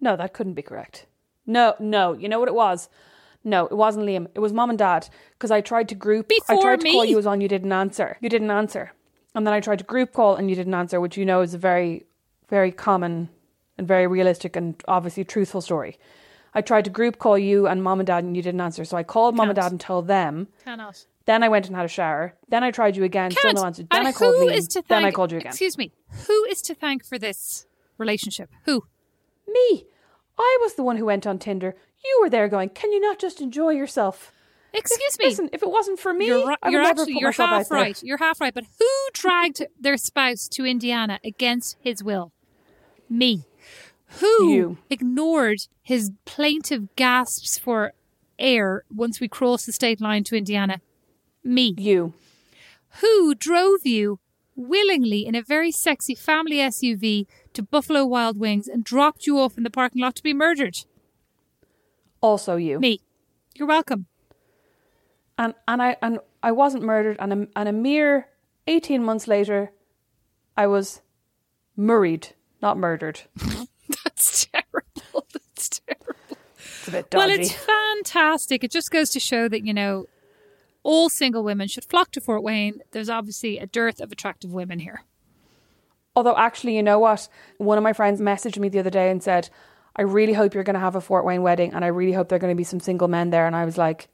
No, 0.00 0.16
that 0.16 0.32
couldn't 0.32 0.54
be 0.54 0.62
correct. 0.62 1.06
No, 1.48 1.74
no. 1.80 2.12
You 2.12 2.28
know 2.28 2.38
what 2.38 2.48
it 2.48 2.54
was? 2.54 2.88
No, 3.42 3.66
it 3.66 3.76
wasn't 3.76 4.06
Liam. 4.06 4.28
It 4.34 4.40
was 4.40 4.52
mom 4.52 4.70
and 4.70 4.78
dad. 4.78 5.08
Because 5.32 5.50
I 5.50 5.62
tried 5.62 5.88
to 5.88 5.94
group. 5.94 6.28
Before 6.28 6.58
I 6.58 6.60
tried 6.60 6.80
to 6.82 6.92
call 6.92 7.04
you 7.04 7.16
was 7.16 7.26
on. 7.26 7.40
You 7.40 7.48
didn't 7.48 7.72
answer. 7.72 8.18
You 8.20 8.28
didn't 8.28 8.50
answer. 8.50 8.92
And 9.34 9.46
then 9.46 9.54
I 9.54 9.60
tried 9.60 9.78
to 9.78 9.84
group 9.84 10.12
call 10.12 10.36
and 10.36 10.50
you 10.50 10.54
didn't 10.54 10.74
answer, 10.74 11.00
which 11.00 11.16
you 11.16 11.24
know 11.24 11.40
is 11.40 11.54
a 11.54 11.58
very, 11.58 12.04
very 12.48 12.70
common 12.70 13.30
and 13.78 13.88
very 13.88 14.06
realistic 14.06 14.56
and 14.56 14.80
obviously 14.86 15.24
truthful 15.24 15.60
story. 15.60 15.98
I 16.54 16.60
tried 16.60 16.84
to 16.84 16.90
group 16.90 17.18
call 17.18 17.38
you 17.38 17.66
and 17.66 17.82
mom 17.82 18.00
and 18.00 18.06
dad 18.06 18.24
and 18.24 18.36
you 18.36 18.42
didn't 18.42 18.60
answer. 18.60 18.84
So 18.84 18.96
I 18.96 19.02
called 19.02 19.34
mom 19.34 19.48
and 19.48 19.56
dad 19.56 19.70
and 19.70 19.80
told 19.80 20.06
them. 20.06 20.48
Cannot. 20.64 21.06
Then 21.24 21.42
I 21.42 21.48
went 21.48 21.66
and 21.66 21.76
had 21.76 21.84
a 21.84 21.88
shower. 21.88 22.34
Then 22.48 22.64
I 22.64 22.70
tried 22.70 22.96
you 22.96 23.04
again. 23.04 23.30
Still 23.30 23.52
no 23.52 23.64
answer. 23.64 23.82
Then 23.82 24.00
and 24.00 24.08
I 24.08 24.12
called 24.12 24.34
who 24.36 24.48
Liam. 24.48 24.54
is 24.54 24.66
to 24.68 24.82
then 24.88 25.04
I 25.04 25.10
called 25.10 25.30
you 25.30 25.38
again. 25.38 25.50
Excuse 25.50 25.76
me, 25.78 25.92
who 26.26 26.44
is 26.44 26.62
to 26.62 26.74
thank 26.74 27.04
for 27.04 27.18
this 27.18 27.66
relationship? 27.98 28.50
Who? 28.64 28.84
Me. 29.46 29.84
I 30.38 30.58
was 30.62 30.74
the 30.74 30.82
one 30.82 30.96
who 30.96 31.04
went 31.06 31.26
on 31.26 31.38
Tinder. 31.38 31.74
You 32.04 32.18
were 32.22 32.30
there 32.30 32.48
going, 32.48 32.70
can 32.70 32.92
you 32.92 33.00
not 33.00 33.18
just 33.18 33.40
enjoy 33.40 33.70
yourself? 33.70 34.32
Excuse 34.72 35.18
me. 35.18 35.26
Listen, 35.26 35.50
if 35.52 35.62
it 35.62 35.70
wasn't 35.70 35.98
for 35.98 36.12
me, 36.12 36.26
You're, 36.26 36.46
right, 36.46 36.58
I 36.62 36.68
would 36.68 36.72
you're 36.72 36.82
never 36.82 37.00
actually 37.00 37.14
put 37.14 37.20
you're 37.20 37.28
myself 37.30 37.48
half 37.50 37.60
out 37.62 37.68
there. 37.70 37.78
right. 37.78 38.02
You're 38.02 38.18
half 38.18 38.40
right. 38.40 38.54
But 38.54 38.64
who 38.78 38.86
dragged 39.14 39.66
their 39.80 39.96
spouse 39.96 40.46
to 40.48 40.64
Indiana 40.66 41.18
against 41.24 41.76
his 41.80 42.04
will? 42.04 42.32
Me. 43.08 43.44
Who 44.20 44.50
You. 44.52 44.78
ignored 44.90 45.58
his 45.82 46.12
plaintive 46.24 46.94
gasps 46.96 47.58
for 47.58 47.92
air 48.38 48.84
once 48.94 49.20
we 49.20 49.28
crossed 49.28 49.66
the 49.66 49.72
state 49.72 50.00
line 50.00 50.22
to 50.24 50.36
Indiana? 50.36 50.80
Me. 51.42 51.74
You. 51.78 52.12
Who 53.00 53.34
drove 53.34 53.84
you 53.84 54.20
willingly 54.58 55.24
in 55.26 55.34
a 55.34 55.42
very 55.42 55.70
sexy 55.70 56.14
family 56.14 56.56
SUV 56.56 57.26
to 57.54 57.62
Buffalo 57.62 58.04
Wild 58.04 58.38
Wings 58.38 58.68
and 58.68 58.84
dropped 58.84 59.26
you 59.26 59.38
off 59.38 59.56
in 59.56 59.62
the 59.62 59.70
parking 59.70 60.02
lot 60.02 60.16
to 60.16 60.22
be 60.22 60.34
murdered? 60.34 60.84
Also 62.20 62.56
you. 62.56 62.80
Me. 62.80 63.00
You're 63.54 63.68
welcome. 63.68 64.06
And 65.38 65.54
and 65.66 65.80
I 65.80 65.96
and 66.02 66.18
I 66.42 66.52
wasn't 66.52 66.82
murdered. 66.82 67.16
And 67.20 67.32
a, 67.32 67.48
and 67.56 67.68
a 67.68 67.72
mere 67.72 68.28
eighteen 68.66 69.04
months 69.04 69.28
later, 69.28 69.72
I 70.56 70.66
was 70.66 71.00
murried, 71.76 72.34
not 72.60 72.76
murdered. 72.76 73.22
That's 74.04 74.46
terrible. 74.46 75.26
That's 75.32 75.80
terrible. 75.80 76.14
It's 76.58 76.88
a 76.88 76.90
bit 76.90 77.10
dodgy. 77.10 77.16
Well, 77.16 77.40
it's 77.40 77.52
fantastic. 77.52 78.64
It 78.64 78.70
just 78.70 78.90
goes 78.90 79.10
to 79.10 79.20
show 79.20 79.48
that, 79.48 79.64
you 79.64 79.72
know, 79.72 80.06
all 80.82 81.08
single 81.08 81.42
women 81.42 81.68
should 81.68 81.84
flock 81.84 82.12
to 82.12 82.20
Fort 82.20 82.42
Wayne. 82.42 82.80
There's 82.92 83.10
obviously 83.10 83.58
a 83.58 83.66
dearth 83.66 84.00
of 84.00 84.12
attractive 84.12 84.52
women 84.52 84.78
here. 84.78 85.02
Although 86.16 86.36
actually, 86.36 86.76
you 86.76 86.82
know 86.82 86.98
what? 86.98 87.28
One 87.58 87.78
of 87.78 87.84
my 87.84 87.92
friends 87.92 88.20
messaged 88.20 88.58
me 88.58 88.68
the 88.68 88.80
other 88.80 88.90
day 88.90 89.10
and 89.10 89.22
said, 89.22 89.50
"I 89.96 90.02
really 90.02 90.32
hope 90.32 90.54
you're 90.54 90.64
going 90.64 90.74
to 90.74 90.80
have 90.80 90.96
a 90.96 91.00
Fort 91.00 91.24
Wayne 91.24 91.42
wedding, 91.42 91.72
and 91.72 91.84
I 91.84 91.88
really 91.88 92.12
hope 92.12 92.28
there 92.28 92.36
are 92.36 92.40
going 92.40 92.54
to 92.54 92.56
be 92.56 92.64
some 92.64 92.80
single 92.80 93.08
men 93.08 93.30
there." 93.30 93.46
And 93.46 93.54
I 93.56 93.64
was 93.64 93.78
like. 93.78 94.08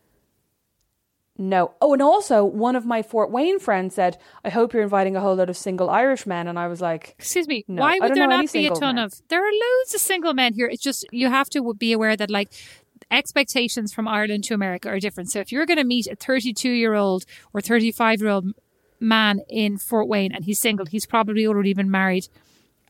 No. 1.36 1.72
Oh, 1.80 1.92
and 1.92 2.00
also 2.00 2.44
one 2.44 2.76
of 2.76 2.86
my 2.86 3.02
Fort 3.02 3.28
Wayne 3.28 3.58
friends 3.58 3.96
said, 3.96 4.18
"I 4.44 4.50
hope 4.50 4.72
you're 4.72 4.84
inviting 4.84 5.16
a 5.16 5.20
whole 5.20 5.34
lot 5.34 5.50
of 5.50 5.56
single 5.56 5.90
Irish 5.90 6.26
men." 6.26 6.46
And 6.46 6.56
I 6.56 6.68
was 6.68 6.80
like, 6.80 7.16
Excuse 7.18 7.48
me. 7.48 7.64
No, 7.66 7.82
why 7.82 7.98
would 7.98 8.14
there 8.14 8.28
not 8.28 8.52
be 8.52 8.68
a 8.68 8.70
ton 8.70 8.94
men. 8.94 9.04
of? 9.04 9.20
There 9.28 9.40
are 9.40 9.50
loads 9.50 9.94
of 9.94 10.00
single 10.00 10.32
men 10.32 10.54
here. 10.54 10.68
It's 10.68 10.80
just 10.82 11.04
you 11.10 11.28
have 11.28 11.50
to 11.50 11.74
be 11.74 11.92
aware 11.92 12.16
that 12.16 12.30
like 12.30 12.52
expectations 13.10 13.92
from 13.92 14.06
Ireland 14.08 14.44
to 14.44 14.54
America 14.54 14.88
are 14.88 15.00
different. 15.00 15.30
So 15.30 15.40
if 15.40 15.52
you're 15.52 15.66
going 15.66 15.78
to 15.78 15.84
meet 15.84 16.06
a 16.06 16.16
32 16.16 16.68
year 16.70 16.94
old 16.94 17.24
or 17.52 17.60
35 17.60 18.20
year 18.20 18.30
old 18.30 18.46
man 19.00 19.40
in 19.48 19.78
Fort 19.78 20.08
Wayne 20.08 20.32
and 20.32 20.44
he's 20.44 20.58
single, 20.60 20.86
he's 20.86 21.06
probably 21.06 21.46
already 21.46 21.74
been 21.74 21.90
married 21.90 22.28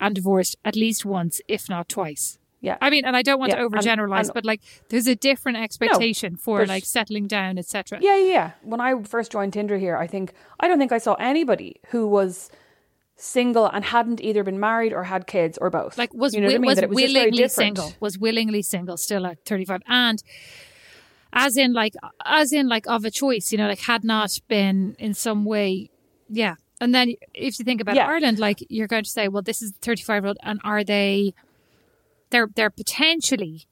and 0.00 0.14
divorced 0.14 0.56
at 0.64 0.76
least 0.76 1.04
once, 1.04 1.40
if 1.48 1.68
not 1.68 1.88
twice. 1.88 2.38
Yeah. 2.60 2.78
I 2.80 2.88
mean, 2.88 3.04
and 3.04 3.14
I 3.14 3.20
don't 3.22 3.38
want 3.38 3.50
Yeah, 3.50 3.56
to 3.58 3.66
and- 3.66 3.74
overgeneralize, 3.74 4.24
and- 4.26 4.34
but 4.34 4.44
like 4.46 4.60
there's 4.88 5.06
a 5.06 5.14
different 5.14 5.58
expectation 5.58 6.36
for 6.36 6.64
like 6.64 6.84
settling 6.84 7.26
down, 7.26 7.58
etc. 7.58 7.98
Yeah, 8.00 8.16
yeah, 8.16 8.26
yeah. 8.32 8.50
When 8.62 8.80
I 8.80 9.02
first 9.02 9.30
joined 9.32 9.52
Tinder 9.52 9.76
here, 9.76 9.96
I 9.96 10.06
think 10.06 10.32
I 10.60 10.68
don't 10.68 10.78
think 10.78 10.90
I 10.92 10.98
saw 10.98 11.14
anybody 11.14 11.76
who 11.88 12.06
was 12.08 12.50
single 13.16 13.66
and 13.66 13.84
hadn't 13.84 14.20
either 14.20 14.42
been 14.42 14.58
married 14.58 14.92
or 14.92 15.04
had 15.04 15.26
kids 15.26 15.56
or 15.58 15.70
both. 15.70 15.96
like 15.96 16.12
was 16.12 16.34
you 16.34 16.40
know 16.40 16.48
wi- 16.48 16.56
I 16.56 16.60
mean? 16.60 16.68
was, 16.68 16.80
was 16.80 16.94
willingly 17.14 17.48
single 17.48 17.92
was 18.00 18.18
willingly 18.18 18.62
single 18.62 18.96
still 18.96 19.24
at 19.26 19.44
35 19.44 19.82
and 19.86 20.22
as 21.32 21.56
in 21.56 21.72
like 21.72 21.94
as 22.24 22.52
in 22.52 22.68
like 22.68 22.86
of 22.88 23.04
a 23.04 23.10
choice 23.10 23.52
you 23.52 23.58
know 23.58 23.68
like 23.68 23.80
had 23.80 24.02
not 24.04 24.30
been 24.48 24.96
in 24.98 25.14
some 25.14 25.44
way 25.44 25.90
yeah 26.28 26.54
and 26.80 26.92
then 26.94 27.14
if 27.34 27.58
you 27.58 27.64
think 27.64 27.80
about 27.80 27.94
Yeah. 27.94 28.06
Ireland 28.08 28.38
like 28.40 28.58
you're 28.68 28.88
going 28.88 29.04
to 29.04 29.10
say 29.10 29.28
well 29.28 29.42
this 29.42 29.62
is 29.62 29.72
35 29.80 30.22
year 30.24 30.28
old 30.28 30.38
and 30.42 30.60
are 30.64 30.82
they 30.82 31.34
they're 32.30 32.48
they're 32.54 32.70
potentially 32.70 33.66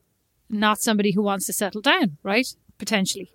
not 0.49 0.81
somebody 0.81 1.13
who 1.13 1.23
wants 1.23 1.47
to 1.47 1.53
settle 1.53 1.81
down 1.81 2.19
right 2.23 2.47
potentially 2.79 3.31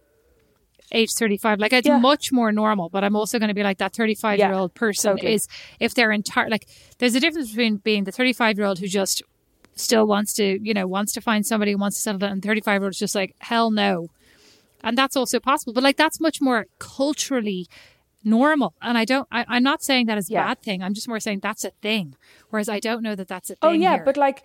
age 0.92 1.12
35 1.14 1.60
like 1.60 1.74
it's 1.74 1.88
Yeah. 1.88 2.00
much 2.00 2.32
more 2.32 2.52
normal 2.52 2.90
but 2.90 3.04
i'm 3.04 3.16
also 3.16 3.40
going 3.40 3.50
to 3.50 3.54
be 3.54 3.64
like 3.64 3.78
that 3.80 3.94
35 3.94 4.40
year 4.40 4.54
old 4.54 4.74
person 4.74 5.12
totally. 5.18 5.34
is 5.34 5.48
if 5.80 5.94
they're 5.94 6.12
entire 6.12 6.50
like 6.50 6.68
there's 7.00 7.16
a 7.16 7.20
difference 7.20 7.50
between 7.50 7.78
being 7.78 8.06
the 8.06 8.12
35 8.12 8.58
year 8.58 8.66
old 8.68 8.80
who 8.80 8.88
just 8.88 9.22
still 9.76 10.08
wants 10.08 10.34
to 10.36 10.60
you 10.62 10.74
know 10.74 10.88
wants 10.88 11.12
to 11.14 11.22
find 11.22 11.46
somebody 11.46 11.72
who 11.74 11.78
wants 11.78 11.98
to 11.98 12.02
settle 12.02 12.20
down 12.20 12.32
and 12.32 12.44
35 12.44 12.82
year 12.82 12.84
old 12.86 12.92
is 12.94 13.00
just 13.00 13.16
like 13.16 13.36
hell 13.40 13.70
no 13.70 14.08
and 14.84 14.98
that's 14.98 15.16
also 15.16 15.40
possible 15.40 15.74
but 15.74 15.84
like 15.84 15.98
that's 15.98 16.20
much 16.22 16.40
more 16.42 16.66
culturally 16.80 17.68
normal 18.24 18.74
and 18.82 18.98
i 18.98 19.06
don't 19.06 19.28
I, 19.32 19.46
i'm 19.48 19.64
not 19.64 19.84
saying 19.84 20.08
that 20.08 20.18
is 20.18 20.30
a 20.30 20.34
Yeah. 20.34 20.48
bad 20.48 20.62
thing 20.62 20.82
i'm 20.84 20.94
just 20.94 21.08
more 21.08 21.20
saying 21.20 21.40
that's 21.42 21.64
a 21.64 21.72
thing 21.82 22.16
whereas 22.50 22.68
i 22.70 22.80
don't 22.80 23.04
know 23.04 23.16
that 23.16 23.28
that's 23.28 23.50
a 23.50 23.54
oh, 23.62 23.70
thing 23.72 23.80
Oh 23.82 23.84
yeah, 23.84 23.96
here. 23.96 24.04
but 24.06 24.18
like 24.18 24.44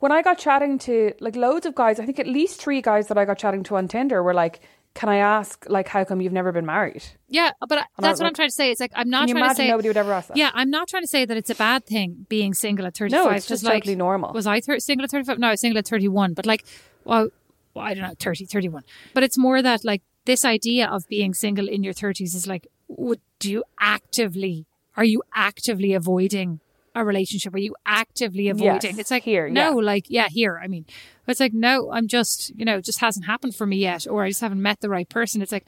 when 0.00 0.12
I 0.12 0.20
got 0.20 0.36
chatting 0.38 0.78
to 0.80 1.14
like 1.20 1.34
loads 1.34 1.64
of 1.64 1.74
guys, 1.74 1.98
I 1.98 2.04
think 2.04 2.18
at 2.18 2.26
least 2.26 2.60
three 2.60 2.82
guys 2.82 3.06
that 3.08 3.16
I 3.16 3.24
got 3.24 3.38
chatting 3.38 3.62
to 3.64 3.76
on 3.76 3.88
Tinder 3.88 4.22
were 4.22 4.34
like, 4.34 4.60
"Can 4.94 5.08
I 5.08 5.16
ask 5.18 5.66
like 5.68 5.88
how 5.88 6.04
come 6.04 6.20
you've 6.20 6.32
never 6.32 6.52
been 6.52 6.66
married?" 6.66 7.02
yeah 7.28 7.50
but 7.60 7.78
I- 7.78 7.80
I 7.82 7.84
that's 7.98 8.12
was 8.12 8.20
what 8.20 8.26
i'm 8.28 8.34
trying 8.34 8.48
to 8.48 8.54
say 8.54 8.70
it's 8.70 8.80
like 8.80 8.92
i'm 8.94 9.10
not 9.10 9.26
Can 9.26 9.36
you 9.36 9.42
trying 9.42 9.50
to 9.50 9.56
say 9.56 9.68
nobody 9.68 9.88
would 9.88 9.96
ever 9.96 10.12
ask 10.12 10.28
that? 10.28 10.36
Yeah, 10.36 10.50
I'm 10.54 10.70
not 10.70 10.88
trying 10.88 11.02
to 11.02 11.08
say 11.08 11.24
that 11.24 11.36
it's 11.36 11.50
a 11.50 11.54
bad 11.54 11.84
thing 11.86 12.26
being 12.28 12.54
single 12.54 12.86
at 12.86 12.96
35. 12.96 13.24
No, 13.24 13.30
it's 13.30 13.46
just 13.46 13.64
like, 13.64 13.82
totally 13.82 13.96
normal. 13.96 14.32
Was 14.32 14.46
I 14.46 14.60
thir- 14.60 14.78
single 14.78 15.04
at 15.04 15.10
35? 15.10 15.38
No, 15.38 15.48
I 15.48 15.50
was 15.52 15.60
single 15.60 15.78
at 15.78 15.86
31. 15.88 16.34
But 16.34 16.46
like, 16.46 16.64
well, 17.04 17.28
well, 17.74 17.84
I 17.84 17.94
don't 17.94 18.04
know, 18.04 18.14
30, 18.18 18.44
31. 18.46 18.82
But 19.14 19.22
it's 19.24 19.36
more 19.36 19.60
that 19.62 19.84
like 19.84 20.02
this 20.26 20.44
idea 20.44 20.86
of 20.88 21.06
being 21.08 21.34
single 21.34 21.68
in 21.68 21.82
your 21.82 21.92
30s 21.94 22.34
is 22.34 22.46
like, 22.46 22.68
would 22.88 23.20
do 23.40 23.50
you 23.50 23.64
actively, 23.80 24.66
are 24.96 25.04
you 25.04 25.22
actively 25.34 25.92
avoiding 25.94 26.60
a 26.94 27.04
relationship? 27.04 27.54
Are 27.54 27.58
you 27.58 27.74
actively 27.86 28.48
avoiding? 28.48 28.90
Yes, 28.92 28.98
it's 28.98 29.10
like 29.10 29.22
here, 29.24 29.48
no, 29.48 29.80
yeah. 29.80 29.86
like 29.86 30.04
yeah, 30.08 30.28
here. 30.28 30.60
I 30.62 30.68
mean, 30.68 30.84
it's 31.26 31.40
like 31.40 31.52
no, 31.52 31.90
I'm 31.92 32.08
just 32.08 32.52
you 32.56 32.64
know, 32.64 32.78
it 32.78 32.84
just 32.84 33.00
hasn't 33.00 33.26
happened 33.26 33.54
for 33.54 33.66
me 33.66 33.76
yet, 33.78 34.06
or 34.08 34.24
I 34.24 34.28
just 34.28 34.40
haven't 34.40 34.62
met 34.62 34.80
the 34.80 34.88
right 34.88 35.08
person. 35.08 35.42
It's 35.42 35.52
like 35.52 35.66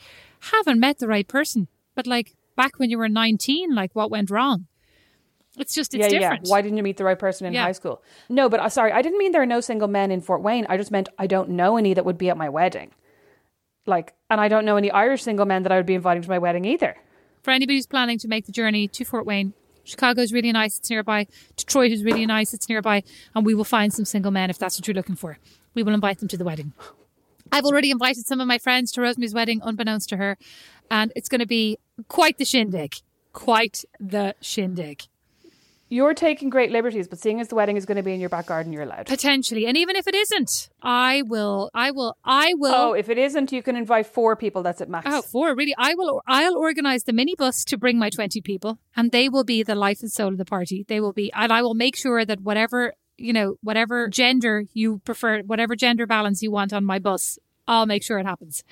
haven't 0.52 0.80
met 0.80 0.98
the 0.98 1.08
right 1.08 1.26
person, 1.26 1.68
but 1.94 2.06
like 2.06 2.34
back 2.56 2.78
when 2.78 2.90
you 2.90 2.98
were 2.98 3.08
19, 3.08 3.74
like 3.74 3.94
what 3.94 4.10
went 4.10 4.30
wrong? 4.30 4.66
It's 5.58 5.74
just 5.74 5.94
it's 5.94 6.02
yeah, 6.12 6.18
different. 6.20 6.46
yeah. 6.46 6.50
Why 6.50 6.60
didn't 6.62 6.76
you 6.76 6.82
meet 6.82 6.98
the 6.98 7.04
right 7.04 7.18
person 7.18 7.46
in 7.46 7.54
Yeah. 7.54 7.62
high 7.62 7.72
school? 7.72 8.02
No, 8.28 8.48
but 8.48 8.60
uh, 8.60 8.68
sorry, 8.68 8.92
I 8.92 9.00
didn't 9.02 9.18
mean 9.18 9.32
there 9.32 9.40
are 9.42 9.46
no 9.46 9.60
single 9.60 9.88
men 9.88 10.10
in 10.10 10.20
Fort 10.20 10.42
Wayne. 10.42 10.66
I 10.68 10.76
just 10.76 10.90
meant 10.90 11.08
I 11.18 11.26
don't 11.26 11.48
know 11.50 11.76
any 11.78 11.94
that 11.94 12.04
would 12.04 12.18
be 12.18 12.28
at 12.28 12.36
my 12.36 12.48
wedding. 12.48 12.90
Like, 13.86 14.14
and 14.28 14.40
I 14.40 14.48
don't 14.48 14.64
know 14.64 14.76
any 14.76 14.90
Irish 14.90 15.22
single 15.22 15.46
men 15.46 15.62
that 15.62 15.72
I 15.72 15.76
would 15.76 15.86
be 15.86 15.94
inviting 15.94 16.22
to 16.22 16.28
my 16.28 16.38
wedding 16.38 16.64
either. 16.64 16.96
for 17.42 17.52
anybody 17.52 17.76
who's 17.78 17.86
planning 17.86 18.18
to 18.18 18.26
make 18.28 18.44
the 18.46 18.52
journey 18.52 18.88
to 18.88 19.04
Fort 19.04 19.24
Wayne, 19.24 19.54
Chicago 19.86 20.20
is 20.20 20.32
really 20.32 20.52
nice, 20.52 20.78
it's 20.78 20.90
nearby. 20.90 21.26
Detroit 21.56 21.92
is 21.92 22.02
really 22.02 22.26
nice, 22.26 22.52
it's 22.52 22.68
nearby. 22.68 23.02
And 23.34 23.46
we 23.46 23.54
will 23.54 23.64
find 23.64 23.94
some 23.94 24.04
single 24.04 24.32
men 24.32 24.50
if 24.50 24.58
that's 24.58 24.78
what 24.78 24.86
you're 24.86 24.94
looking 24.94 25.16
for. 25.16 25.38
We 25.74 25.82
will 25.82 25.94
invite 25.94 26.18
them 26.18 26.28
to 26.28 26.36
the 26.36 26.44
wedding. 26.44 26.72
I've 27.52 27.64
already 27.64 27.90
invited 27.90 28.26
some 28.26 28.40
of 28.40 28.48
my 28.48 28.58
friends 28.58 28.90
to 28.92 29.00
Rosemary's 29.00 29.32
wedding, 29.32 29.60
unbeknownst 29.62 30.08
to 30.08 30.16
her. 30.16 30.36
And 30.90 31.12
it's 31.14 31.28
going 31.28 31.40
to 31.40 31.46
be 31.46 31.78
quite 32.08 32.38
the 32.38 32.44
shindig. 32.44 32.96
Quite 33.32 33.84
the 34.00 34.34
shindig. 34.40 35.04
You're 35.88 36.14
taking 36.14 36.50
great 36.50 36.72
liberties, 36.72 37.06
but 37.06 37.18
seeing 37.20 37.40
as 37.40 37.48
the 37.48 37.54
wedding 37.54 37.76
is 37.76 37.86
going 37.86 37.96
to 37.96 38.02
be 38.02 38.12
in 38.12 38.18
your 38.18 38.28
back 38.28 38.46
garden, 38.46 38.72
you're 38.72 38.82
allowed. 38.82 39.06
Potentially. 39.06 39.66
And 39.66 39.76
even 39.76 39.94
if 39.94 40.08
it 40.08 40.14
isn't, 40.14 40.68
I 40.82 41.22
will, 41.26 41.70
I 41.74 41.92
will, 41.92 42.16
I 42.24 42.54
will. 42.56 42.74
Oh, 42.74 42.92
if 42.92 43.08
it 43.08 43.18
isn't, 43.18 43.52
you 43.52 43.62
can 43.62 43.76
invite 43.76 44.06
four 44.06 44.34
people. 44.34 44.62
That's 44.64 44.80
at 44.80 44.88
max. 44.88 45.06
Oh, 45.08 45.22
four, 45.22 45.54
really? 45.54 45.74
I 45.78 45.94
will. 45.94 46.22
I'll 46.26 46.56
organize 46.56 47.04
the 47.04 47.12
minibus 47.12 47.64
to 47.66 47.78
bring 47.78 47.98
my 47.98 48.10
twenty 48.10 48.40
people, 48.40 48.78
and 48.96 49.12
they 49.12 49.28
will 49.28 49.44
be 49.44 49.62
the 49.62 49.76
life 49.76 50.00
and 50.00 50.10
soul 50.10 50.28
of 50.28 50.38
the 50.38 50.44
party. 50.44 50.84
They 50.88 51.00
will 51.00 51.12
be, 51.12 51.32
and 51.32 51.52
I 51.52 51.62
will 51.62 51.74
make 51.74 51.96
sure 51.96 52.24
that 52.24 52.40
whatever 52.40 52.94
you 53.18 53.32
know, 53.32 53.56
whatever 53.62 54.08
gender 54.08 54.64
you 54.72 54.98
prefer, 54.98 55.42
whatever 55.42 55.74
gender 55.74 56.06
balance 56.06 56.42
you 56.42 56.50
want 56.50 56.72
on 56.72 56.84
my 56.84 56.98
bus, 56.98 57.38
I'll 57.66 57.86
make 57.86 58.02
sure 58.02 58.18
it 58.18 58.26
happens. 58.26 58.62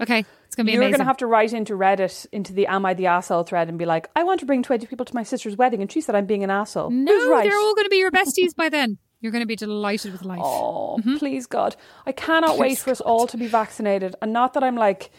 Okay, 0.00 0.24
it's 0.46 0.54
gonna 0.54 0.66
be 0.66 0.72
You're 0.72 0.80
going 0.82 0.98
to 0.98 1.04
have 1.04 1.16
to 1.18 1.26
write 1.26 1.52
into 1.52 1.74
Reddit, 1.74 2.26
into 2.32 2.52
the 2.52 2.66
Am 2.68 2.86
I 2.86 2.94
the 2.94 3.06
Asshole 3.06 3.42
thread, 3.44 3.68
and 3.68 3.78
be 3.78 3.84
like, 3.84 4.08
I 4.14 4.22
want 4.24 4.38
to 4.40 4.46
bring 4.46 4.62
20 4.62 4.86
people 4.86 5.04
to 5.06 5.14
my 5.14 5.22
sister's 5.24 5.56
wedding, 5.56 5.80
and 5.82 5.90
she 5.90 6.00
said 6.00 6.14
I'm 6.14 6.26
being 6.26 6.44
an 6.44 6.50
asshole. 6.50 6.90
no, 6.90 7.12
Who's 7.12 7.28
right? 7.28 7.42
they're 7.48 7.58
all 7.58 7.74
going 7.74 7.86
to 7.86 7.90
be 7.90 7.96
your 7.98 8.10
besties 8.20 8.54
by 8.56 8.68
then. 8.68 8.98
You're 9.20 9.32
going 9.32 9.42
to 9.42 9.46
be 9.46 9.56
delighted 9.56 10.12
with 10.12 10.22
life. 10.24 10.40
Oh, 10.42 10.98
Mm-hmm. 11.00 11.16
please 11.16 11.46
God. 11.46 11.74
I 12.06 12.12
cannot 12.12 12.56
wait 12.58 12.78
for 12.78 12.90
us 12.90 13.00
all 13.00 13.26
to 13.26 13.36
be 13.36 13.48
vaccinated. 13.48 14.14
And 14.22 14.32
not 14.32 14.54
that 14.54 14.62
I'm 14.62 14.76
like, 14.76 15.10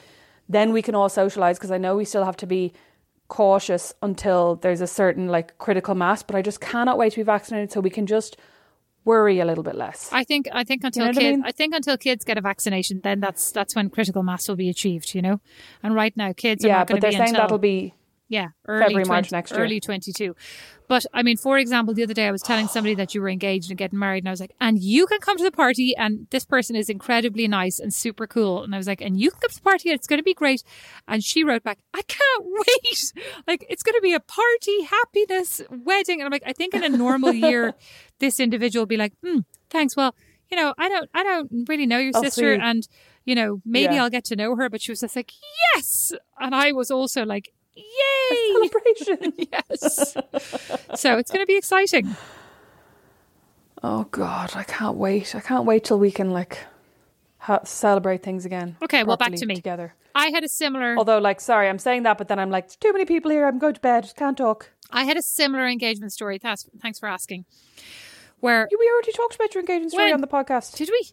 then 0.48 0.72
we 0.72 0.82
can 0.82 0.96
all 0.96 1.10
socialize, 1.10 1.58
because 1.58 1.72
I 1.72 1.78
know 1.78 1.98
we 1.98 2.06
still 2.06 2.24
have 2.24 2.38
to 2.38 2.48
be 2.48 2.72
cautious 3.28 3.94
until 4.02 4.56
there's 4.56 4.82
a 4.82 4.88
certain 4.88 5.28
like 5.28 5.58
critical 5.58 5.96
mass, 5.96 6.24
but 6.24 6.36
I 6.36 6.42
just 6.42 6.62
cannot 6.62 6.98
wait 6.98 7.12
to 7.12 7.18
be 7.20 7.24
vaccinated 7.24 7.72
so 7.72 7.80
we 7.82 7.90
can 7.90 8.06
just 8.08 8.38
worry 9.10 9.40
a 9.40 9.46
little 9.46 9.64
bit 9.70 9.76
less. 9.76 10.10
I 10.12 10.24
think 10.24 10.48
I 10.54 10.64
think 10.64 10.84
until 10.84 11.06
know 11.06 11.10
what 11.10 11.18
I 11.18 11.22
kids 11.22 11.38
mean? 11.38 11.44
I 11.46 11.52
think 11.52 11.76
until 11.76 11.98
kids 11.98 12.24
get 12.24 12.38
a 12.38 12.42
vaccination, 12.42 13.02
then 13.04 13.20
that's 13.20 13.52
that's 13.52 13.76
when 13.76 13.90
critical 13.90 14.24
mass 14.24 14.48
will 14.48 14.56
be 14.66 14.70
achieved. 14.70 15.16
You 15.16 15.22
know, 15.22 15.42
and 15.84 15.96
right 15.96 16.16
now 16.16 16.34
kids 16.34 16.64
are 16.64 16.70
yeah, 16.70 16.78
not 16.80 16.88
going 16.88 17.02
but 17.02 17.08
to 17.08 17.12
they're 17.12 17.26
saying 17.26 17.36
until 17.36 17.42
that'll 17.42 17.58
be 17.58 17.94
Yeah, 18.32 18.50
early 18.68 18.84
February, 18.84 19.06
20 19.06 19.10
March 19.10 19.32
next 19.32 19.52
year. 19.52 19.60
Early 19.62 19.80
22. 19.80 20.36
But 20.88 21.04
I 21.14 21.24
mean, 21.24 21.36
for 21.38 21.58
example, 21.58 21.96
the 21.96 22.04
other 22.04 22.14
day 22.14 22.28
I 22.28 22.32
was 22.32 22.44
telling 22.44 22.68
somebody 22.68 22.94
that 22.96 23.16
you 23.16 23.22
were 23.22 23.30
engaged 23.30 23.70
and 23.72 23.78
getting 23.78 23.98
married, 23.98 24.20
and 24.24 24.28
I 24.30 24.32
was 24.32 24.40
like, 24.40 24.54
and 24.62 24.78
you 24.80 25.08
can 25.08 25.20
come 25.20 25.36
to 25.38 25.44
the 25.44 25.52
party, 25.52 25.96
and 25.98 26.28
this 26.30 26.46
person 26.46 26.76
is 26.76 26.90
incredibly 26.90 27.48
nice 27.48 27.80
and 27.80 27.92
super 27.92 28.28
cool. 28.28 28.64
And 28.64 28.74
I 28.74 28.78
was 28.78 28.86
like, 28.88 29.02
and 29.02 29.20
you 29.20 29.32
can 29.32 29.40
come 29.40 29.50
to 29.50 29.56
the 29.56 29.62
party, 29.62 29.90
and 29.90 29.98
it's 29.98 30.06
going 30.08 30.20
to 30.20 30.24
be 30.24 30.36
great. 30.36 30.64
And 31.08 31.24
she 31.24 31.44
wrote 31.44 31.64
back, 31.64 31.80
I 31.94 32.02
can't 32.04 32.46
wait. 32.46 33.14
Like, 33.48 33.66
it's 33.68 33.82
going 33.84 33.96
to 33.96 34.02
be 34.02 34.14
a 34.14 34.20
party, 34.20 34.84
happiness, 34.84 35.62
wedding. 35.72 36.20
And 36.22 36.26
I'm 36.28 36.32
like, 36.32 36.44
I 36.46 36.54
think 36.54 36.76
in 36.76 36.84
a 36.84 36.90
normal 36.90 37.34
year, 37.34 37.74
this 38.20 38.40
individual 38.40 38.84
will 38.84 38.88
be 38.88 38.98
like, 38.98 39.14
hmm, 39.24 39.40
thanks. 39.72 39.96
Well, 39.96 40.14
you 40.52 40.58
know, 40.58 40.74
I 40.78 40.88
don't, 40.90 41.10
I 41.16 41.24
don't 41.24 41.68
really 41.68 41.86
know 41.88 41.98
your 42.00 42.14
Oh, 42.16 42.22
sister, 42.24 42.54
and 42.54 42.88
you 43.26 43.34
know, 43.36 43.62
maybe 43.66 43.96
Yeah. 43.96 44.04
I'll 44.04 44.10
get 44.10 44.26
to 44.26 44.36
know 44.36 44.56
her. 44.56 44.70
But 44.70 44.82
she 44.82 44.92
was 44.92 45.02
just 45.02 45.16
like, 45.16 45.32
yes, 45.76 46.12
and 46.40 46.54
I 46.56 46.72
was 46.72 46.90
also 46.92 47.26
like, 47.26 47.54
yay, 47.76 48.54
celebration. 48.54 49.34
yes. 49.52 50.16
so 50.96 51.18
it's 51.18 51.32
going 51.32 51.44
to 51.44 51.48
be 51.48 51.58
exciting. 51.58 52.16
oh 53.84 54.04
God, 54.12 54.52
I 54.56 54.64
can't 54.64 54.98
wait. 54.98 55.36
I 55.36 55.40
can't 55.40 55.66
wait 55.66 55.84
till 55.86 56.00
we 56.00 56.12
can 56.12 56.32
like 56.32 56.60
ha- 57.38 57.64
celebrate 57.64 58.24
things 58.24 58.46
again. 58.46 58.76
Okay, 58.84 59.04
well, 59.04 59.18
back 59.18 59.34
to 59.34 59.46
me. 59.46 59.56
together. 59.56 59.96
I 60.16 60.28
had 60.32 60.44
a 60.44 60.50
similar, 60.50 60.96
Although, 60.98 61.20
like, 61.20 61.40
sorry, 61.40 61.70
I'm 61.70 61.80
saying 61.80 62.04
that, 62.04 62.18
but 62.18 62.28
then 62.28 62.40
I'm 62.40 62.50
like, 62.50 62.68
too 62.80 62.92
many 62.92 63.06
people 63.06 63.30
here. 63.32 63.48
I'm 63.48 63.60
going 63.60 63.76
to 63.76 63.80
bed. 63.80 64.12
Can't 64.18 64.38
talk. 64.38 64.72
I 64.92 65.04
had 65.04 65.18
a 65.18 65.22
similar 65.22 65.68
engagement 65.68 66.12
story. 66.12 66.40
Thanks, 66.40 66.68
thanks 66.82 67.00
for 67.00 67.08
asking. 67.08 67.46
Where 68.40 68.68
we 68.72 68.92
already 68.92 69.12
talked 69.12 69.36
about 69.36 69.54
your 69.54 69.62
engagement 69.62 69.92
story 69.92 70.06
When? 70.06 70.16
on 70.16 70.22
the 70.22 70.28
podcast. 70.28 70.76
did 70.78 70.90
we? 70.90 71.12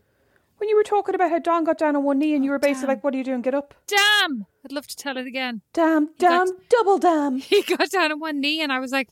When 0.59 0.69
you 0.69 0.77
were 0.77 0.83
talking 0.83 1.15
about 1.15 1.31
how 1.31 1.39
Don 1.39 1.65
got 1.65 1.79
down 1.79 1.97
on 1.97 2.05
one 2.05 2.19
knee 2.19 2.35
and 2.35 2.45
you 2.45 2.51
oh, 2.51 2.55
were 2.55 2.59
basically 2.59 2.83
damn. 2.83 2.97
like, 2.97 3.05
what 3.05 3.15
are 3.15 3.17
you 3.17 3.25
doing? 3.25 3.43
Get 3.43 3.55
up. 3.55 3.75
Damn! 3.87 4.47
I'd 4.65 4.73
love 4.73 4.87
to 4.87 4.97
tell 4.97 5.17
it 5.17 5.27
again. 5.27 5.63
Damn, 5.73 6.07
got- 6.19 6.47
damn, 6.47 6.57
double 6.69 6.99
damn. 6.99 7.39
He 7.41 7.63
got 7.63 7.91
down 7.91 8.13
on 8.13 8.21
one 8.21 8.41
knee, 8.41 8.61
and 8.61 8.73
I 8.73 8.79
was 8.79 8.93
like, 8.93 9.09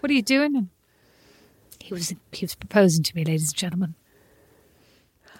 "What 0.00 0.10
are 0.10 0.14
you 0.14 0.22
doing?" 0.22 0.56
And 0.56 0.68
he 1.80 1.94
was 1.94 2.14
he 2.32 2.44
was 2.44 2.54
proposing 2.54 3.02
to 3.04 3.16
me, 3.16 3.24
ladies 3.24 3.50
and 3.50 3.56
gentlemen. 3.56 3.94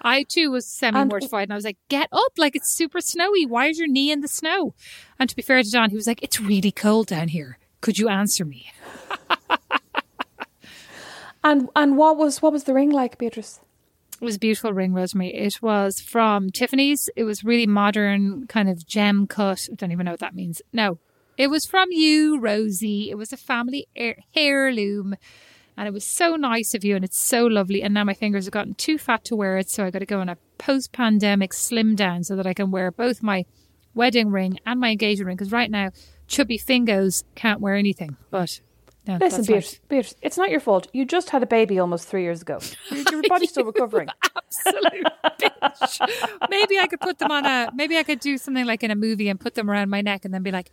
I 0.01 0.23
too 0.23 0.49
was 0.51 0.65
semi 0.65 1.03
mortified, 1.03 1.43
and 1.43 1.53
I 1.53 1.55
was 1.55 1.65
like, 1.65 1.77
"Get 1.89 2.07
up! 2.11 2.33
Like 2.37 2.55
it's 2.55 2.73
super 2.73 3.01
snowy. 3.01 3.45
Why 3.45 3.67
is 3.67 3.79
your 3.79 3.87
knee 3.87 4.11
in 4.11 4.21
the 4.21 4.27
snow?" 4.27 4.73
And 5.19 5.29
to 5.29 5.35
be 5.35 5.41
fair 5.41 5.61
to 5.61 5.69
Don, 5.69 5.89
he 5.89 5.95
was 5.95 6.07
like, 6.07 6.23
"It's 6.23 6.39
really 6.39 6.71
cold 6.71 7.07
down 7.07 7.29
here. 7.29 7.57
Could 7.81 7.99
you 7.99 8.07
answer 8.07 8.45
me?" 8.45 8.71
And 11.43 11.69
and 11.75 11.97
what 11.97 12.17
was 12.17 12.41
what 12.41 12.51
was 12.51 12.65
the 12.65 12.73
ring 12.73 12.89
like, 12.89 13.17
Beatrice? 13.17 13.59
It 14.21 14.25
was 14.25 14.35
a 14.35 14.39
beautiful 14.39 14.73
ring, 14.73 14.93
Rosemary. 14.93 15.33
It 15.33 15.61
was 15.61 16.01
from 16.01 16.49
Tiffany's. 16.49 17.09
It 17.15 17.23
was 17.23 17.45
really 17.45 17.67
modern, 17.67 18.47
kind 18.47 18.69
of 18.69 18.85
gem 18.85 19.27
cut. 19.27 19.69
I 19.71 19.75
don't 19.75 19.93
even 19.93 20.05
know 20.05 20.11
what 20.11 20.19
that 20.19 20.35
means. 20.35 20.61
No, 20.73 20.99
it 21.37 21.49
was 21.49 21.65
from 21.65 21.87
you, 21.91 22.37
Rosie. 22.37 23.09
It 23.09 23.17
was 23.17 23.31
a 23.31 23.37
family 23.37 23.87
heir- 23.95 24.19
heirloom. 24.35 25.15
And 25.77 25.87
it 25.87 25.93
was 25.93 26.03
so 26.03 26.35
nice 26.35 26.73
of 26.73 26.83
you, 26.83 26.97
and 26.97 27.05
it's 27.05 27.17
so 27.17 27.45
lovely. 27.45 27.81
And 27.81 27.93
now 27.93 28.03
my 28.03 28.13
fingers 28.13 28.43
have 28.43 28.51
gotten 28.51 28.73
too 28.73 28.97
fat 28.97 29.23
to 29.23 29.37
wear 29.37 29.57
it, 29.57 29.69
so 29.69 29.85
I 29.85 29.91
got 29.91 29.99
to 29.99 30.05
go 30.05 30.19
on 30.19 30.27
a 30.27 30.37
post 30.57 30.91
pandemic 30.91 31.53
slim 31.53 31.95
down 31.95 32.25
so 32.25 32.35
that 32.35 32.45
I 32.45 32.53
can 32.53 32.71
wear 32.71 32.91
both 32.91 33.23
my 33.23 33.45
wedding 33.93 34.31
ring 34.31 34.59
and 34.65 34.81
my 34.81 34.89
engagement 34.89 35.27
ring. 35.27 35.37
Because 35.37 35.53
right 35.53 35.71
now, 35.71 35.91
chubby 36.27 36.57
fingers 36.57 37.23
can't 37.35 37.61
wear 37.61 37.75
anything. 37.75 38.17
But 38.29 38.59
no, 39.09 39.17
Listen, 39.17 39.43
Beatrice. 39.43 39.79
Beatrice, 39.87 40.13
it's 40.21 40.37
not 40.37 40.51
your 40.51 40.59
fault. 40.59 40.87
You 40.93 41.03
just 41.03 41.31
had 41.31 41.41
a 41.41 41.47
baby 41.47 41.79
almost 41.79 42.07
three 42.07 42.21
years 42.21 42.43
ago. 42.43 42.59
Your, 42.91 43.03
your 43.11 43.21
body's 43.27 43.49
still 43.49 43.65
recovering. 43.65 44.07
absolute 44.35 45.07
bitch. 45.39 46.49
Maybe 46.49 46.77
I 46.77 46.85
could 46.85 46.99
put 46.99 47.17
them 47.17 47.31
on 47.31 47.43
a. 47.43 47.71
Maybe 47.73 47.97
I 47.97 48.03
could 48.03 48.19
do 48.19 48.37
something 48.37 48.65
like 48.65 48.83
in 48.83 48.91
a 48.91 48.95
movie 48.95 49.27
and 49.27 49.39
put 49.39 49.55
them 49.55 49.67
around 49.67 49.89
my 49.89 50.01
neck 50.01 50.25
and 50.25 50.33
then 50.33 50.43
be 50.43 50.51
like, 50.51 50.69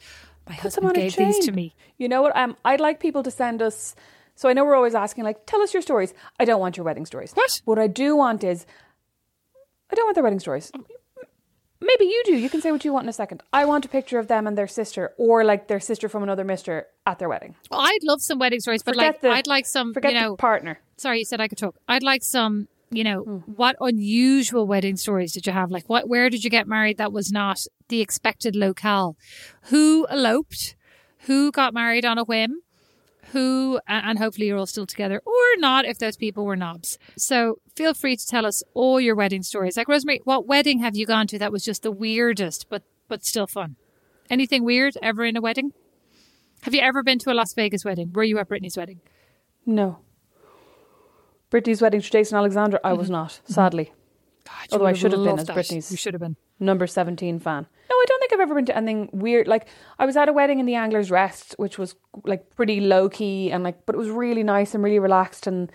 "My 0.46 0.54
them 0.54 0.62
husband 0.62 0.94
gave 0.94 1.16
these 1.16 1.38
to 1.46 1.52
me." 1.52 1.74
You 1.96 2.08
know 2.08 2.20
what? 2.20 2.36
Um, 2.36 2.56
I'd 2.62 2.80
like 2.80 3.00
people 3.00 3.22
to 3.22 3.30
send 3.30 3.62
us. 3.62 3.94
So 4.34 4.50
I 4.50 4.52
know 4.52 4.66
we're 4.66 4.74
always 4.76 4.94
asking, 4.94 5.24
like, 5.24 5.46
tell 5.46 5.62
us 5.62 5.72
your 5.72 5.80
stories. 5.80 6.12
I 6.38 6.44
don't 6.44 6.60
want 6.60 6.76
your 6.76 6.84
wedding 6.84 7.06
stories. 7.06 7.32
What? 7.32 7.62
What 7.64 7.78
I 7.78 7.86
do 7.86 8.14
want 8.14 8.44
is, 8.44 8.66
I 9.90 9.94
don't 9.94 10.04
want 10.04 10.14
their 10.14 10.24
wedding 10.24 10.40
stories. 10.40 10.70
Maybe 11.80 12.04
you 12.06 12.22
do. 12.24 12.34
You 12.36 12.48
can 12.48 12.60
say 12.62 12.72
what 12.72 12.84
you 12.84 12.92
want 12.92 13.04
in 13.04 13.08
a 13.10 13.12
second. 13.12 13.42
I 13.52 13.64
want 13.66 13.84
a 13.84 13.88
picture 13.88 14.18
of 14.18 14.28
them 14.28 14.46
and 14.46 14.56
their 14.56 14.66
sister, 14.66 15.12
or 15.18 15.44
like 15.44 15.68
their 15.68 15.80
sister 15.80 16.08
from 16.08 16.22
another 16.22 16.44
mister 16.44 16.86
at 17.06 17.18
their 17.18 17.28
wedding. 17.28 17.54
Well, 17.70 17.80
I'd 17.80 18.02
love 18.02 18.20
some 18.22 18.38
wedding 18.38 18.60
stories, 18.60 18.82
but 18.82 18.94
Forget 18.94 19.14
like 19.14 19.20
the- 19.20 19.30
I'd 19.30 19.46
like 19.46 19.66
some. 19.66 19.92
Forget 19.92 20.12
you 20.14 20.20
know, 20.20 20.30
the 20.32 20.36
partner. 20.36 20.78
sorry, 20.96 21.18
you 21.20 21.24
said 21.24 21.40
I 21.40 21.48
could 21.48 21.58
talk. 21.58 21.76
I'd 21.88 22.02
like 22.02 22.22
some. 22.24 22.68
You 22.90 23.02
know, 23.02 23.22
Hmm. 23.24 23.36
what 23.56 23.74
unusual 23.80 24.64
wedding 24.66 24.96
stories 24.96 25.32
did 25.32 25.44
you 25.44 25.52
have? 25.52 25.72
Like, 25.72 25.88
what? 25.88 26.08
Where 26.08 26.30
did 26.30 26.44
you 26.44 26.50
get 26.50 26.68
married 26.68 26.98
that 26.98 27.12
was 27.12 27.32
not 27.32 27.58
the 27.88 28.00
expected 28.00 28.54
locale? 28.54 29.16
Who 29.70 30.06
eloped? 30.08 30.76
Who 31.26 31.50
got 31.50 31.74
married 31.74 32.04
on 32.04 32.16
a 32.16 32.24
whim? 32.24 32.60
Who? 33.32 33.80
And 33.88 34.18
hopefully 34.18 34.46
you're 34.46 34.58
all 34.58 34.66
still 34.66 34.86
together, 34.86 35.20
or 35.24 35.56
not 35.58 35.84
if 35.84 35.98
those 35.98 36.16
people 36.16 36.44
were 36.44 36.56
knobs. 36.56 36.98
So 37.16 37.58
feel 37.74 37.94
free 37.94 38.16
to 38.16 38.26
tell 38.26 38.46
us 38.46 38.62
all 38.74 39.00
your 39.00 39.14
wedding 39.14 39.42
stories. 39.42 39.76
Like 39.76 39.88
Rosemary, 39.88 40.20
what 40.24 40.46
wedding 40.46 40.80
have 40.80 40.96
you 40.96 41.06
gone 41.06 41.26
to 41.28 41.38
that 41.38 41.52
was 41.52 41.64
just 41.64 41.82
the 41.82 41.90
weirdest, 41.90 42.66
but 42.68 42.82
but 43.08 43.24
still 43.24 43.46
fun? 43.46 43.76
Anything 44.30 44.64
weird 44.64 44.96
ever 45.02 45.24
in 45.24 45.36
a 45.36 45.40
wedding? 45.40 45.72
Have 46.62 46.74
you 46.74 46.80
ever 46.80 47.02
been 47.02 47.18
to 47.20 47.30
a 47.30 47.34
Las 47.34 47.54
Vegas 47.54 47.84
wedding? 47.84 48.12
Were 48.12 48.24
you 48.24 48.38
at 48.38 48.48
Britney's 48.48 48.76
wedding? 48.76 49.00
No. 49.64 49.98
Britney's 51.50 51.80
wedding 51.80 52.00
to 52.00 52.10
Jason 52.10 52.36
Alexander, 52.36 52.80
I 52.82 52.92
was 52.92 53.06
mm-hmm. 53.06 53.14
not, 53.14 53.40
sadly. 53.44 53.92
God, 54.44 54.68
Although 54.72 54.86
I 54.86 54.92
should 54.92 55.12
have 55.12 55.22
been 55.22 55.38
as 55.38 55.46
that. 55.46 55.56
Britney's- 55.56 55.90
You 55.90 55.96
should 55.96 56.14
have 56.14 56.20
been. 56.20 56.36
number 56.58 56.86
17 56.86 57.38
fan. 57.38 57.66
No, 57.88 57.94
I 57.94 58.04
don't 58.08 58.18
think 58.18 58.32
I've 58.32 58.40
ever 58.40 58.54
been 58.54 58.66
to 58.66 58.76
anything 58.76 59.08
weird. 59.12 59.46
Like, 59.46 59.68
I 59.98 60.06
was 60.06 60.16
at 60.16 60.28
a 60.28 60.32
wedding 60.32 60.58
in 60.58 60.66
the 60.66 60.74
Angler's 60.74 61.10
Rest, 61.10 61.54
which 61.56 61.78
was 61.78 61.94
like 62.24 62.54
pretty 62.56 62.80
low 62.80 63.08
key 63.08 63.52
and 63.52 63.62
like, 63.62 63.86
but 63.86 63.94
it 63.94 63.98
was 63.98 64.10
really 64.10 64.42
nice 64.42 64.74
and 64.74 64.82
really 64.82 64.98
relaxed. 64.98 65.46
And 65.46 65.70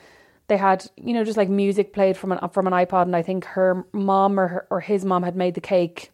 they 0.48 0.58
had, 0.58 0.86
you 0.98 1.14
know, 1.14 1.24
just 1.24 1.38
like 1.38 1.50
music 1.50 1.94
played 1.94 2.18
from 2.18 2.34
an, 2.34 2.50
from 2.50 2.68
an 2.68 2.74
iPod. 2.74 3.04
And 3.04 3.16
I 3.16 3.22
think 3.22 3.46
her 3.46 3.86
mom 3.94 4.40
or, 4.40 4.48
her, 4.48 4.68
or 4.70 4.80
his 4.82 5.06
mom 5.06 5.24
had 5.24 5.36
made 5.36 5.54
the 5.54 5.62
cake. 5.62 6.12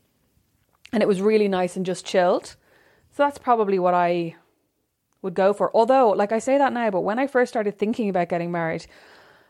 And 0.93 1.01
it 1.01 1.07
was 1.07 1.21
really 1.21 1.47
nice 1.47 1.75
and 1.75 1.85
just 1.85 2.05
chilled. 2.05 2.55
So 3.11 3.23
that's 3.23 3.39
probably 3.39 3.79
what 3.79 3.95
I 3.95 4.35
would 5.23 5.33
go 5.33 5.51
for. 5.53 5.75
Although, 5.75 6.09
like 6.09 6.31
I 6.31 6.39
say 6.39 6.59
that 6.59 6.73
now, 6.73 6.91
but 6.91 7.01
when 7.01 7.17
I 7.17 7.25
first 7.25 7.51
started 7.51 7.79
thinking 7.79 8.09
about 8.09 8.29
getting 8.29 8.51
married, 8.51 8.85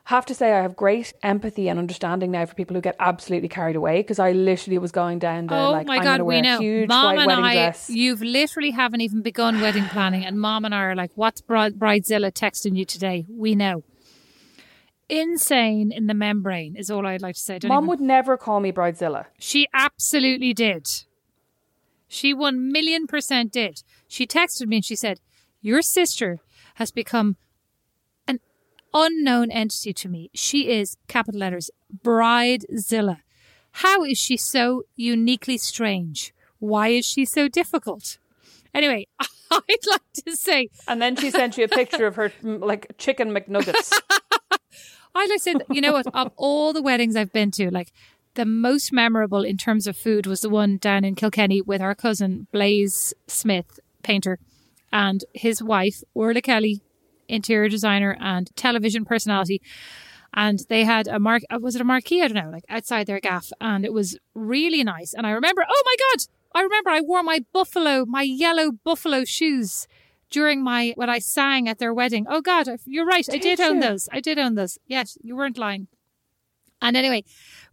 have 0.08 0.26
to 0.26 0.34
say 0.34 0.54
I 0.54 0.62
have 0.62 0.76
great 0.78 1.14
empathy 1.22 1.68
and 1.68 1.78
understanding 1.78 2.32
now 2.32 2.46
for 2.46 2.56
people 2.56 2.76
who 2.76 2.82
get 2.82 2.96
absolutely 3.00 3.50
carried 3.50 3.76
away 3.76 4.02
because 4.02 4.20
I 4.20 4.32
literally 4.32 4.78
was 4.78 4.92
going 4.94 5.20
down 5.20 5.48
the 5.48 5.56
oh 5.60 5.72
like 5.72 5.86
my 5.88 5.98
I'm 5.98 6.04
god, 6.04 6.22
we 6.22 6.38
a 6.38 6.42
know. 6.42 6.60
huge 6.60 6.88
Mom 6.88 7.06
white 7.06 7.18
and 7.20 7.28
wedding 7.28 7.44
I, 7.44 7.54
dress. 7.54 7.90
you've 7.90 8.22
literally 8.22 8.72
haven't 8.72 9.02
even 9.02 9.22
begun 9.22 9.60
wedding 9.60 9.84
planning, 9.86 10.24
and 10.26 10.40
Mom 10.40 10.64
and 10.64 10.74
I 10.74 10.80
are 10.84 10.96
like, 10.96 11.12
"What's 11.16 11.42
Bride- 11.42 11.78
Bridezilla 11.78 12.32
texting 12.32 12.78
you 12.78 12.86
today?" 12.86 13.26
We 13.30 13.54
know. 13.54 13.84
Insane 15.10 15.92
in 15.92 16.08
the 16.08 16.14
membrane 16.14 16.76
is 16.76 16.90
all 16.92 17.06
I'd 17.06 17.22
like 17.22 17.36
to 17.36 17.42
say. 17.42 17.60
Don't 17.60 17.70
Mom 17.70 17.84
even- 17.86 17.90
would 17.90 18.02
never 18.02 18.38
call 18.38 18.60
me 18.60 18.72
bridezilla. 18.72 19.26
She 19.40 19.68
absolutely 19.74 20.54
did. 20.54 20.86
She 22.10 22.34
one 22.34 22.72
million 22.72 23.08
percent 23.08 23.52
did. 23.52 23.84
She 24.08 24.26
texted 24.26 24.68
me 24.68 24.78
and 24.78 24.86
she 24.86 24.96
said, 24.96 25.20
Your 25.62 25.82
sister 25.82 26.40
has 26.76 26.92
become 26.92 27.36
unknown 28.94 29.52
entity 29.52 29.94
to 29.94 30.10
me. 30.10 30.30
She 30.34 30.70
is, 30.70 30.98
capital 31.08 31.40
letters, 31.40 31.70
Bridezilla. 32.04 33.20
How 33.72 34.04
is 34.04 34.18
she 34.18 34.38
so 34.38 34.84
uniquely 34.96 35.58
strange? 35.58 36.34
Why 36.60 36.90
is 36.90 37.06
she 37.06 37.26
so 37.26 37.48
difficult? 37.48 38.18
Anyway, 38.74 39.08
I'd 39.52 39.88
like 39.90 40.02
to 40.26 40.36
say, 40.36 40.70
And 40.88 41.02
then 41.02 41.16
she 41.16 41.32
sent 41.32 41.58
you 41.58 41.66
a 41.66 41.68
picture 41.68 42.08
of 42.08 42.16
her 42.16 42.30
mm, 42.44 42.60
like 42.60 42.98
chicken 42.98 43.32
McNuggets. 43.32 43.94
I'd 45.16 45.30
like 45.30 45.30
to 45.30 45.40
say, 45.40 45.54
that, 45.54 45.66
you 45.70 45.82
know 45.82 45.94
what, 45.94 46.08
of 46.14 46.32
all 46.36 46.74
the 46.74 46.82
weddings 46.82 47.16
I've 47.16 47.34
been 47.34 47.52
to, 47.52 47.72
like 47.72 47.92
the 48.36 48.46
most 48.46 48.94
memorable 48.94 49.44
in 49.44 49.58
terms 49.58 49.88
of 49.88 49.98
food 49.98 50.28
was 50.28 50.42
the 50.42 50.50
one 50.50 50.78
down 50.78 51.04
in 51.04 51.16
Kilkenny 51.16 51.62
with 51.62 51.82
our 51.82 51.96
cousin 51.96 52.48
Blaze 52.52 53.14
Smith, 53.26 53.80
painter, 54.04 54.38
and 54.92 55.26
his 55.34 55.62
wife, 55.62 56.04
Orla 56.14 56.42
Kelly, 56.42 56.82
interior 57.28 57.70
designer 57.70 58.18
and 58.20 58.56
television 58.56 59.06
personality. 59.06 59.62
And 60.34 60.60
they 60.70 60.84
had 60.84 61.08
a 61.08 61.20
mark, 61.20 61.44
uh, 61.50 61.60
was 61.60 61.76
it 61.76 61.82
a 61.82 61.86
marquee? 61.86 62.22
I 62.22 62.28
don't 62.28 62.44
know, 62.44 62.52
like 62.52 62.66
outside 62.70 63.08
their 63.08 63.20
gaff. 63.20 63.52
And 63.60 63.86
it 63.86 63.94
was 63.94 64.18
really 64.36 64.84
nice. 64.84 65.14
And 65.14 65.26
I 65.26 65.32
remember, 65.32 65.66
oh 65.68 65.84
my 65.86 65.96
God, 65.98 66.26
I 66.54 66.62
remember 66.62 66.90
I 66.90 67.02
wore 67.02 67.24
my 67.24 67.46
buffalo, 67.54 68.06
my 68.06 68.24
yellow 68.24 68.72
buffalo 68.72 69.24
shoes 69.26 69.88
during 70.30 70.62
my, 70.64 70.94
when 70.96 71.10
I 71.10 71.20
sang 71.20 71.68
at 71.70 71.80
their 71.80 71.94
wedding. 71.94 72.26
Oh 72.30 72.42
God, 72.42 72.68
you're 72.86 73.06
right. 73.06 73.26
I 73.30 73.34
Did 73.34 73.58
did 73.58 73.62
own 73.62 73.80
those. 73.80 74.10
I 74.12 74.20
did 74.20 74.38
own 74.38 74.56
those. 74.56 74.78
Yes, 74.86 75.18
you 75.24 75.36
weren't 75.36 75.58
lying. 75.58 75.88
And 76.82 76.96
anyway, 76.96 77.24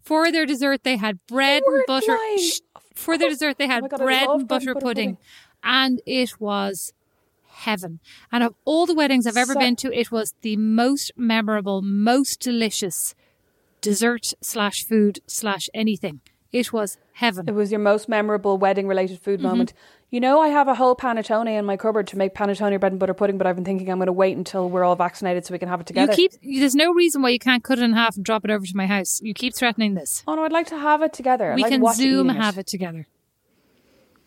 for 0.01 0.31
their 0.33 0.47
dessert, 0.47 0.85
they 0.85 0.97
had 0.97 1.19
bread 1.27 1.63
and 1.67 1.85
butter. 1.87 2.17
Shh. 2.39 2.61
For 2.95 3.19
their 3.19 3.29
dessert, 3.29 3.59
they 3.59 3.67
had 3.67 3.83
my 3.83 3.89
God, 3.89 3.99
bread 3.99 4.23
and 4.23 4.27
bread 4.27 4.41
and 4.41 4.49
butter 4.49 4.75
butter 4.75 4.87
pudding. 4.87 5.17
pudding. 5.17 5.19
And 5.63 6.01
it 6.07 6.41
was 6.41 6.93
heaven. 7.65 8.01
And 8.33 8.43
of 8.45 8.55
all 8.65 8.87
the 8.87 8.95
weddings 8.95 9.27
I've 9.27 9.37
ever 9.37 9.55
So- 9.55 9.59
been 9.61 9.77
to, 9.77 9.93
it 9.93 10.11
was 10.11 10.35
the 10.43 10.57
most 10.57 11.13
memorable, 11.17 11.83
most 11.83 12.41
delicious 12.41 13.15
dessert 13.81 14.33
slash 14.41 14.85
food 14.85 15.19
slash 15.27 15.69
anything. 15.75 16.21
It 16.53 16.73
was 16.73 16.97
heaven. 17.15 17.49
It 17.49 17.55
was 17.55 17.71
your 17.73 17.81
most 17.81 18.09
memorable 18.09 18.57
wedding 18.59 18.87
related 18.87 19.19
food 19.21 19.41
Mm-hmm. 19.41 19.49
moment. 19.49 19.73
You 20.11 20.21
know, 20.21 20.41
I 20.41 20.49
have 20.49 20.69
a 20.69 20.77
whole 20.77 20.95
panettone 20.95 21.49
in 21.49 21.65
my 21.65 21.77
cupboard 21.77 22.07
to 22.09 22.17
make 22.17 22.33
panettone 22.35 22.79
bread 22.79 22.93
and 22.93 23.01
butter 23.01 23.15
pudding, 23.15 23.37
but 23.37 23.49
I've 23.49 23.57
been 23.57 23.65
thinking 23.65 23.91
I'm 23.91 23.99
going 23.99 24.07
to 24.07 24.13
wait 24.13 24.37
until 24.37 24.71
we're 24.71 24.85
all 24.85 24.95
vaccinated 24.95 25.45
so 25.45 25.53
we 25.53 25.59
can 25.59 25.69
have 25.69 25.81
it 25.81 25.91
You 25.91 25.95
together. 25.95 26.13
keep. 26.15 26.33
There's 26.41 26.77
no 26.77 26.93
reason 26.93 27.21
why 27.23 27.31
you 27.31 27.41
can't 27.41 27.65
cut 27.65 27.79
it 27.81 27.83
in 27.83 27.93
half 27.95 28.15
and 28.15 28.25
drop 28.25 28.45
it 28.45 28.51
over 28.53 28.65
to 28.65 28.77
my 28.77 28.87
house. 28.87 29.21
You 29.25 29.35
keep 29.35 29.55
threatening 29.57 29.95
this. 29.95 30.23
oh 30.29 30.37
no, 30.37 30.45
I'd 30.45 30.53
like 30.53 30.69
to 30.69 30.79
have 30.79 31.03
it 31.03 31.13
together. 31.13 31.51
I'd 31.51 31.57
we 31.57 31.63
like 31.63 31.73
can 31.73 31.85
Zoom 31.95 32.31
eating 32.31 32.41
have 32.41 32.57
it 32.59 32.69
together. 32.69 33.09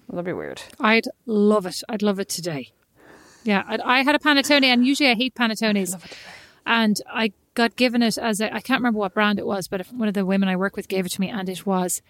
Well, 0.08 0.18
that'd 0.18 0.26
be 0.26 0.34
weird. 0.34 0.62
I'd 0.82 1.06
love 1.26 1.66
it. 1.66 1.82
I'd 1.88 2.02
love 2.02 2.20
it 2.20 2.28
today. 2.28 2.72
Yeah, 3.48 3.64
I, 3.68 4.00
I 4.00 4.04
had 4.04 4.14
a 4.16 4.20
panettone, 4.20 4.64
and 4.64 4.86
usually 4.86 5.10
I 5.10 5.16
hate 5.16 5.34
panettones. 5.36 5.96
And 6.66 7.00
I 7.12 7.32
got 7.54 7.76
given 7.78 8.04
it 8.04 8.18
as 8.18 8.42
a, 8.42 8.54
I 8.54 8.60
can't 8.60 8.82
remember 8.82 9.00
what 9.00 9.14
brand 9.14 9.40
it 9.40 9.46
was, 9.48 9.68
but 9.70 9.88
one 9.88 10.08
of 10.10 10.14
the 10.14 10.26
women 10.26 10.50
I 10.50 10.56
work 10.58 10.76
with 10.76 10.88
gave 10.90 11.06
it 11.06 11.10
to 11.14 11.22
me, 11.22 11.30
and 11.30 11.48
it 11.48 11.66
was 11.66 12.02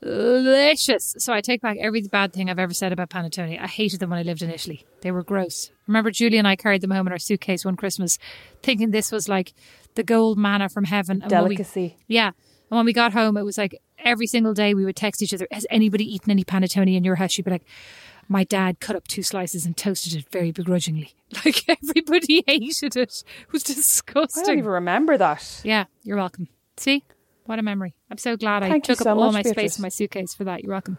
delicious. 0.00 1.14
So 1.18 1.32
I 1.32 1.40
take 1.40 1.60
back 1.60 1.76
every 1.80 2.02
bad 2.02 2.32
thing 2.32 2.48
I've 2.50 2.58
ever 2.58 2.74
said 2.74 2.92
about 2.92 3.10
panettone. 3.10 3.60
I 3.60 3.66
hated 3.66 4.00
them 4.00 4.10
when 4.10 4.18
I 4.18 4.22
lived 4.22 4.42
in 4.42 4.50
Italy. 4.50 4.86
They 5.02 5.10
were 5.10 5.22
gross. 5.22 5.70
Remember, 5.86 6.10
Julie 6.10 6.38
and 6.38 6.48
I 6.48 6.56
carried 6.56 6.80
them 6.80 6.90
home 6.90 7.06
in 7.06 7.12
our 7.12 7.18
suitcase 7.18 7.64
one 7.64 7.76
Christmas, 7.76 8.18
thinking 8.62 8.90
this 8.90 9.12
was 9.12 9.28
like 9.28 9.52
the 9.94 10.02
gold 10.02 10.38
manna 10.38 10.68
from 10.68 10.84
heaven. 10.84 11.22
And 11.22 11.30
when 11.30 11.42
we- 11.44 11.56
Delicacy. 11.56 11.96
yeah. 12.06 12.30
And 12.68 12.76
when 12.78 12.84
we 12.86 12.92
got 12.92 13.12
home, 13.12 13.36
it 13.36 13.44
was 13.44 13.56
like 13.58 13.80
every 13.98 14.26
single 14.26 14.52
day 14.52 14.74
we 14.74 14.84
would 14.84 14.96
text 14.96 15.22
each 15.22 15.32
other, 15.32 15.46
Has 15.52 15.66
anybody 15.70 16.04
eaten 16.04 16.30
any 16.32 16.42
panettone 16.44 16.92
in 16.92 17.04
your 17.04 17.14
house? 17.14 17.30
She'd 17.32 17.44
be 17.44 17.50
like, 17.52 17.64
My 18.28 18.44
dad 18.44 18.80
cut 18.80 18.96
up 18.96 19.06
two 19.06 19.22
slices 19.22 19.66
and 19.66 19.76
toasted 19.76 20.14
it 20.14 20.28
very 20.30 20.52
begrudgingly. 20.52 21.12
Like 21.44 21.68
everybody 21.68 22.44
hated 22.46 22.96
it. 22.96 23.24
It 23.46 23.52
was 23.52 23.64
disgusting. 23.64 24.44
I 24.44 24.46
don't 24.46 24.58
even 24.58 24.70
remember 24.70 25.18
that. 25.18 25.60
Yeah, 25.64 25.84
you're 26.04 26.16
welcome. 26.16 26.46
See? 26.76 27.02
What 27.46 27.58
a 27.58 27.62
memory. 27.62 27.94
I'm 28.10 28.18
so 28.18 28.36
glad 28.36 28.62
I 28.62 28.68
Thank 28.68 28.86
you 28.88 28.94
took 28.94 29.02
so 29.02 29.10
up 29.10 29.16
all 29.18 29.24
much, 29.26 29.32
my 29.32 29.42
Beatrice. 29.42 29.54
space 29.72 29.78
in 29.78 29.82
my 29.82 29.88
suitcase 29.88 30.34
for 30.34 30.44
that. 30.44 30.62
You're 30.62 30.72
welcome. 30.72 30.98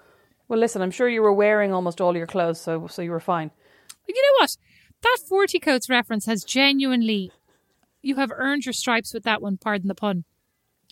Well, 0.49 0.59
listen, 0.59 0.81
I'm 0.81 0.91
sure 0.91 1.07
you 1.07 1.21
were 1.21 1.33
wearing 1.33 1.73
almost 1.73 2.01
all 2.01 2.15
your 2.15 2.27
clothes, 2.27 2.59
so 2.59 2.87
so 2.87 3.01
you 3.01 3.11
were 3.11 3.21
fine. 3.21 3.51
But 4.05 4.15
you 4.15 4.21
know 4.21 4.43
what? 4.43 4.57
That 5.01 5.17
40 5.27 5.59
coats 5.59 5.89
reference 5.89 6.25
has 6.25 6.43
genuinely, 6.43 7.31
you 8.01 8.15
have 8.15 8.31
earned 8.35 8.65
your 8.65 8.73
stripes 8.73 9.13
with 9.13 9.23
that 9.23 9.41
one, 9.41 9.57
pardon 9.57 9.87
the 9.87 9.95
pun. 9.95 10.25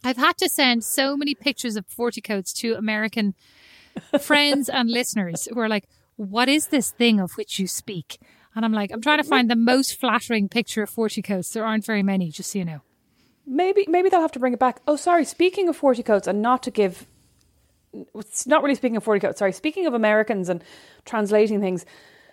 I've 0.04 0.18
had 0.18 0.38
to 0.38 0.50
send 0.50 0.84
so 0.86 1.18
many 1.18 1.36
pictures 1.36 1.76
of 1.76 1.86
40 1.88 2.22
coats 2.22 2.54
to 2.54 2.76
American 2.76 3.34
friends 4.22 4.70
and 4.70 4.90
listeners 4.90 5.48
who 5.52 5.60
are 5.60 5.70
like, 5.70 5.88
what 6.16 6.50
is 6.50 6.68
this 6.68 6.92
thing 6.92 7.20
of 7.20 7.34
which 7.34 7.60
you 7.60 7.68
speak? 7.68 8.20
And 8.56 8.64
I'm 8.64 8.72
like, 8.72 8.92
I'm 8.92 9.02
trying 9.02 9.18
to 9.18 9.24
find 9.24 9.50
the 9.50 9.56
most 9.56 10.00
flattering 10.00 10.48
picture 10.48 10.84
of 10.84 10.90
40 10.90 11.22
coats. 11.22 11.52
There 11.52 11.66
aren't 11.66 11.86
very 11.86 12.04
many, 12.04 12.30
just 12.30 12.52
so 12.52 12.60
you 12.60 12.66
know. 12.66 12.82
Maybe 13.48 13.86
maybe 13.88 14.10
they'll 14.10 14.22
have 14.22 14.32
to 14.32 14.40
bring 14.40 14.54
it 14.54 14.60
back. 14.60 14.82
Oh, 14.88 14.96
sorry. 14.96 15.24
Speaking 15.24 15.70
of 15.70 15.78
forty 15.78 16.02
coats, 16.02 16.26
and 16.26 16.42
not 16.42 16.64
to 16.64 16.72
give, 16.72 17.06
it's 18.16 18.48
not 18.48 18.64
really 18.64 18.74
speaking 18.76 18.98
of 18.98 19.04
forty 19.04 19.20
coats. 19.20 19.38
Sorry, 19.38 19.52
speaking 19.52 19.86
of 19.86 19.94
Americans 19.94 20.50
and 20.50 20.64
translating 21.06 21.62
things, 21.62 21.86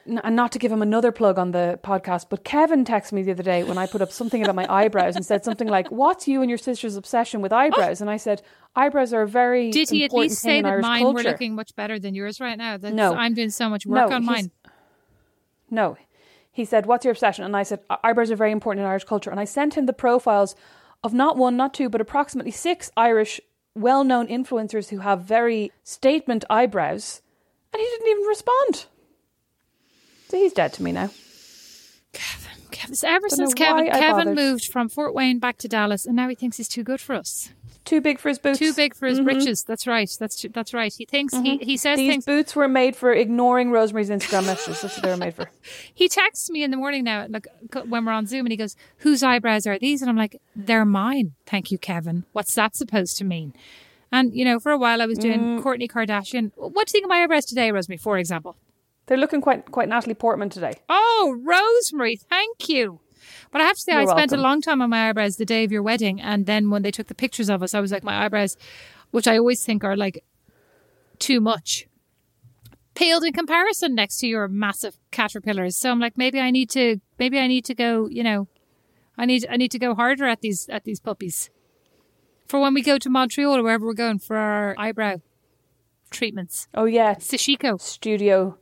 and 0.07 0.37
not 0.37 0.53
to 0.53 0.59
give 0.59 0.73
him 0.73 0.83
another 0.83 1.13
plug 1.13 1.39
on 1.39 1.53
the 1.53 1.79
podcast. 1.83 2.27
But 2.29 2.45
Kevin 2.45 2.85
texted 2.85 3.13
me 3.13 3.23
the 3.23 3.33
other 3.33 3.43
day 3.43 3.63
when 3.65 3.79
I 3.79 3.87
put 3.87 4.03
up 4.03 4.11
something 4.11 4.43
about 4.43 4.55
my 4.55 4.67
eyebrows 4.73 5.17
and 5.17 5.25
said 5.25 5.45
something 5.45 5.69
like, 5.69 5.89
"What's 5.89 6.27
you 6.27 6.41
and 6.41 6.51
your 6.51 6.59
sister's 6.59 6.97
obsession 6.97 7.41
with 7.43 7.53
eyebrows?" 7.53 8.01
And 8.01 8.11
I 8.11 8.17
said, 8.17 8.43
"Eyebrows 8.75 9.13
are 9.13 9.23
a 9.23 9.29
very 9.29 9.71
Did 9.71 9.91
he 9.91 10.05
at 10.05 10.13
least 10.13 10.41
say 10.41 10.61
that 10.63 10.69
Irish 10.69 10.83
mine 10.83 11.03
culture." 11.03 11.15
were 11.25 11.31
looking 11.31 11.55
much 11.55 11.75
better 11.77 11.99
than 11.99 12.15
yours 12.15 12.41
right 12.41 12.59
now? 12.59 12.77
That's, 12.77 12.95
No. 12.95 13.15
I'm 13.15 13.35
doing 13.35 13.51
so 13.51 13.69
much 13.69 13.87
work 13.87 14.11
No, 14.11 14.17
on 14.17 14.25
mine. 14.25 14.51
No. 15.71 15.97
He 16.51 16.65
said, 16.65 16.87
What's 16.87 17.05
your 17.05 17.13
obsession? 17.13 17.45
And 17.45 17.57
I 17.57 17.63
said, 17.63 17.81
Eyebrows 18.05 18.31
are 18.31 18.37
very 18.37 18.53
important 18.53 18.85
in 18.85 18.91
Irish 18.91 19.05
culture. 19.05 19.31
And 19.31 19.41
I 19.41 19.45
sent 19.45 19.75
him 19.75 19.87
the 19.87 19.93
profiles 19.95 20.55
of 21.03 21.15
not 21.15 21.37
one, 21.37 21.57
not 21.57 21.73
two, 21.75 21.89
but 21.89 22.01
approximately 22.01 22.51
six 22.51 22.91
Irish 22.97 23.41
well 23.75 24.05
known 24.05 24.27
influencers 24.29 24.91
who 24.91 24.99
have 24.99 25.23
very 25.23 25.73
statement 25.83 26.45
eyebrows. 26.51 27.23
And 27.73 27.81
he 27.81 27.87
didn't 27.87 28.09
even 28.09 28.25
respond. 28.25 28.87
So 30.33 30.39
he's 30.39 30.55
dead 30.55 30.73
to 30.73 30.83
me 30.83 30.93
now. 30.93 31.11
Kevin, 32.15 32.97
ever 33.05 33.29
Don't 33.29 33.37
since 33.37 33.53
Kevin, 33.53 33.87
Kevin 33.91 34.35
moved 34.35 34.65
from 34.73 34.89
Fort 34.89 35.13
Wayne 35.15 35.39
back 35.39 35.59
to 35.59 35.69
Dallas, 35.69 36.07
and 36.07 36.17
now 36.17 36.27
he 36.27 36.35
thinks 36.35 36.57
he's 36.57 36.69
too 36.69 36.83
good 36.83 37.03
for 37.03 37.15
us. 37.15 37.51
Too 37.85 38.01
big 38.01 38.19
for 38.19 38.31
his 38.31 38.39
boots. 38.39 38.59
Too 38.59 38.73
big 38.73 38.95
for 38.95 39.07
his 39.09 39.21
britches. 39.21 39.63
That's 39.63 39.87
right. 39.87 40.09
That's 40.19 40.41
tr- 40.41 40.49
that's 40.51 40.73
right. 40.73 40.91
He 40.91 41.05
thinks 41.05 41.37
he 41.37 41.59
he 41.59 41.77
says 41.77 41.99
These 41.99 42.11
things. 42.11 42.25
boots 42.25 42.57
were 42.57 42.67
made 42.67 42.97
for 42.97 43.13
ignoring 43.13 43.73
Rosemary's 43.73 44.09
Instagram 44.09 44.47
messages. 44.47 44.81
That's 44.81 44.97
what 44.97 45.03
they 45.03 45.11
were 45.11 45.19
made 45.19 45.35
for. 45.35 45.51
He 45.93 46.09
texts 46.09 46.49
me 46.49 46.63
in 46.65 46.71
the 46.71 46.79
morning 46.79 47.05
now, 47.05 47.27
like 47.29 47.47
when 47.87 48.07
we're 48.07 48.13
on 48.13 48.25
Zoom, 48.27 48.47
and 48.47 48.53
he 48.55 48.57
goes, 48.57 48.75
"Whose 49.01 49.23
eyebrows 49.23 49.67
are 49.67 49.79
these?" 49.79 50.01
And 50.01 50.09
I'm 50.09 50.17
like, 50.17 50.41
"They're 50.57 50.87
mine." 50.87 51.35
Thank 51.45 51.71
you, 51.71 51.77
Kevin. 51.77 52.25
What's 52.33 52.55
that 52.55 52.75
supposed 52.75 53.19
to 53.19 53.25
mean? 53.25 53.53
And 54.11 54.35
you 54.35 54.47
know, 54.47 54.59
for 54.59 54.73
a 54.73 54.79
while 54.79 55.03
I 55.03 55.07
was 55.07 55.19
doing 55.19 55.41
Mm. 55.41 55.63
Kourtney 55.63 55.91
Kardashian. 55.91 56.53
What 56.57 56.73
do 56.73 56.81
you 56.81 56.93
think 56.93 57.05
of 57.05 57.11
my 57.11 57.23
eyebrows 57.23 57.45
today, 57.45 57.71
Rosemary? 57.71 57.99
For 57.99 58.17
example. 58.17 58.57
They're 59.07 59.19
looking 59.19 59.41
quite 59.41 59.71
quite 59.71 59.89
Natalie 59.89 60.15
Portman 60.15 60.49
today. 60.49 60.75
Oh, 60.89 61.37
Rosemary, 61.45 62.17
thank 62.17 62.69
you. 62.69 63.01
But 63.51 63.61
I 63.61 63.65
have 63.65 63.77
to 63.77 63.83
say, 63.83 63.93
I 63.93 64.01
You're 64.01 64.09
spent 64.09 64.31
welcome. 64.31 64.41
a 64.41 64.43
long 64.43 64.61
time 64.61 64.83
on 64.83 64.91
my 64.91 65.09
eyebrows 65.09 65.37
the 65.37 65.45
day 65.45 65.65
of 65.65 65.73
your 65.73 65.83
wedding, 65.83 66.21
and 66.21 66.47
then 66.47 66.71
when 66.71 66.83
they 66.83 66.91
took 66.91 67.09
the 67.09 67.15
pictures 67.15 67.51
of 67.51 67.63
us, 67.63 67.75
I 67.75 67.81
was 67.81 67.93
like, 67.93 68.03
my 68.03 68.25
eyebrows, 68.25 68.57
which 69.11 69.29
I 69.29 69.39
always 69.39 69.65
think 69.65 69.85
are 69.85 69.97
like 69.97 70.25
too 71.19 71.41
much, 71.41 71.87
paled 72.95 73.25
in 73.25 73.33
comparison 73.33 73.95
next 73.95 74.19
to 74.19 74.27
your 74.27 74.49
massive 74.49 74.99
caterpillars. 75.11 75.77
So 75.77 75.91
I'm 75.91 76.01
like, 76.01 76.17
maybe 76.17 76.41
I 76.41 76.51
need 76.51 76.71
to, 76.71 77.01
maybe 77.19 77.39
I 77.39 77.47
need 77.47 77.65
to 77.67 77.75
go. 77.75 78.09
You 78.09 78.23
know, 78.23 78.49
I 79.19 79.27
need, 79.27 79.47
I 79.51 79.57
need 79.57 79.71
to 79.73 79.79
go 79.79 79.95
harder 79.95 80.27
at 80.27 80.41
these 80.41 80.69
at 80.69 80.85
these 80.85 81.01
puppies 81.01 81.51
for 82.47 82.61
when 82.61 82.75
we 82.75 82.83
go 82.83 82.99
to 82.99 83.11
Montreal 83.11 83.57
or 83.57 83.63
wherever 83.63 83.87
we're 83.87 83.95
going 83.95 84.19
for 84.19 84.37
our 84.37 84.75
eyebrow 84.79 85.17
treatments. 86.11 86.69
Oh 86.75 86.85
yeah. 86.87 87.15
Sashiko. 87.15 87.81
Studio 87.81 88.59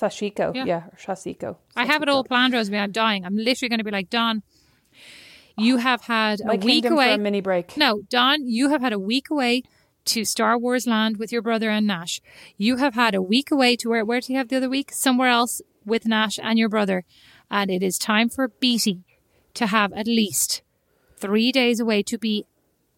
Sashiko. 0.00 0.54
Yeah. 0.54 0.64
Yeah, 0.64 0.82
or 0.86 0.96
Shasiko. 0.96 1.56
I 1.76 1.86
have 1.86 2.02
it 2.02 2.08
all 2.08 2.24
planned, 2.24 2.54
Rosemary. 2.54 2.82
I'm 2.82 2.92
dying. 2.92 3.24
I'm 3.24 3.36
literally 3.36 3.68
going 3.68 3.78
to 3.78 3.84
be 3.84 3.90
like, 3.90 4.10
Don, 4.10 4.42
you 5.58 5.76
have 5.78 6.02
had 6.02 6.40
My 6.44 6.54
a 6.54 6.58
week 6.58 6.84
away. 6.86 7.14
a 7.14 7.18
mini 7.18 7.40
break. 7.40 7.76
no, 7.76 8.02
Don, 8.08 8.46
you 8.48 8.70
have 8.70 8.80
had 8.80 8.92
a 8.92 8.98
week 8.98 9.30
away 9.30 9.62
to 10.06 10.24
Star 10.24 10.58
Wars 10.58 10.86
Land 10.86 11.18
with 11.18 11.30
your 11.30 11.42
brother 11.42 11.68
and 11.70 11.86
Nash. 11.86 12.20
You 12.56 12.76
have 12.76 12.94
had 12.94 13.14
a 13.14 13.20
week 13.22 13.50
away 13.50 13.76
to 13.76 13.88
where? 13.90 14.04
Where 14.04 14.20
do 14.20 14.32
you 14.32 14.38
have 14.38 14.48
the 14.48 14.56
other 14.56 14.70
week? 14.70 14.92
Somewhere 14.92 15.28
else 15.28 15.60
with 15.84 16.06
Nash 16.06 16.38
and 16.42 16.58
your 16.58 16.68
brother. 16.68 17.04
And 17.50 17.70
it 17.70 17.82
is 17.82 17.98
time 17.98 18.28
for 18.28 18.48
Beatty 18.48 19.00
to 19.54 19.66
have 19.66 19.92
at 19.92 20.06
least 20.06 20.62
three 21.18 21.52
days 21.52 21.80
away 21.80 22.02
to 22.04 22.16
be. 22.16 22.46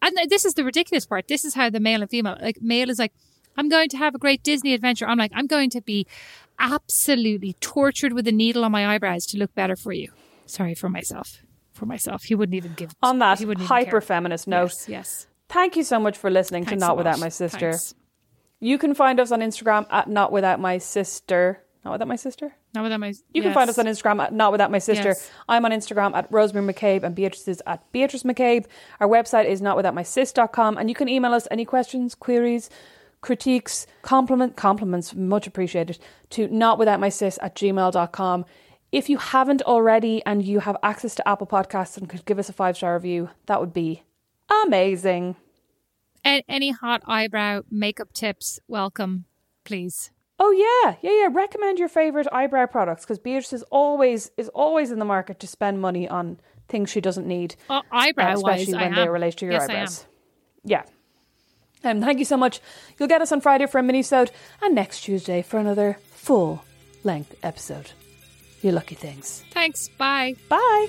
And 0.01 0.15
this 0.29 0.45
is 0.45 0.53
the 0.53 0.63
ridiculous 0.63 1.05
part. 1.05 1.27
This 1.27 1.43
is 1.43 1.55
how 1.55 1.69
the 1.69 1.79
male 1.79 2.01
and 2.01 2.09
female, 2.09 2.37
like, 2.41 2.61
male 2.61 2.89
is 2.89 2.99
like, 2.99 3.13
I'm 3.57 3.69
going 3.69 3.89
to 3.89 3.97
have 3.97 4.15
a 4.15 4.19
great 4.19 4.43
Disney 4.43 4.73
adventure. 4.73 5.07
I'm 5.07 5.17
like, 5.17 5.31
I'm 5.35 5.47
going 5.47 5.69
to 5.71 5.81
be 5.81 6.07
absolutely 6.59 7.53
tortured 7.53 8.13
with 8.13 8.27
a 8.27 8.31
needle 8.31 8.63
on 8.65 8.71
my 8.71 8.93
eyebrows 8.95 9.25
to 9.27 9.37
look 9.37 9.53
better 9.55 9.75
for 9.75 9.91
you. 9.91 10.11
Sorry 10.45 10.75
for 10.75 10.89
myself. 10.89 11.41
For 11.73 11.85
myself. 11.85 12.23
He 12.23 12.35
wouldn't 12.35 12.55
even 12.55 12.73
give. 12.73 12.91
On 13.01 13.19
that 13.19 13.39
he 13.39 13.45
wouldn't 13.45 13.65
even 13.65 13.75
hyper 13.75 14.01
feminist 14.01 14.47
note, 14.47 14.71
Yes. 14.71 14.89
yes. 14.89 15.27
thank 15.49 15.75
you 15.75 15.83
so 15.83 15.99
much 15.99 16.17
for 16.17 16.29
listening 16.29 16.65
Thanks 16.65 16.81
to 16.81 16.87
Not 16.87 16.97
Without. 16.97 17.19
My 17.19 17.29
Sister. 17.29 17.71
Thanks. 17.71 17.95
You 18.59 18.77
can 18.77 18.93
find 18.93 19.19
us 19.19 19.31
on 19.31 19.41
Instagram 19.41 19.85
at 19.89 20.07
Not 20.09 20.31
Without 20.31 20.59
My 20.59 20.77
Sister. 20.77 21.63
Not 21.83 21.91
Without 21.93 22.07
My 22.07 22.15
Sister? 22.15 22.53
Not 22.73 22.83
without 22.83 22.99
my. 23.01 23.13
You 23.33 23.43
can 23.43 23.53
find 23.53 23.69
us 23.69 23.77
on 23.77 23.85
Instagram 23.85 24.19
at 24.19 24.33
Not 24.33 24.51
Without 24.51 24.71
My 24.71 24.79
Sister. 24.79 25.09
Yes. 25.09 25.29
I'm 25.47 25.63
on 25.65 25.71
Instagram 25.71 26.15
at 26.15 26.31
Rosemary 26.31 26.65
Mac 26.65 26.77
Cabe 26.77 27.03
and 27.03 27.13
Beatrice 27.13 27.47
is 27.47 27.61
at 27.67 27.91
Beatrice 27.91 28.25
Mac 28.25 28.37
Cabe. 28.37 28.65
Our 28.99 29.07
website 29.07 29.45
is 29.45 29.61
notwithoutmysis.com 29.61 30.77
and 30.77 30.89
you 30.89 30.95
can 30.95 31.07
email 31.07 31.33
us 31.33 31.47
any 31.51 31.65
questions, 31.65 32.15
queries, 32.15 32.69
critiques, 33.23 33.87
compliment, 34.03 34.55
compliments, 34.55 35.15
much 35.15 35.47
appreciated, 35.47 35.97
to 36.29 36.47
notwithoutmysis 36.49 37.39
at 37.41 37.55
gmail.com. 37.55 38.45
If 38.91 39.09
you 39.09 39.17
haven't 39.17 39.63
already 39.63 40.21
and 40.25 40.43
you 40.43 40.59
have 40.59 40.77
access 40.83 41.15
to 41.15 41.27
Apple 41.27 41.47
Podcasts 41.47 41.97
and 41.97 42.07
could 42.07 42.25
give 42.25 42.37
us 42.37 42.49
a 42.49 42.53
five 42.53 42.77
star 42.77 42.93
review, 42.93 43.29
that 43.47 43.59
would 43.59 43.73
be 43.73 44.03
amazing. 44.65 45.35
A- 46.25 46.43
any 46.47 46.71
hot 46.71 47.01
eyebrow 47.07 47.61
makeup 47.71 48.13
tips, 48.13 48.59
welcome, 48.67 49.25
please. 49.63 50.11
Oh 50.37 50.51
yeah, 50.51 50.95
yeah, 51.01 51.21
yeah. 51.21 51.29
Recommend 51.31 51.79
your 51.79 51.87
favorite 51.87 52.27
eyebrow 52.31 52.65
products 52.65 53.03
because 53.05 53.19
Beatrice 53.19 53.53
is 53.53 53.63
always 53.71 54.31
is 54.37 54.49
always 54.49 54.91
in 54.91 54.99
the 54.99 55.05
market 55.05 55.39
to 55.39 55.47
spend 55.47 55.79
money 55.79 56.07
on 56.09 56.39
things 56.67 56.89
she 56.89 56.99
doesn't 57.01 57.27
need, 57.27 57.55
Uh, 57.69 57.75
uh, 57.75 57.81
eyebrow 57.91 58.39
wise, 58.39 58.61
especially 58.61 58.79
I 58.79 58.81
when 58.89 58.95
they 58.95 59.09
relate 59.09 59.37
to 59.37 59.45
your 59.45 59.53
yes, 59.53 59.69
eyebrows. 59.69 60.05
Yeah. 60.65 60.83
Um, 61.83 62.01
thank 62.01 62.19
you 62.19 62.25
so 62.25 62.37
much. 62.37 62.61
You'll 62.97 63.09
get 63.09 63.21
us 63.21 63.31
on 63.31 63.41
Friday 63.41 63.65
for 63.67 63.77
a 63.77 63.83
mini-sode 63.83 64.31
and 64.61 64.73
next 64.73 65.01
Tuesday 65.01 65.41
for 65.41 65.57
another 65.57 65.97
full 66.11 66.63
length 67.03 67.35
episode. 67.43 67.91
You 68.61 68.71
lucky 68.71 68.95
things. 68.95 69.43
Thanks. 69.51 69.89
Bye. 69.89 70.35
Bye. 70.47 70.87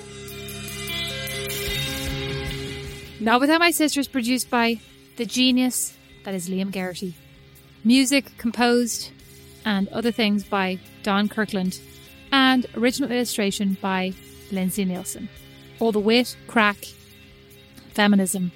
Not 3.19 3.41
Without 3.41 3.59
My 3.59 3.71
Sister 3.71 3.99
is 3.99 4.07
produced 4.07 4.49
by 4.49 4.79
the 5.17 5.25
genius 5.25 5.97
that 6.23 6.33
is 6.33 6.49
Liam 6.49 6.71
Geraghty. 6.71 7.15
Music 7.83 8.25
composed 8.37 9.11
and 9.65 9.87
other 9.89 10.11
things 10.11 10.43
by 10.43 10.79
Don 11.03 11.27
Kirkland. 11.27 11.79
And 12.31 12.65
original 12.75 13.11
illustration 13.11 13.77
by 13.81 14.13
Lindsay 14.51 14.85
Neilson. 14.85 15.27
All 15.79 15.91
the 15.91 15.99
wit, 15.99 16.35
crack, 16.47 16.77
feminism 17.93 18.51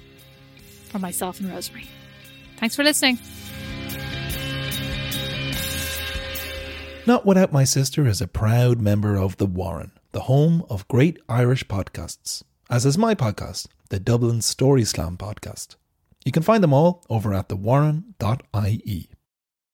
from 0.90 1.02
myself 1.02 1.40
and 1.40 1.50
Rosemary. 1.50 1.88
Thanks 2.60 2.76
for 2.76 2.84
listening. 2.84 3.18
Not 7.06 7.24
Without 7.24 7.52
My 7.52 7.64
Sister 7.64 8.06
is 8.06 8.20
a 8.20 8.28
proud 8.28 8.80
member 8.80 9.16
of 9.16 9.38
The 9.38 9.46
Warren, 9.46 9.92
the 10.12 10.20
home 10.20 10.64
of 10.68 10.86
great 10.86 11.18
Irish 11.28 11.66
podcasts, 11.66 12.42
as 12.68 12.84
is 12.84 12.98
my 12.98 13.14
podcast, 13.14 13.66
the 13.88 13.98
Dublin 13.98 14.42
Story 14.42 14.84
Slam 14.84 15.16
podcast. 15.16 15.76
You 16.24 16.32
can 16.32 16.42
find 16.42 16.62
them 16.62 16.74
all 16.74 17.02
over 17.08 17.32
at 17.32 17.48
thewarren.ie. 17.48 19.08